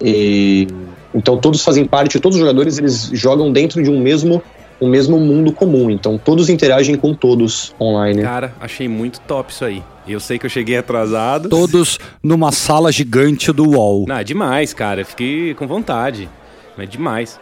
E, 0.00 0.66
então 1.14 1.36
todos 1.36 1.62
fazem 1.62 1.84
parte, 1.84 2.18
todos 2.18 2.36
os 2.36 2.40
jogadores 2.40 2.78
eles 2.78 3.10
jogam 3.12 3.52
dentro 3.52 3.82
de 3.82 3.90
um 3.90 4.00
mesmo 4.00 4.42
um 4.80 4.88
mesmo 4.88 5.20
mundo 5.20 5.52
comum, 5.52 5.88
então 5.88 6.18
todos 6.18 6.48
interagem 6.48 6.96
com 6.96 7.14
todos 7.14 7.72
online. 7.80 8.20
Cara, 8.20 8.52
achei 8.60 8.88
muito 8.88 9.20
top 9.20 9.52
isso 9.52 9.64
aí. 9.64 9.80
Eu 10.08 10.18
sei 10.18 10.40
que 10.40 10.46
eu 10.46 10.50
cheguei 10.50 10.76
atrasado. 10.76 11.48
Todos 11.48 12.00
numa 12.20 12.50
sala 12.50 12.90
gigante 12.90 13.52
do 13.52 13.70
UOL. 13.70 14.06
Não, 14.08 14.16
é 14.16 14.24
demais, 14.24 14.74
cara. 14.74 15.04
Fiquei 15.04 15.54
com 15.54 15.68
vontade. 15.68 16.28
É 16.76 16.84
demais. 16.84 17.38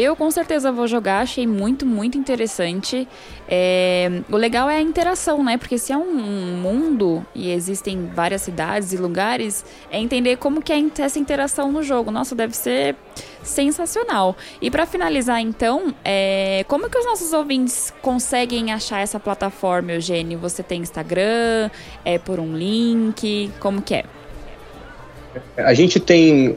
Eu 0.00 0.14
com 0.14 0.30
certeza 0.30 0.70
vou 0.70 0.86
jogar, 0.86 1.22
achei 1.22 1.44
muito, 1.44 1.84
muito 1.84 2.16
interessante. 2.16 3.08
É, 3.48 4.22
o 4.30 4.36
legal 4.36 4.70
é 4.70 4.76
a 4.76 4.80
interação, 4.80 5.42
né? 5.42 5.58
Porque 5.58 5.76
se 5.76 5.92
é 5.92 5.96
um, 5.96 6.14
mundo 6.62 7.26
e 7.34 7.50
existem 7.50 8.06
várias 8.14 8.42
cidades 8.42 8.92
e 8.92 8.96
lugares, 8.96 9.64
é 9.90 9.98
entender 9.98 10.36
como 10.36 10.62
que 10.62 10.72
é 10.72 10.80
essa 11.00 11.18
interação 11.18 11.72
no 11.72 11.82
jogo. 11.82 12.12
Nossa, 12.12 12.36
deve 12.36 12.54
ser 12.54 12.94
sensacional. 13.42 14.36
E 14.62 14.70
para 14.70 14.86
finalizar, 14.86 15.40
então, 15.40 15.92
é, 16.04 16.64
como 16.68 16.88
que 16.88 16.96
os 16.96 17.04
nossos 17.04 17.32
ouvintes 17.32 17.92
conseguem 18.00 18.72
achar 18.72 19.00
essa 19.00 19.18
plataforma, 19.18 19.90
Eugênio? 19.90 20.38
Você 20.38 20.62
tem 20.62 20.80
Instagram? 20.80 21.70
É 22.04 22.20
por 22.20 22.38
um 22.38 22.56
link? 22.56 23.50
Como 23.58 23.82
que 23.82 23.96
é? 23.96 24.04
A 25.56 25.74
gente 25.74 25.98
tem 25.98 26.56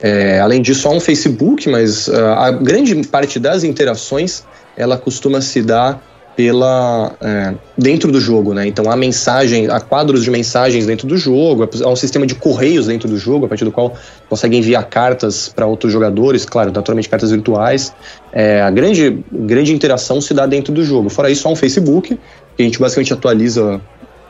É, 0.00 0.38
além 0.38 0.62
disso, 0.62 0.86
há 0.86 0.92
um 0.92 1.00
Facebook, 1.00 1.68
mas 1.68 2.06
uh, 2.06 2.14
a 2.36 2.52
grande 2.52 2.94
parte 3.08 3.40
das 3.40 3.64
interações 3.64 4.44
ela 4.76 4.96
costuma 4.96 5.40
se 5.40 5.60
dar 5.60 6.00
pela 6.36 7.14
é, 7.20 7.54
dentro 7.76 8.10
do 8.10 8.20
jogo, 8.20 8.54
né? 8.54 8.66
Então 8.66 8.90
há 8.90 8.96
mensagem, 8.96 9.68
há 9.68 9.80
quadros 9.80 10.22
de 10.24 10.30
mensagens 10.30 10.86
dentro 10.86 11.06
do 11.06 11.16
jogo, 11.16 11.68
há 11.84 11.88
um 11.88 11.96
sistema 11.96 12.26
de 12.26 12.34
correios 12.34 12.86
dentro 12.86 13.08
do 13.08 13.18
jogo, 13.18 13.44
a 13.44 13.48
partir 13.48 13.64
do 13.64 13.72
qual 13.72 13.94
consegue 14.30 14.56
enviar 14.56 14.88
cartas 14.88 15.50
para 15.54 15.66
outros 15.66 15.92
jogadores, 15.92 16.46
claro, 16.46 16.72
naturalmente 16.72 17.08
cartas 17.08 17.32
virtuais. 17.32 17.92
É, 18.32 18.62
a 18.62 18.70
grande, 18.70 19.22
grande 19.30 19.74
interação 19.74 20.20
se 20.20 20.32
dá 20.32 20.46
dentro 20.46 20.72
do 20.72 20.82
jogo. 20.82 21.10
Fora 21.10 21.28
isso, 21.28 21.46
há 21.46 21.50
um 21.50 21.56
Facebook 21.56 22.18
que 22.56 22.62
a 22.62 22.64
gente 22.64 22.78
basicamente 22.78 23.12
atualiza 23.12 23.80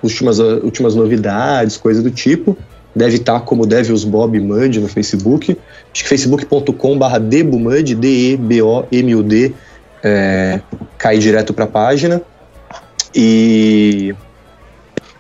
últimas, 0.03 0.38
últimas 0.38 0.94
novidades, 0.94 1.76
coisa 1.76 2.03
do 2.03 2.11
tipo. 2.11 2.57
Deve 2.94 3.16
estar 3.16 3.40
como 3.40 3.66
Devils 3.66 4.05
Bob 4.05 4.38
Mud 4.38 4.80
no 4.80 4.88
Facebook. 4.88 5.57
Acho 5.92 6.03
que 6.03 6.09
facebook.com.br 6.09 7.18
debumud, 7.20 7.94
D-E-B-O-M-U-D, 7.94 9.55
é, 10.03 10.61
cai 10.98 11.18
direto 11.18 11.55
para 11.55 11.64
a 11.64 11.68
página. 11.68 12.20
E 13.14 14.14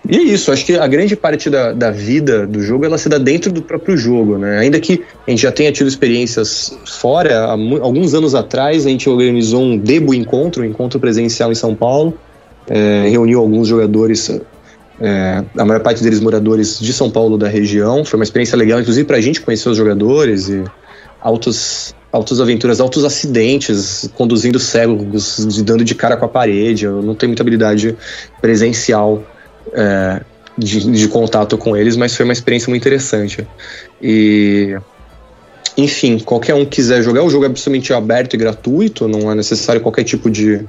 E 0.08 0.16
é 0.16 0.20
isso, 0.20 0.50
acho 0.50 0.66
que 0.66 0.74
a 0.74 0.86
grande 0.86 1.14
parte 1.14 1.48
da, 1.48 1.72
da 1.72 1.90
vida 1.90 2.44
do 2.44 2.60
jogo 2.60 2.84
ela 2.84 2.98
se 2.98 3.08
dá 3.08 3.18
dentro 3.18 3.52
do 3.52 3.62
próprio 3.62 3.96
jogo, 3.96 4.36
né? 4.36 4.58
Ainda 4.58 4.80
que 4.80 5.04
a 5.26 5.30
gente 5.30 5.42
já 5.42 5.52
tenha 5.52 5.70
tido 5.70 5.86
experiências 5.86 6.76
fora, 6.84 7.44
alguns 7.46 8.12
anos 8.12 8.34
atrás 8.34 8.84
a 8.84 8.88
gente 8.88 9.08
organizou 9.08 9.62
um 9.62 9.78
Debo 9.78 10.12
Encontro, 10.12 10.62
um 10.62 10.66
encontro 10.66 10.98
presencial 10.98 11.52
em 11.52 11.54
São 11.54 11.74
Paulo, 11.74 12.18
é, 12.68 13.08
reuniu 13.08 13.38
alguns 13.38 13.68
jogadores, 13.68 14.40
é, 15.00 15.42
a 15.56 15.64
maior 15.64 15.80
parte 15.80 16.02
deles 16.02 16.20
moradores 16.20 16.78
de 16.78 16.92
São 16.92 17.10
Paulo 17.10 17.38
da 17.38 17.48
região, 17.48 18.04
foi 18.04 18.18
uma 18.18 18.24
experiência 18.24 18.56
legal, 18.56 18.80
inclusive 18.80 19.06
para 19.06 19.16
a 19.16 19.20
gente 19.20 19.40
conhecer 19.40 19.68
os 19.68 19.76
jogadores 19.76 20.48
e 20.48 20.62
altos 21.20 21.94
altas 22.12 22.40
aventuras, 22.40 22.78
altos 22.78 23.04
acidentes, 23.04 24.08
conduzindo 24.14 24.58
cegos, 24.58 25.46
dando 25.64 25.82
de 25.82 25.94
cara 25.94 26.14
com 26.16 26.26
a 26.26 26.28
parede. 26.28 26.84
Eu 26.84 27.02
não 27.02 27.14
tenho 27.14 27.30
muita 27.30 27.42
habilidade 27.42 27.96
presencial 28.40 29.24
é, 29.72 30.20
de, 30.56 30.90
de, 30.92 31.08
contato 31.08 31.56
com 31.56 31.74
eles, 31.74 31.96
mas 31.96 32.14
foi 32.14 32.24
uma 32.24 32.34
experiência 32.34 32.68
muito 32.68 32.82
interessante. 32.82 33.46
E. 34.00 34.76
Enfim, 35.74 36.18
qualquer 36.18 36.54
um 36.54 36.66
quiser 36.66 37.02
jogar, 37.02 37.22
o 37.22 37.30
jogo 37.30 37.44
é 37.44 37.46
absolutamente 37.46 37.94
aberto 37.94 38.34
e 38.34 38.36
gratuito, 38.36 39.08
não 39.08 39.32
é 39.32 39.34
necessário 39.34 39.80
qualquer 39.80 40.04
tipo 40.04 40.30
de. 40.30 40.60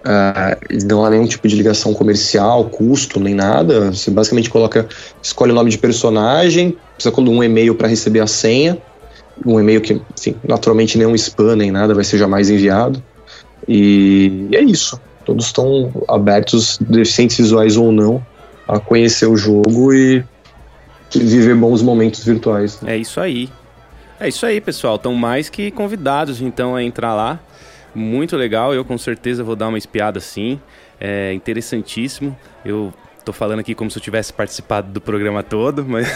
Uh, 0.00 0.86
não 0.86 1.04
há 1.04 1.10
nenhum 1.10 1.26
tipo 1.26 1.46
de 1.46 1.54
ligação 1.54 1.92
comercial, 1.92 2.64
custo, 2.64 3.20
nem 3.20 3.34
nada. 3.34 3.92
Você 3.92 4.10
basicamente 4.10 4.48
coloca, 4.48 4.88
escolhe 5.22 5.52
o 5.52 5.54
nome 5.54 5.70
de 5.70 5.78
personagem, 5.78 6.76
precisa 6.94 7.14
de 7.14 7.30
um 7.30 7.44
e-mail 7.44 7.74
para 7.74 7.88
receber 7.88 8.20
a 8.20 8.26
senha 8.26 8.78
um 9.44 9.58
e-mail 9.58 9.80
que, 9.80 10.00
enfim, 10.18 10.34
naturalmente 10.46 10.98
nenhum 10.98 11.14
spam 11.14 11.56
nem 11.56 11.70
nada 11.70 11.94
vai 11.94 12.04
ser 12.04 12.18
jamais 12.18 12.50
enviado. 12.50 13.02
E 13.66 14.48
é 14.52 14.60
isso. 14.60 15.00
Todos 15.24 15.46
estão 15.46 15.92
abertos, 16.08 16.78
deficientes 16.78 17.36
visuais 17.36 17.76
ou 17.76 17.92
não, 17.92 18.24
a 18.66 18.78
conhecer 18.78 19.26
o 19.26 19.36
jogo 19.36 19.92
e 19.92 20.24
viver 21.14 21.54
bons 21.54 21.82
momentos 21.82 22.24
virtuais. 22.24 22.78
É 22.84 22.96
isso 22.96 23.20
aí. 23.20 23.48
É 24.18 24.28
isso 24.28 24.44
aí, 24.44 24.60
pessoal. 24.60 24.96
Estão 24.96 25.14
mais 25.14 25.48
que 25.48 25.70
convidados, 25.70 26.40
então, 26.40 26.74
a 26.74 26.82
entrar 26.82 27.14
lá. 27.14 27.38
Muito 27.94 28.36
legal. 28.36 28.74
Eu 28.74 28.84
com 28.84 28.96
certeza 28.96 29.42
vou 29.42 29.56
dar 29.56 29.68
uma 29.68 29.78
espiada 29.78 30.20
sim. 30.20 30.60
É 31.00 31.32
interessantíssimo. 31.32 32.36
Eu 32.64 32.92
tô 33.24 33.32
falando 33.32 33.60
aqui 33.60 33.74
como 33.74 33.90
se 33.90 33.98
eu 33.98 34.02
tivesse 34.02 34.32
participado 34.32 34.90
do 34.92 35.00
programa 35.00 35.42
todo, 35.42 35.84
mas. 35.84 36.08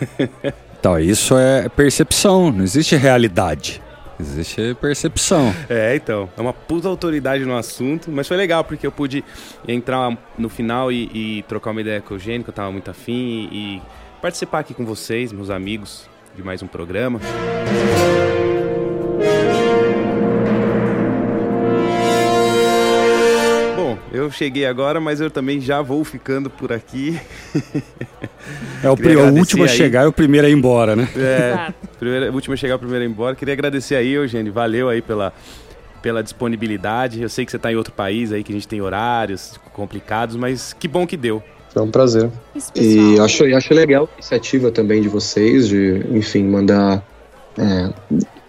Então, 0.78 1.00
isso 1.00 1.36
é 1.36 1.68
percepção, 1.68 2.52
não 2.52 2.62
existe 2.62 2.94
realidade. 2.94 3.82
Existe 4.20 4.76
percepção. 4.80 5.52
É, 5.68 5.96
então. 5.96 6.28
É 6.36 6.40
uma 6.40 6.52
puta 6.52 6.88
autoridade 6.88 7.44
no 7.44 7.56
assunto, 7.56 8.10
mas 8.10 8.28
foi 8.28 8.36
legal 8.36 8.64
porque 8.64 8.86
eu 8.86 8.92
pude 8.92 9.24
entrar 9.66 10.16
no 10.38 10.48
final 10.48 10.90
e, 10.90 11.10
e 11.12 11.42
trocar 11.48 11.70
uma 11.70 11.80
ideia 11.80 12.00
com 12.00 12.14
o 12.14 12.16
Eugênio, 12.16 12.44
que 12.44 12.50
eu 12.50 12.54
tava 12.54 12.70
muito 12.70 12.90
afim, 12.90 13.48
e, 13.50 13.56
e 13.56 13.82
participar 14.22 14.60
aqui 14.60 14.74
com 14.74 14.84
vocês, 14.84 15.32
meus 15.32 15.50
amigos, 15.50 16.08
de 16.34 16.42
mais 16.42 16.62
um 16.62 16.66
programa. 16.66 17.20
Eu 24.26 24.30
cheguei 24.32 24.66
agora, 24.66 25.00
mas 25.00 25.20
eu 25.20 25.30
também 25.30 25.60
já 25.60 25.80
vou 25.80 26.02
ficando 26.02 26.50
por 26.50 26.72
aqui. 26.72 27.18
É 28.82 28.88
o, 28.88 28.94
o 28.94 29.38
último 29.38 29.64
a 29.64 29.68
chegar 29.68 30.04
e 30.04 30.06
o 30.06 30.12
primeiro 30.12 30.46
a 30.46 30.50
ir 30.50 30.52
embora, 30.52 30.94
né? 30.94 31.08
É, 31.16 31.72
primeiro, 31.98 32.30
o 32.30 32.34
último 32.34 32.54
a 32.54 32.56
chegar, 32.56 32.76
o 32.76 32.78
primeiro 32.78 33.02
a 33.04 33.06
ir 33.06 33.10
embora. 33.10 33.34
Queria 33.34 33.54
agradecer 33.54 33.96
aí, 33.96 34.12
Eugênio. 34.12 34.52
Valeu 34.52 34.88
aí 34.88 35.02
pela, 35.02 35.32
pela 36.00 36.22
disponibilidade. 36.22 37.20
Eu 37.20 37.28
sei 37.28 37.44
que 37.44 37.50
você 37.50 37.56
está 37.56 37.72
em 37.72 37.74
outro 37.74 37.92
país 37.92 38.32
aí, 38.32 38.44
que 38.44 38.52
a 38.52 38.54
gente 38.54 38.68
tem 38.68 38.80
horários 38.80 39.58
complicados, 39.72 40.36
mas 40.36 40.72
que 40.72 40.86
bom 40.86 41.06
que 41.06 41.16
deu. 41.16 41.42
Foi 41.70 41.82
um 41.82 41.90
prazer. 41.90 42.30
E 42.76 43.18
acho, 43.18 43.44
acho 43.44 43.74
legal 43.74 44.08
a 44.12 44.14
iniciativa 44.14 44.70
também 44.70 45.02
de 45.02 45.08
vocês, 45.08 45.68
de, 45.68 46.04
enfim, 46.10 46.44
mandar. 46.44 47.02
É, 47.58 47.90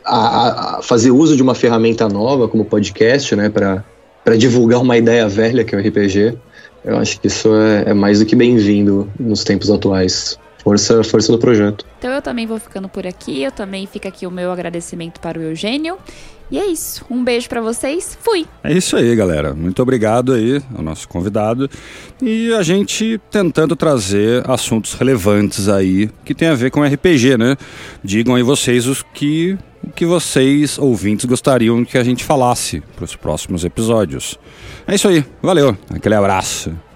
a, 0.06 0.78
a 0.78 0.82
fazer 0.84 1.10
uso 1.10 1.36
de 1.36 1.42
uma 1.42 1.56
ferramenta 1.56 2.08
nova 2.08 2.48
como 2.48 2.64
podcast, 2.64 3.36
né, 3.36 3.50
para 3.50 3.84
para 4.28 4.36
divulgar 4.36 4.82
uma 4.82 4.98
ideia 4.98 5.26
velha 5.26 5.64
que 5.64 5.74
é 5.74 5.78
o 5.78 5.82
RPG. 5.82 6.38
Eu 6.84 6.98
acho 6.98 7.18
que 7.18 7.28
isso 7.28 7.48
é, 7.56 7.92
é 7.92 7.94
mais 7.94 8.20
do 8.20 8.26
que 8.26 8.36
bem-vindo 8.36 9.10
nos 9.18 9.46
tempos 9.46 9.72
atuais. 9.72 10.38
Força, 10.62 11.02
força 11.02 11.32
do 11.32 11.40
projeto. 11.40 11.86
Então 11.98 12.12
eu 12.12 12.22
também 12.22 12.46
vou 12.46 12.60
ficando 12.60 12.90
por 12.90 13.08
aqui. 13.08 13.42
Eu 13.42 13.54
também 13.54 13.88
fica 13.88 14.10
aqui 14.10 14.28
o 14.28 14.32
meu 14.32 14.52
agradecimento 14.52 15.22
para 15.22 15.40
o 15.40 15.42
Eugênio. 15.42 15.98
E 16.52 16.60
é 16.60 16.66
isso. 16.66 17.06
Um 17.10 17.24
beijo 17.24 17.48
para 17.48 17.62
vocês. 17.62 18.18
Fui. 18.22 18.46
É 18.62 18.74
isso 18.74 18.98
aí, 18.98 19.16
galera. 19.16 19.54
Muito 19.54 19.82
obrigado 19.82 20.34
aí 20.34 20.62
ao 20.76 20.84
nosso 20.84 21.08
convidado. 21.08 21.70
E 22.22 22.54
a 22.54 22.64
gente 22.64 23.22
tentando 23.32 23.78
trazer 23.78 24.44
assuntos 24.46 24.94
relevantes 24.94 25.70
aí 25.70 26.10
que 26.26 26.36
tem 26.36 26.50
a 26.50 26.56
ver 26.56 26.70
com 26.70 26.84
RPG, 26.84 27.38
né? 27.38 27.56
Digam 28.04 28.36
aí 28.36 28.44
vocês 28.44 28.88
os 28.88 29.02
que 29.14 29.58
que 29.96 30.06
vocês, 30.06 30.78
ouvintes, 30.78 31.26
gostariam 31.26 31.84
que 31.84 31.98
a 31.98 32.04
gente 32.04 32.24
falasse 32.24 32.82
para 32.96 33.06
os 33.06 33.16
próximos 33.16 33.64
episódios. 33.66 34.38
É 34.88 34.96
isso 34.96 35.08
aí, 35.08 35.26
valeu, 35.42 35.78
aquele 35.90 36.16
abraço. 36.16 36.87